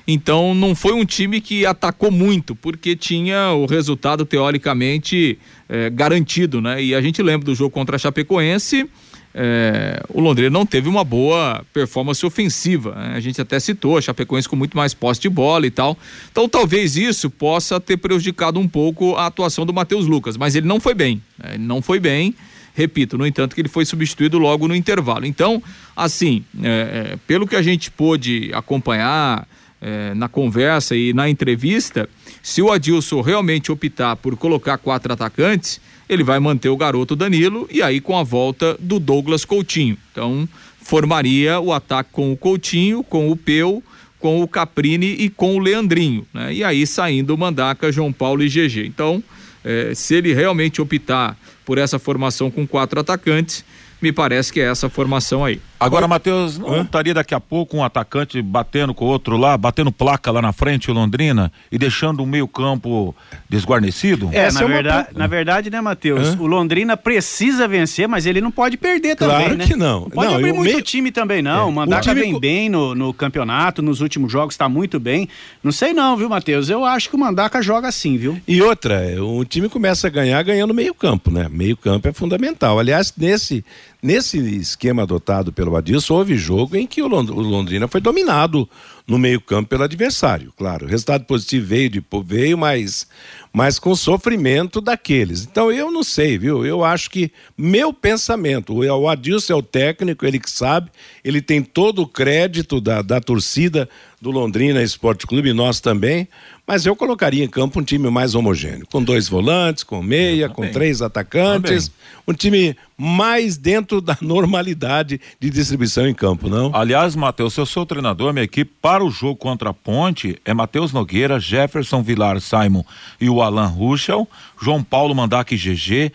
então 0.07 0.55
não 0.55 0.75
foi 0.75 0.93
um 0.93 1.05
time 1.05 1.41
que 1.41 1.65
atacou 1.65 2.11
muito, 2.11 2.55
porque 2.55 2.95
tinha 2.95 3.53
o 3.53 3.65
resultado 3.65 4.25
teoricamente 4.27 5.39
é, 5.69 5.89
garantido, 5.89 6.61
né? 6.61 6.83
E 6.83 6.95
a 6.95 7.01
gente 7.01 7.23
lembra 7.23 7.47
do 7.47 7.55
jogo 7.55 7.71
contra 7.71 7.97
a 7.97 7.99
Chapecoense, 7.99 8.89
é, 9.35 10.03
o 10.09 10.21
Londrina 10.21 10.51
não 10.51 10.67
teve 10.67 10.89
uma 10.89 11.05
boa 11.05 11.65
performance 11.73 12.25
ofensiva. 12.25 12.95
Né? 12.95 13.13
A 13.15 13.21
gente 13.21 13.41
até 13.41 13.61
citou 13.61 13.97
a 13.97 14.01
Chapecoense 14.01 14.49
com 14.49 14.57
muito 14.57 14.77
mais 14.77 14.93
posse 14.93 15.21
de 15.21 15.29
bola 15.29 15.67
e 15.67 15.71
tal. 15.71 15.97
Então 16.31 16.49
talvez 16.49 16.97
isso 16.97 17.31
possa 17.31 17.81
ter 17.81 17.97
prejudicado 17.97 18.59
um 18.59 18.69
pouco 18.69 19.15
a 19.17 19.27
atuação 19.27 19.65
do 19.65 19.73
Matheus 19.73 20.07
Lucas, 20.07 20.37
mas 20.37 20.55
ele 20.55 20.67
não 20.67 20.81
foi 20.81 20.95
bem. 20.95 21.23
Né? 21.39 21.51
Ele 21.55 21.65
não 21.65 21.81
foi 21.81 22.01
bem. 22.01 22.35
Repito, 22.75 23.19
no 23.19 23.27
entanto, 23.27 23.55
que 23.55 23.61
ele 23.61 23.69
foi 23.69 23.85
substituído 23.85 24.39
logo 24.39 24.67
no 24.67 24.75
intervalo. 24.75 25.27
Então, 25.27 25.63
assim, 25.95 26.45
é, 26.63 27.13
é 27.13 27.19
pelo 27.27 27.47
que 27.47 27.57
a 27.57 27.63
gente 27.63 27.91
pôde 27.91 28.51
acompanhar 28.55 29.47
é, 29.81 30.15
na 30.15 30.29
conversa 30.29 30.95
e 30.95 31.13
na 31.13 31.29
entrevista, 31.29 32.09
se 32.43 32.63
o 32.63 32.71
Adilson 32.71 33.21
realmente 33.21 33.73
optar 33.73 34.17
por 34.17 34.37
colocar 34.37 34.79
quatro 34.79 35.13
atacantes, 35.13 35.81
ele 36.11 36.25
vai 36.25 36.41
manter 36.41 36.69
o 36.69 36.77
garoto 36.77 37.15
Danilo 37.15 37.69
e 37.71 37.81
aí 37.81 38.01
com 38.01 38.19
a 38.19 38.25
volta 38.25 38.77
do 38.81 38.99
Douglas 38.99 39.45
Coutinho. 39.45 39.97
Então, 40.11 40.49
formaria 40.83 41.61
o 41.61 41.73
ataque 41.73 42.11
com 42.11 42.33
o 42.33 42.37
Coutinho, 42.37 43.05
com 43.05 43.31
o 43.31 43.37
Peu, 43.37 43.81
com 44.19 44.43
o 44.43 44.49
Caprini 44.49 45.07
e 45.07 45.31
com 45.31 45.55
o 45.55 45.61
Leandrinho, 45.61 46.27
né? 46.35 46.53
E 46.53 46.65
aí 46.65 46.85
saindo 46.85 47.33
o 47.33 47.39
Mandaca, 47.39 47.93
João 47.93 48.13
Paulo 48.13 48.43
e 48.43 48.49
GG. 48.49 48.87
Então, 48.87 49.23
eh, 49.65 49.93
se 49.95 50.17
ele 50.17 50.35
realmente 50.35 50.83
optar 50.83 51.39
por 51.65 51.79
essa 51.79 51.97
formação 51.97 52.51
com 52.51 52.67
quatro 52.67 52.99
atacantes, 52.99 53.65
me 54.03 54.11
parece 54.11 54.53
que 54.53 54.61
é 54.61 54.65
essa 54.65 54.89
formação 54.89 55.45
aí. 55.45 55.61
Agora, 55.81 56.07
Matheus, 56.07 56.59
não 56.59 56.75
Hã? 56.75 56.83
estaria 56.83 57.15
daqui 57.15 57.35
a 57.35 57.41
pouco 57.41 57.75
um 57.75 57.83
atacante 57.83 58.43
batendo 58.43 58.93
com 58.93 59.07
o 59.07 59.09
outro 59.09 59.39
lá, 59.39 59.57
batendo 59.57 59.91
placa 59.91 60.31
lá 60.31 60.43
na 60.43 60.53
frente, 60.53 60.91
o 60.91 60.95
Londrina, 60.95 61.51
e 61.73 61.79
deixando 61.79 62.23
o 62.23 62.27
meio-campo 62.27 63.17
desguarnecido? 63.49 64.29
É, 64.31 64.53
na, 64.53 64.61
é 64.61 64.67
verdade, 64.67 65.09
uma... 65.11 65.19
na 65.19 65.27
verdade, 65.27 65.71
né, 65.71 65.81
Matheus? 65.81 66.35
O 66.35 66.47
Londrina 66.47 66.99
precisa 66.99 67.67
vencer, 67.67 68.07
mas 68.07 68.27
ele 68.27 68.43
não 68.43 68.51
pode 68.51 68.77
perder 68.77 69.17
claro 69.17 69.43
também, 69.43 69.57
né? 69.57 69.67
que 69.67 69.75
não. 69.75 70.03
Não 70.03 70.11
pode 70.11 70.29
não, 70.29 70.37
abrir 70.37 70.53
muito 70.53 70.71
meio... 70.71 70.83
time 70.83 71.11
também, 71.11 71.41
não. 71.41 71.63
É. 71.63 71.65
O 71.65 71.73
Mandaca 71.73 72.03
time... 72.03 72.21
vem 72.21 72.39
bem 72.39 72.69
no, 72.69 72.95
no 72.95 73.15
campeonato, 73.15 73.81
nos 73.81 74.03
últimos 74.03 74.31
jogos 74.31 74.53
está 74.53 74.69
muito 74.69 75.01
bem. 75.01 75.31
Não 75.65 75.73
sei 75.73 75.95
não, 75.95 76.15
viu, 76.15 76.29
Matheus? 76.29 76.69
Eu 76.69 76.85
acho 76.85 77.09
que 77.09 77.17
o 77.17 77.19
Mandaca 77.19 77.63
joga 77.63 77.89
assim, 77.89 78.19
viu? 78.19 78.39
E 78.47 78.61
outra, 78.61 79.01
o 79.23 79.43
time 79.47 79.67
começa 79.71 80.09
a 80.09 80.11
ganhar 80.11 80.43
ganhando 80.43 80.75
meio-campo, 80.75 81.31
né? 81.31 81.49
Meio-campo 81.51 82.07
é 82.07 82.13
fundamental. 82.13 82.79
Aliás, 82.79 83.15
nesse 83.17 83.65
Nesse 84.03 84.39
esquema 84.39 85.03
adotado 85.03 85.53
pelo 85.53 85.77
Adilson, 85.77 86.15
houve 86.15 86.37
jogo 86.37 86.75
em 86.75 86.87
que 86.87 87.03
o 87.03 87.07
Londrina 87.07 87.87
foi 87.87 88.01
dominado 88.01 88.69
no 89.07 89.19
meio-campo 89.19 89.69
pelo 89.69 89.83
adversário, 89.83 90.53
claro. 90.57 90.87
O 90.87 90.89
resultado 90.89 91.25
positivo 91.25 91.67
veio, 91.67 91.91
de, 91.91 92.05
veio, 92.25 92.57
mas, 92.57 93.07
mas 93.53 93.79
com 93.79 93.95
sofrimento 93.95 94.81
daqueles. 94.81 95.45
Então 95.45 95.71
eu 95.71 95.91
não 95.91 96.03
sei, 96.03 96.39
viu? 96.39 96.65
Eu 96.65 96.83
acho 96.83 97.11
que 97.11 97.31
meu 97.59 97.93
pensamento, 97.93 98.73
o 98.73 99.09
Adilson 99.09 99.53
é 99.53 99.57
o 99.57 99.63
técnico, 99.63 100.25
ele 100.25 100.39
que 100.39 100.51
sabe, 100.51 100.91
ele 101.23 101.43
tem 101.43 101.63
todo 101.63 102.03
o 102.03 102.07
crédito 102.07 102.81
da, 102.81 103.03
da 103.03 103.21
torcida 103.21 103.89
do 104.21 104.31
Londrina 104.31 104.83
Esporte 104.83 105.27
Clube, 105.27 105.53
nós 105.53 105.81
também, 105.81 106.29
mas 106.67 106.85
eu 106.85 106.95
colocaria 106.95 107.43
em 107.43 107.49
campo 107.49 107.81
um 107.81 107.83
time 107.83 108.11
mais 108.11 108.35
homogêneo, 108.35 108.87
com 108.91 109.03
dois 109.03 109.29
volantes, 109.29 109.83
com 109.83 110.03
meia, 110.03 110.49
com 110.49 110.69
três 110.71 111.01
atacantes, 111.01 111.91
um 112.29 112.35
time 112.35 112.77
mais 112.99 113.57
dentro 113.57 114.01
da 114.01 114.17
normalidade 114.21 115.21
de 115.41 115.49
distribuição 115.49 116.07
em 116.07 116.15
campo, 116.15 116.49
não? 116.49 116.71
Aliás, 116.75 117.17
Matheus, 117.17 117.57
eu 117.57 117.65
sou 117.65 117.87
treinador, 117.87 118.33
minha 118.33 118.45
equipe 118.45 118.71
para 118.83 119.03
o 119.03 119.11
jogo 119.11 119.37
contra 119.37 119.71
a 119.71 119.75
Ponte 119.75 120.39
é 120.45 120.53
Matheus 120.53 120.93
Nogueira, 120.93 121.41
Jefferson 121.41 122.03
Vilar 122.03 122.41
Simon 122.41 122.85
e 123.19 123.31
o 123.31 123.41
Alan 123.41 123.67
Ruschel, 123.67 124.29
João 124.61 124.83
Paulo 124.83 125.15
Mandac 125.15 125.57
GG, 125.57 126.13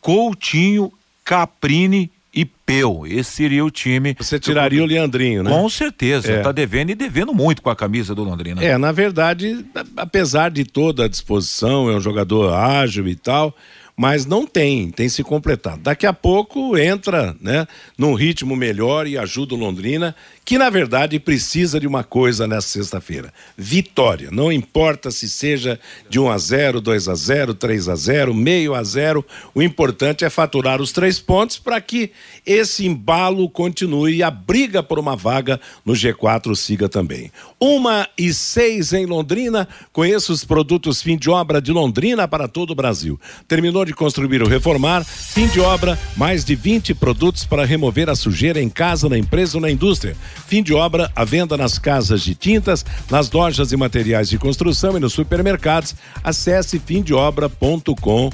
Coutinho, 0.00 0.92
Caprini 1.24 2.10
e 2.36 2.44
Peu. 2.44 3.06
Esse 3.06 3.32
seria 3.32 3.64
o 3.64 3.70
time. 3.70 4.14
Você 4.18 4.38
tiraria 4.38 4.82
o 4.82 4.86
Leandrinho, 4.86 5.42
né? 5.42 5.50
Com 5.50 5.66
certeza. 5.70 6.30
É. 6.30 6.42
Tá 6.42 6.52
devendo 6.52 6.90
e 6.90 6.94
devendo 6.94 7.32
muito 7.32 7.62
com 7.62 7.70
a 7.70 7.76
camisa 7.76 8.14
do 8.14 8.22
Londrina. 8.22 8.62
É, 8.62 8.76
na 8.76 8.92
verdade, 8.92 9.64
apesar 9.96 10.50
de 10.50 10.64
toda 10.64 11.06
a 11.06 11.08
disposição, 11.08 11.90
é 11.90 11.96
um 11.96 12.00
jogador 12.00 12.52
ágil 12.52 13.08
e 13.08 13.16
tal 13.16 13.56
mas 13.96 14.26
não 14.26 14.46
tem, 14.46 14.90
tem 14.90 15.08
se 15.08 15.24
completado. 15.24 15.80
Daqui 15.80 16.06
a 16.06 16.12
pouco 16.12 16.76
entra, 16.76 17.34
né, 17.40 17.66
num 17.96 18.12
ritmo 18.12 18.54
melhor 18.54 19.06
e 19.06 19.16
ajuda 19.16 19.54
o 19.54 19.56
Londrina, 19.56 20.14
que 20.46 20.56
na 20.56 20.70
verdade 20.70 21.18
precisa 21.18 21.80
de 21.80 21.88
uma 21.88 22.04
coisa 22.04 22.46
nessa 22.46 22.68
sexta-feira: 22.68 23.34
vitória. 23.58 24.30
Não 24.30 24.52
importa 24.52 25.10
se 25.10 25.28
seja 25.28 25.78
de 26.08 26.20
1 26.20 26.30
a 26.30 26.38
0, 26.38 26.80
2 26.80 27.08
a 27.08 27.14
0, 27.16 27.54
3 27.54 27.88
a 27.88 27.96
0, 27.96 28.32
meio 28.32 28.72
a 28.72 28.84
0, 28.84 29.26
o 29.52 29.60
importante 29.60 30.24
é 30.24 30.30
faturar 30.30 30.80
os 30.80 30.92
três 30.92 31.18
pontos 31.18 31.58
para 31.58 31.80
que 31.80 32.12
esse 32.46 32.86
embalo 32.86 33.50
continue 33.50 34.18
e 34.18 34.22
a 34.22 34.30
briga 34.30 34.84
por 34.84 35.00
uma 35.00 35.16
vaga 35.16 35.60
no 35.84 35.94
G4 35.94 36.54
siga 36.54 36.88
também. 36.88 37.32
Uma 37.58 38.08
e 38.16 38.32
seis 38.32 38.92
em 38.92 39.04
Londrina, 39.04 39.66
conheça 39.92 40.32
os 40.32 40.44
produtos 40.44 41.02
fim 41.02 41.16
de 41.16 41.28
obra 41.28 41.60
de 41.60 41.72
Londrina 41.72 42.28
para 42.28 42.46
todo 42.46 42.70
o 42.70 42.74
Brasil. 42.76 43.18
Terminou 43.48 43.84
de 43.84 43.92
construir 43.92 44.40
ou 44.42 44.48
reformar, 44.48 45.04
fim 45.04 45.48
de 45.48 45.58
obra, 45.58 45.98
mais 46.16 46.44
de 46.44 46.54
20 46.54 46.94
produtos 46.94 47.44
para 47.44 47.64
remover 47.64 48.08
a 48.08 48.14
sujeira 48.14 48.62
em 48.62 48.68
casa, 48.68 49.08
na 49.08 49.18
empresa 49.18 49.56
ou 49.56 49.60
na 49.60 49.70
indústria. 49.70 50.16
Fim 50.46 50.62
de 50.62 50.74
obra, 50.74 51.10
a 51.14 51.24
venda 51.24 51.56
nas 51.56 51.78
casas 51.78 52.22
de 52.22 52.34
tintas, 52.34 52.84
nas 53.10 53.30
lojas 53.30 53.72
e 53.72 53.76
materiais 53.76 54.28
de 54.28 54.38
construção 54.38 54.96
e 54.96 55.00
nos 55.00 55.12
supermercados. 55.12 55.94
Acesse 56.22 56.78
fimdeobra.com.br. 56.78 58.30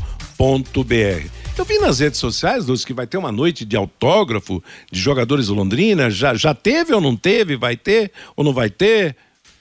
Eu 1.57 1.65
vi 1.67 1.79
nas 1.79 2.01
redes 2.01 2.19
sociais, 2.19 2.67
Lúcio, 2.67 2.87
que 2.87 2.95
vai 2.95 3.07
ter 3.07 3.19
uma 3.19 3.31
noite 3.31 3.65
de 3.65 3.77
autógrafo 3.77 4.63
de 4.91 4.99
jogadores 4.99 5.49
do 5.49 5.55
Londrina. 5.55 6.11
Já, 6.11 6.35
já 6.35 6.55
teve 6.55 6.95
ou 6.95 7.01
não 7.01 7.15
teve? 7.15 7.57
Vai 7.57 7.77
ter 7.77 8.11
ou 8.35 8.43
não 8.43 8.55
vai 8.55 8.71
ter? 8.71 9.15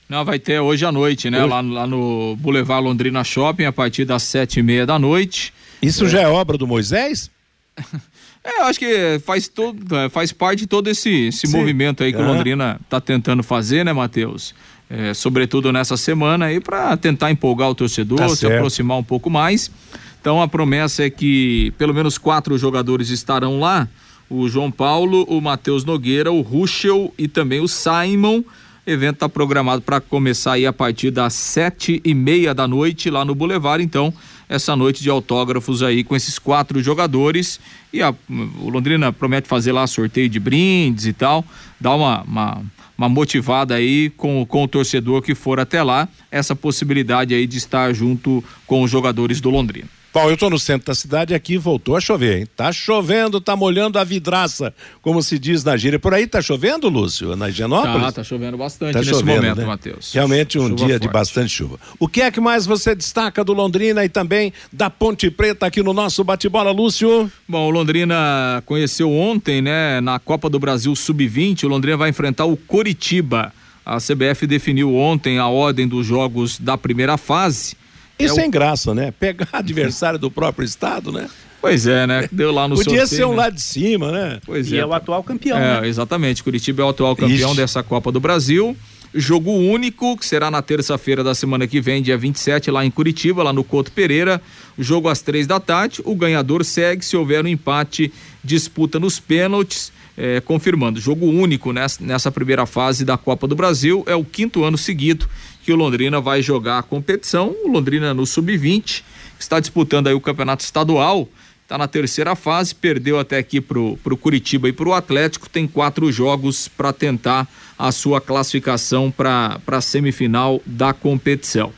Não, 0.07 0.25
vai 0.25 0.39
ter 0.39 0.59
hoje 0.59 0.85
à 0.85 0.91
noite, 0.91 1.29
né? 1.29 1.43
Lá, 1.45 1.61
lá, 1.61 1.87
no 1.87 2.35
Boulevard 2.37 2.83
Londrina 2.83 3.23
Shopping, 3.23 3.65
a 3.65 3.71
partir 3.71 4.05
das 4.05 4.23
sete 4.23 4.59
e 4.59 4.63
meia 4.63 4.85
da 4.85 4.97
noite. 4.97 5.53
Isso 5.81 6.05
é. 6.05 6.09
já 6.09 6.21
é 6.21 6.27
obra 6.27 6.57
do 6.57 6.67
Moisés? 6.67 7.29
É, 8.43 8.61
eu 8.61 8.65
acho 8.65 8.79
que 8.79 9.19
faz, 9.23 9.47
todo, 9.47 9.95
é, 9.95 10.09
faz 10.09 10.31
parte 10.31 10.59
de 10.59 10.67
todo 10.67 10.87
esse, 10.87 11.27
esse 11.27 11.47
movimento 11.47 12.03
aí 12.03 12.11
que 12.11 12.19
o 12.19 12.25
Londrina 12.25 12.79
está 12.83 12.99
tentando 12.99 13.43
fazer, 13.43 13.85
né, 13.85 13.93
Matheus? 13.93 14.55
É, 14.89 15.13
sobretudo 15.13 15.71
nessa 15.71 15.95
semana 15.95 16.45
aí, 16.45 16.59
para 16.59 16.97
tentar 16.97 17.31
empolgar 17.31 17.69
o 17.69 17.75
torcedor, 17.75 18.17
tá 18.17 18.29
se 18.29 18.45
aproximar 18.45 18.97
um 18.97 19.03
pouco 19.03 19.29
mais. 19.29 19.71
Então 20.19 20.41
a 20.41 20.47
promessa 20.47 21.03
é 21.03 21.09
que 21.09 21.73
pelo 21.77 21.93
menos 21.93 22.17
quatro 22.17 22.57
jogadores 22.57 23.09
estarão 23.09 23.59
lá: 23.59 23.87
o 24.29 24.49
João 24.49 24.69
Paulo, 24.69 25.23
o 25.29 25.39
Matheus 25.39 25.85
Nogueira, 25.85 26.31
o 26.31 26.41
Ruschel 26.41 27.13
e 27.17 27.27
também 27.27 27.59
o 27.59 27.67
Simon. 27.67 28.39
O 28.39 28.89
evento 28.89 29.15
está 29.15 29.29
programado 29.29 29.81
para 29.81 30.01
começar 30.01 30.53
aí 30.53 30.65
a 30.65 30.73
partir 30.73 31.11
das 31.11 31.33
sete 31.33 32.01
e 32.03 32.13
meia 32.13 32.53
da 32.53 32.67
noite 32.67 33.09
lá 33.09 33.23
no 33.23 33.33
Boulevard. 33.33 33.83
Então, 33.83 34.13
essa 34.51 34.75
noite 34.75 35.01
de 35.01 35.09
autógrafos 35.09 35.81
aí 35.81 36.03
com 36.03 36.13
esses 36.13 36.37
quatro 36.37 36.83
jogadores. 36.83 37.57
E 37.93 38.01
a, 38.01 38.13
o 38.59 38.69
Londrina 38.69 39.13
promete 39.13 39.47
fazer 39.47 39.71
lá 39.71 39.87
sorteio 39.87 40.27
de 40.27 40.41
brindes 40.41 41.05
e 41.05 41.13
tal, 41.13 41.45
dar 41.79 41.95
uma, 41.95 42.21
uma, 42.23 42.61
uma 42.97 43.07
motivada 43.07 43.75
aí 43.75 44.09
com, 44.09 44.45
com 44.45 44.65
o 44.65 44.67
torcedor 44.67 45.21
que 45.21 45.33
for 45.33 45.57
até 45.57 45.81
lá, 45.81 46.05
essa 46.29 46.53
possibilidade 46.53 47.33
aí 47.33 47.47
de 47.47 47.57
estar 47.57 47.93
junto 47.93 48.43
com 48.67 48.83
os 48.83 48.91
jogadores 48.91 49.39
do 49.39 49.49
Londrina. 49.49 49.87
Bom, 50.13 50.27
eu 50.27 50.33
estou 50.33 50.49
no 50.49 50.59
centro 50.59 50.87
da 50.87 50.93
cidade 50.93 51.33
aqui 51.33 51.57
voltou 51.57 51.95
a 51.95 52.01
chover, 52.01 52.39
hein? 52.39 52.47
Tá 52.53 52.73
chovendo, 52.73 53.39
tá 53.39 53.55
molhando 53.55 53.97
a 53.97 54.03
vidraça, 54.03 54.73
como 55.01 55.23
se 55.23 55.39
diz 55.39 55.63
na 55.63 55.77
gíria. 55.77 55.97
Por 55.97 56.13
aí 56.13 56.27
tá 56.27 56.41
chovendo, 56.41 56.89
Lúcio, 56.89 57.33
na 57.37 57.47
Higienópolis? 57.47 58.07
Tá, 58.07 58.11
tá 58.11 58.23
chovendo 58.23 58.57
bastante 58.57 58.91
tá 58.91 58.99
nesse 58.99 59.11
chovendo, 59.11 59.41
momento, 59.41 59.57
né? 59.59 59.65
Matheus. 59.65 60.11
Realmente 60.13 60.59
um 60.59 60.63
chuva 60.63 60.75
dia 60.75 60.87
forte. 60.87 61.01
de 61.01 61.07
bastante 61.07 61.49
chuva. 61.49 61.79
O 61.97 62.09
que 62.09 62.21
é 62.21 62.29
que 62.29 62.41
mais 62.41 62.65
você 62.65 62.93
destaca 62.93 63.41
do 63.41 63.53
Londrina 63.53 64.03
e 64.03 64.09
também 64.09 64.51
da 64.69 64.89
Ponte 64.89 65.31
Preta 65.31 65.67
aqui 65.67 65.81
no 65.81 65.93
nosso 65.93 66.25
bate-bola, 66.25 66.71
Lúcio? 66.71 67.31
Bom, 67.47 67.67
o 67.67 67.69
Londrina 67.69 68.61
conheceu 68.65 69.09
ontem, 69.09 69.61
né, 69.61 70.01
na 70.01 70.19
Copa 70.19 70.49
do 70.49 70.59
Brasil 70.59 70.93
Sub-20, 70.93 71.63
o 71.63 71.67
Londrina 71.69 71.95
vai 71.95 72.09
enfrentar 72.09 72.43
o 72.43 72.57
Coritiba. 72.57 73.53
A 73.85 73.97
CBF 73.97 74.45
definiu 74.45 74.93
ontem 74.93 75.39
a 75.39 75.47
ordem 75.47 75.87
dos 75.87 76.05
jogos 76.05 76.59
da 76.59 76.77
primeira 76.77 77.17
fase. 77.17 77.79
E 78.21 78.25
é 78.25 78.29
sem 78.29 78.47
o... 78.47 78.51
graça, 78.51 78.93
né? 78.93 79.11
Pegar 79.11 79.49
adversário 79.53 80.19
do 80.19 80.29
próprio 80.29 80.65
estado, 80.65 81.11
né? 81.11 81.27
Pois 81.61 81.85
é, 81.85 82.07
né? 82.07 82.27
Deu 82.31 82.51
lá 82.51 82.67
no 82.67 82.75
Podia 82.75 83.01
sorteio, 83.01 83.07
ser 83.07 83.25
um 83.25 83.31
né? 83.31 83.37
lá 83.37 83.49
de 83.49 83.61
cima, 83.61 84.11
né? 84.11 84.39
Pois 84.45 84.71
e 84.71 84.77
é. 84.77 84.79
é 84.79 84.85
o 84.85 84.93
atual 84.93 85.23
campeão, 85.23 85.57
é, 85.59 85.81
né? 85.81 85.87
Exatamente. 85.87 86.43
Curitiba 86.43 86.81
é 86.81 86.85
o 86.85 86.89
atual 86.89 87.15
campeão 87.15 87.51
Ixi. 87.51 87.57
dessa 87.57 87.83
Copa 87.83 88.11
do 88.11 88.19
Brasil. 88.19 88.75
Jogo 89.13 89.51
único, 89.51 90.17
que 90.17 90.25
será 90.25 90.49
na 90.49 90.61
terça-feira 90.61 91.21
da 91.23 91.35
semana 91.35 91.67
que 91.67 91.81
vem, 91.81 92.01
dia 92.01 92.17
27, 92.17 92.71
lá 92.71 92.85
em 92.85 92.89
Curitiba, 92.89 93.43
lá 93.43 93.51
no 93.51 93.63
Couto 93.63 93.91
Pereira. 93.91 94.41
Jogo 94.79 95.09
às 95.09 95.21
três 95.21 95.45
da 95.45 95.59
tarde. 95.59 96.01
O 96.03 96.15
ganhador 96.15 96.63
segue. 96.63 97.05
Se 97.05 97.15
houver 97.15 97.43
um 97.43 97.47
empate, 97.47 98.11
disputa 98.43 98.99
nos 98.99 99.19
pênaltis. 99.19 99.91
É, 100.17 100.41
confirmando, 100.41 100.99
jogo 100.99 101.25
único 101.25 101.71
nessa, 101.71 102.03
nessa 102.03 102.29
primeira 102.29 102.65
fase 102.65 103.05
da 103.05 103.17
Copa 103.17 103.47
do 103.47 103.55
Brasil. 103.55 104.03
É 104.05 104.15
o 104.15 104.25
quinto 104.25 104.63
ano 104.63 104.77
seguido 104.77 105.27
que 105.63 105.71
o 105.71 105.75
Londrina 105.75 106.19
vai 106.19 106.41
jogar 106.41 106.79
a 106.79 106.83
competição. 106.83 107.55
O 107.63 107.69
Londrina 107.69 108.13
no 108.13 108.25
sub-20 108.25 109.03
está 109.39 109.59
disputando 109.59 110.07
aí 110.07 110.13
o 110.13 110.21
campeonato 110.21 110.63
estadual. 110.63 111.27
Está 111.63 111.77
na 111.77 111.87
terceira 111.87 112.35
fase, 112.35 112.75
perdeu 112.75 113.17
até 113.17 113.37
aqui 113.37 113.61
pro, 113.61 113.97
pro 114.03 114.17
Curitiba 114.17 114.67
e 114.67 114.73
pro 114.73 114.93
Atlético. 114.93 115.49
Tem 115.49 115.67
quatro 115.67 116.11
jogos 116.11 116.67
para 116.67 116.91
tentar 116.91 117.47
a 117.79 117.91
sua 117.91 118.19
classificação 118.19 119.09
para 119.09 119.59
a 119.65 119.81
semifinal 119.81 120.61
da 120.65 120.93
competição. 120.93 121.71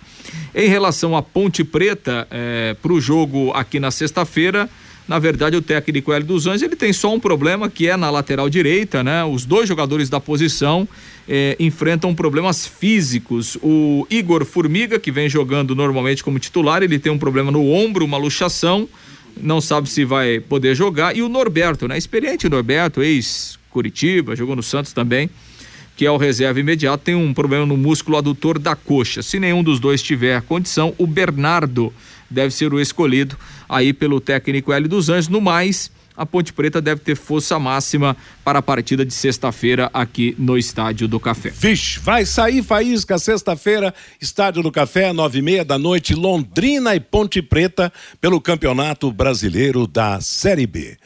Em 0.55 0.67
relação 0.67 1.15
à 1.15 1.21
Ponte 1.21 1.63
Preta, 1.63 2.27
é, 2.31 2.75
para 2.81 2.91
o 2.91 2.99
jogo 2.99 3.51
aqui 3.51 3.79
na 3.79 3.91
sexta-feira, 3.91 4.69
na 5.07 5.19
verdade, 5.19 5.57
o 5.57 5.61
técnico 5.61 6.13
Hélio 6.13 6.25
dos 6.25 6.47
Anjos 6.47 6.61
ele 6.61 6.75
tem 6.75 6.93
só 6.93 7.13
um 7.13 7.19
problema 7.19 7.69
que 7.69 7.89
é 7.89 7.97
na 7.97 8.09
lateral 8.09 8.49
direita, 8.49 9.03
né? 9.03 9.23
Os 9.25 9.45
dois 9.45 9.67
jogadores 9.67 10.09
da 10.09 10.19
posição 10.19 10.87
eh, 11.27 11.57
enfrentam 11.59 12.15
problemas 12.15 12.65
físicos. 12.65 13.57
O 13.61 14.07
Igor 14.09 14.45
Formiga, 14.45 14.97
que 14.97 15.11
vem 15.11 15.27
jogando 15.27 15.75
normalmente 15.75 16.23
como 16.23 16.39
titular, 16.39 16.81
ele 16.83 16.97
tem 16.97 17.11
um 17.11 17.17
problema 17.17 17.51
no 17.51 17.69
ombro, 17.69 18.05
uma 18.05 18.17
luxação, 18.17 18.87
não 19.35 19.59
sabe 19.59 19.89
se 19.89 20.05
vai 20.05 20.39
poder 20.39 20.73
jogar. 20.73 21.15
E 21.15 21.21
o 21.21 21.27
Norberto, 21.27 21.85
né? 21.85 21.97
Experiente 21.97 22.47
Norberto, 22.47 23.03
ex-Curitiba, 23.03 24.37
jogou 24.37 24.55
no 24.55 24.63
Santos 24.63 24.93
também, 24.93 25.29
que 25.97 26.05
é 26.05 26.11
o 26.11 26.15
reserva 26.15 26.61
imediato, 26.61 27.03
tem 27.03 27.15
um 27.15 27.33
problema 27.33 27.65
no 27.65 27.75
músculo 27.75 28.15
adutor 28.15 28.57
da 28.57 28.73
coxa. 28.73 29.21
Se 29.21 29.37
nenhum 29.37 29.61
dos 29.61 29.81
dois 29.81 30.01
tiver 30.01 30.41
condição, 30.43 30.93
o 30.97 31.05
Bernardo 31.05 31.93
deve 32.33 32.53
ser 32.53 32.73
o 32.73 32.79
escolhido 32.79 33.37
aí 33.69 33.93
pelo 33.93 34.19
técnico 34.19 34.73
Hélio 34.73 34.89
dos 34.89 35.09
Anjos. 35.09 35.29
No 35.29 35.39
mais, 35.39 35.91
a 36.15 36.25
Ponte 36.25 36.53
Preta 36.53 36.81
deve 36.81 37.01
ter 37.01 37.15
força 37.15 37.57
máxima 37.57 38.15
para 38.43 38.59
a 38.59 38.61
partida 38.61 39.05
de 39.05 39.13
sexta-feira 39.13 39.89
aqui 39.93 40.35
no 40.37 40.57
Estádio 40.57 41.07
do 41.07 41.19
Café. 41.19 41.49
Vixe, 41.49 41.99
vai 41.99 42.25
sair 42.25 42.63
faísca 42.63 43.17
sexta-feira, 43.17 43.93
Estádio 44.21 44.61
do 44.61 44.71
Café, 44.71 45.11
nove 45.11 45.39
e 45.39 45.41
meia 45.41 45.65
da 45.65 45.77
noite, 45.77 46.13
Londrina 46.13 46.95
e 46.95 46.99
Ponte 46.99 47.41
Preta, 47.41 47.91
pelo 48.21 48.39
Campeonato 48.39 49.11
Brasileiro 49.11 49.87
da 49.87 50.21
Série 50.21 50.67
B. 50.67 50.97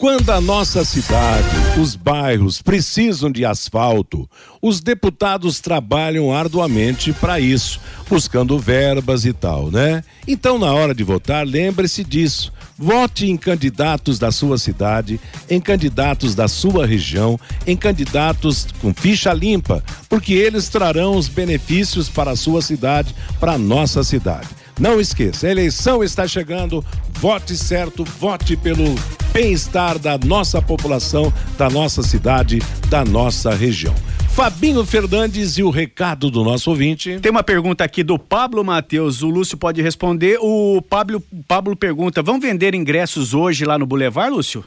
Quando 0.00 0.30
a 0.30 0.40
nossa 0.40 0.82
cidade, 0.82 1.78
os 1.78 1.94
bairros 1.94 2.62
precisam 2.62 3.30
de 3.30 3.44
asfalto, 3.44 4.26
os 4.62 4.80
deputados 4.80 5.60
trabalham 5.60 6.32
arduamente 6.32 7.12
para 7.12 7.38
isso, 7.38 7.78
buscando 8.08 8.58
verbas 8.58 9.26
e 9.26 9.34
tal, 9.34 9.70
né? 9.70 10.02
Então, 10.26 10.58
na 10.58 10.72
hora 10.72 10.94
de 10.94 11.04
votar, 11.04 11.46
lembre-se 11.46 12.02
disso 12.02 12.50
Vote 12.82 13.26
em 13.26 13.36
candidatos 13.36 14.18
da 14.18 14.32
sua 14.32 14.56
cidade, 14.56 15.20
em 15.50 15.60
candidatos 15.60 16.34
da 16.34 16.48
sua 16.48 16.86
região, 16.86 17.38
em 17.66 17.76
candidatos 17.76 18.68
com 18.80 18.94
ficha 18.94 19.34
limpa, 19.34 19.84
porque 20.08 20.32
eles 20.32 20.70
trarão 20.70 21.14
os 21.14 21.28
benefícios 21.28 22.08
para 22.08 22.30
a 22.30 22.36
sua 22.36 22.62
cidade, 22.62 23.14
para 23.38 23.52
a 23.52 23.58
nossa 23.58 24.02
cidade. 24.02 24.48
Não 24.78 24.98
esqueça, 24.98 25.46
a 25.46 25.50
eleição 25.50 26.02
está 26.02 26.26
chegando. 26.26 26.82
Vote 27.20 27.54
certo, 27.54 28.02
vote 28.02 28.56
pelo 28.56 28.94
bem-estar 29.32 29.98
da 29.98 30.18
nossa 30.18 30.60
população, 30.60 31.32
da 31.56 31.70
nossa 31.70 32.02
cidade, 32.02 32.60
da 32.88 33.04
nossa 33.04 33.50
região. 33.54 33.94
Fabinho 34.30 34.84
Fernandes 34.84 35.58
e 35.58 35.62
o 35.62 35.70
recado 35.70 36.30
do 36.30 36.42
nosso 36.44 36.70
ouvinte. 36.70 37.18
Tem 37.20 37.30
uma 37.30 37.42
pergunta 37.42 37.84
aqui 37.84 38.02
do 38.02 38.18
Pablo 38.18 38.64
Matheus, 38.64 39.22
o 39.22 39.28
Lúcio 39.28 39.56
pode 39.58 39.82
responder. 39.82 40.38
O 40.40 40.80
Pablo, 40.82 41.22
Pablo 41.46 41.76
pergunta: 41.76 42.22
vão 42.22 42.40
vender 42.40 42.74
ingressos 42.74 43.34
hoje 43.34 43.64
lá 43.64 43.78
no 43.78 43.86
Boulevard, 43.86 44.34
Lúcio? 44.34 44.64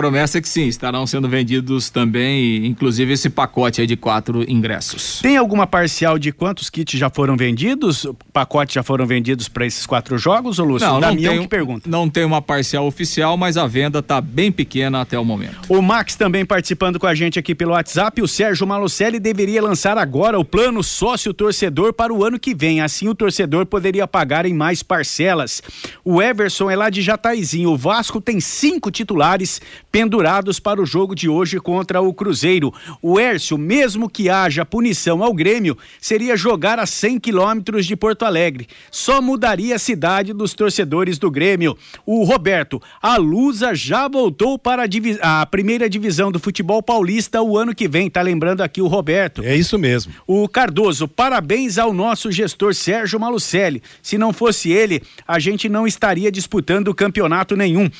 Promessa 0.00 0.38
é 0.38 0.40
que 0.40 0.48
sim, 0.48 0.66
estarão 0.66 1.06
sendo 1.06 1.28
vendidos 1.28 1.90
também, 1.90 2.64
inclusive 2.64 3.12
esse 3.12 3.28
pacote 3.28 3.82
aí 3.82 3.86
de 3.86 3.96
quatro 3.96 4.50
ingressos. 4.50 5.20
Tem 5.20 5.36
alguma 5.36 5.66
parcial 5.66 6.18
de 6.18 6.32
quantos 6.32 6.70
kits 6.70 6.98
já 6.98 7.10
foram 7.10 7.36
vendidos? 7.36 8.06
Pacotes 8.32 8.76
já 8.76 8.82
foram 8.82 9.06
vendidos 9.06 9.46
para 9.46 9.66
esses 9.66 9.84
quatro 9.84 10.16
jogos, 10.16 10.58
ou 10.58 10.64
Lúcio? 10.64 10.88
Não, 10.88 10.94
não 10.94 11.00
Damião 11.02 11.34
tem, 11.34 11.42
que 11.42 11.48
pergunta. 11.48 11.90
Não 11.90 12.08
tem 12.08 12.24
uma 12.24 12.40
parcial 12.40 12.86
oficial, 12.86 13.36
mas 13.36 13.58
a 13.58 13.66
venda 13.66 13.98
está 13.98 14.22
bem 14.22 14.50
pequena 14.50 15.02
até 15.02 15.18
o 15.18 15.24
momento. 15.24 15.58
O 15.68 15.82
Max 15.82 16.16
também 16.16 16.46
participando 16.46 16.98
com 16.98 17.06
a 17.06 17.14
gente 17.14 17.38
aqui 17.38 17.54
pelo 17.54 17.72
WhatsApp. 17.72 18.22
O 18.22 18.26
Sérgio 18.26 18.66
Malucelli 18.66 19.20
deveria 19.20 19.60
lançar 19.60 19.98
agora 19.98 20.38
o 20.38 20.44
plano 20.46 20.82
sócio-torcedor 20.82 21.92
para 21.92 22.10
o 22.10 22.24
ano 22.24 22.38
que 22.38 22.54
vem. 22.54 22.80
Assim 22.80 23.06
o 23.06 23.14
torcedor 23.14 23.66
poderia 23.66 24.08
pagar 24.08 24.46
em 24.46 24.54
mais 24.54 24.82
parcelas. 24.82 25.62
O 26.02 26.22
Everson 26.22 26.70
é 26.70 26.76
lá 26.76 26.88
de 26.88 27.02
Jataizinho. 27.02 27.70
O 27.70 27.76
Vasco 27.76 28.18
tem 28.18 28.40
cinco 28.40 28.90
titulares 28.90 29.60
pendurados 29.90 30.60
para 30.60 30.80
o 30.80 30.86
jogo 30.86 31.14
de 31.14 31.28
hoje 31.28 31.58
contra 31.58 32.00
o 32.00 32.14
Cruzeiro. 32.14 32.72
O 33.02 33.18
Hércio, 33.18 33.58
mesmo 33.58 34.08
que 34.08 34.28
haja 34.28 34.64
punição 34.64 35.22
ao 35.22 35.34
Grêmio, 35.34 35.76
seria 36.00 36.36
jogar 36.36 36.78
a 36.78 36.86
100 36.86 37.18
quilômetros 37.18 37.86
de 37.86 37.96
Porto 37.96 38.24
Alegre. 38.24 38.68
Só 38.90 39.20
mudaria 39.20 39.76
a 39.76 39.78
cidade 39.78 40.32
dos 40.32 40.54
torcedores 40.54 41.18
do 41.18 41.30
Grêmio. 41.30 41.76
O 42.06 42.24
Roberto, 42.24 42.80
a 43.02 43.16
Lusa 43.16 43.74
já 43.74 44.08
voltou 44.08 44.58
para 44.58 44.84
a, 44.84 45.42
a 45.42 45.46
primeira 45.46 45.88
divisão 45.88 46.30
do 46.30 46.38
futebol 46.38 46.82
paulista 46.82 47.42
o 47.42 47.56
ano 47.58 47.74
que 47.74 47.88
vem. 47.88 48.08
Tá 48.08 48.22
lembrando 48.22 48.60
aqui 48.60 48.80
o 48.80 48.86
Roberto. 48.86 49.42
É 49.42 49.56
isso 49.56 49.78
mesmo. 49.78 50.12
O 50.26 50.48
Cardoso, 50.48 51.08
parabéns 51.08 51.78
ao 51.78 51.92
nosso 51.92 52.30
gestor 52.30 52.74
Sérgio 52.74 53.18
Malucelli. 53.18 53.82
Se 54.02 54.16
não 54.16 54.32
fosse 54.32 54.70
ele, 54.70 55.02
a 55.26 55.38
gente 55.38 55.68
não 55.68 55.86
estaria 55.86 56.30
disputando 56.30 56.94
campeonato 56.94 57.56
nenhum. 57.56 57.90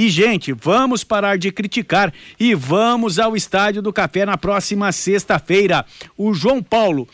E, 0.00 0.08
gente, 0.08 0.52
vamos 0.52 1.02
parar 1.02 1.36
de 1.36 1.50
criticar 1.50 2.14
e 2.38 2.54
vamos 2.54 3.18
ao 3.18 3.34
Estádio 3.34 3.82
do 3.82 3.92
Café 3.92 4.24
na 4.24 4.38
próxima 4.38 4.92
sexta-feira. 4.92 5.84
O 6.16 6.32
João 6.32 6.62
Paulo, 6.62 7.08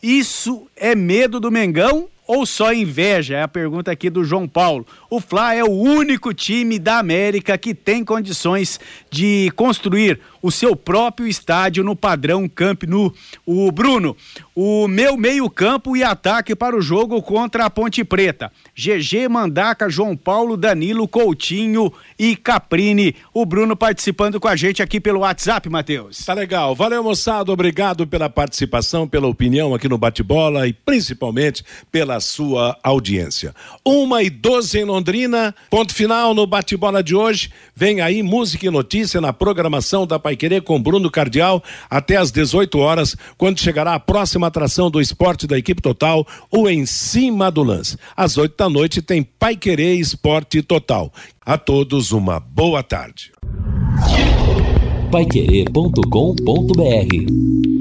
isso 0.00 0.68
é 0.76 0.94
medo 0.94 1.40
do 1.40 1.50
Mengão 1.50 2.08
ou 2.28 2.44
só 2.44 2.74
inveja? 2.74 3.38
É 3.38 3.42
a 3.42 3.48
pergunta 3.48 3.90
aqui 3.90 4.10
do 4.10 4.22
João 4.22 4.46
Paulo. 4.46 4.86
O 5.08 5.18
Fla 5.18 5.54
é 5.54 5.64
o 5.64 5.70
único 5.70 6.34
time 6.34 6.78
da 6.78 6.98
América 6.98 7.56
que 7.56 7.74
tem 7.74 8.04
condições 8.04 8.78
de 9.10 9.50
construir 9.56 10.20
o 10.42 10.50
seu 10.50 10.76
próprio 10.76 11.26
estádio 11.26 11.82
no 11.82 11.96
padrão 11.96 12.46
Camp 12.46 12.82
Nou. 12.84 13.14
O 13.46 13.72
Bruno, 13.72 14.14
o 14.54 14.86
meu 14.86 15.16
meio-campo 15.16 15.96
e 15.96 16.04
ataque 16.04 16.54
para 16.54 16.76
o 16.76 16.82
jogo 16.82 17.22
contra 17.22 17.64
a 17.64 17.70
Ponte 17.70 18.04
Preta. 18.04 18.52
GG, 18.76 19.26
Mandaca, 19.30 19.88
João 19.88 20.14
Paulo, 20.14 20.54
Danilo, 20.56 21.08
Coutinho 21.08 21.90
e 22.18 22.36
Caprini. 22.36 23.16
O 23.32 23.46
Bruno 23.46 23.74
participando 23.74 24.38
com 24.38 24.48
a 24.48 24.54
gente 24.54 24.82
aqui 24.82 25.00
pelo 25.00 25.20
WhatsApp, 25.20 25.66
Matheus. 25.70 26.26
Tá 26.26 26.34
legal. 26.34 26.74
Valeu, 26.74 27.02
moçada. 27.02 27.50
Obrigado 27.50 28.06
pela 28.06 28.28
participação, 28.28 29.08
pela 29.08 29.26
opinião 29.26 29.74
aqui 29.74 29.88
no 29.88 29.96
Bate-Bola 29.96 30.68
e 30.68 30.74
principalmente 30.74 31.64
pela 31.90 32.17
sua 32.20 32.76
audiência. 32.82 33.54
Uma 33.84 34.22
e 34.22 34.30
doze 34.30 34.78
em 34.78 34.84
Londrina. 34.84 35.54
Ponto 35.70 35.94
final 35.94 36.34
no 36.34 36.46
Bate-Bola 36.46 37.02
de 37.02 37.14
hoje. 37.14 37.50
Vem 37.74 38.00
aí 38.00 38.22
música 38.22 38.66
e 38.66 38.70
notícia 38.70 39.20
na 39.20 39.32
programação 39.32 40.06
da 40.06 40.18
Pai 40.18 40.36
Querer 40.36 40.62
com 40.62 40.80
Bruno 40.80 41.10
Cardial 41.10 41.62
até 41.88 42.16
às 42.16 42.30
18 42.30 42.78
horas, 42.78 43.16
quando 43.36 43.60
chegará 43.60 43.94
a 43.94 44.00
próxima 44.00 44.46
atração 44.46 44.90
do 44.90 45.00
esporte 45.00 45.46
da 45.46 45.58
equipe 45.58 45.80
total, 45.80 46.26
o 46.50 46.68
Em 46.68 46.86
Cima 46.86 47.50
do 47.50 47.62
Lance. 47.62 47.96
Às 48.16 48.36
8 48.36 48.56
da 48.56 48.68
noite 48.68 49.02
tem 49.02 49.22
Pai 49.22 49.56
Querer 49.56 49.94
Esporte 49.94 50.62
Total. 50.62 51.12
A 51.44 51.56
todos 51.56 52.12
uma 52.12 52.40
boa 52.40 52.82
tarde. 52.82 53.32
Paiquerê.com.br 55.10 57.77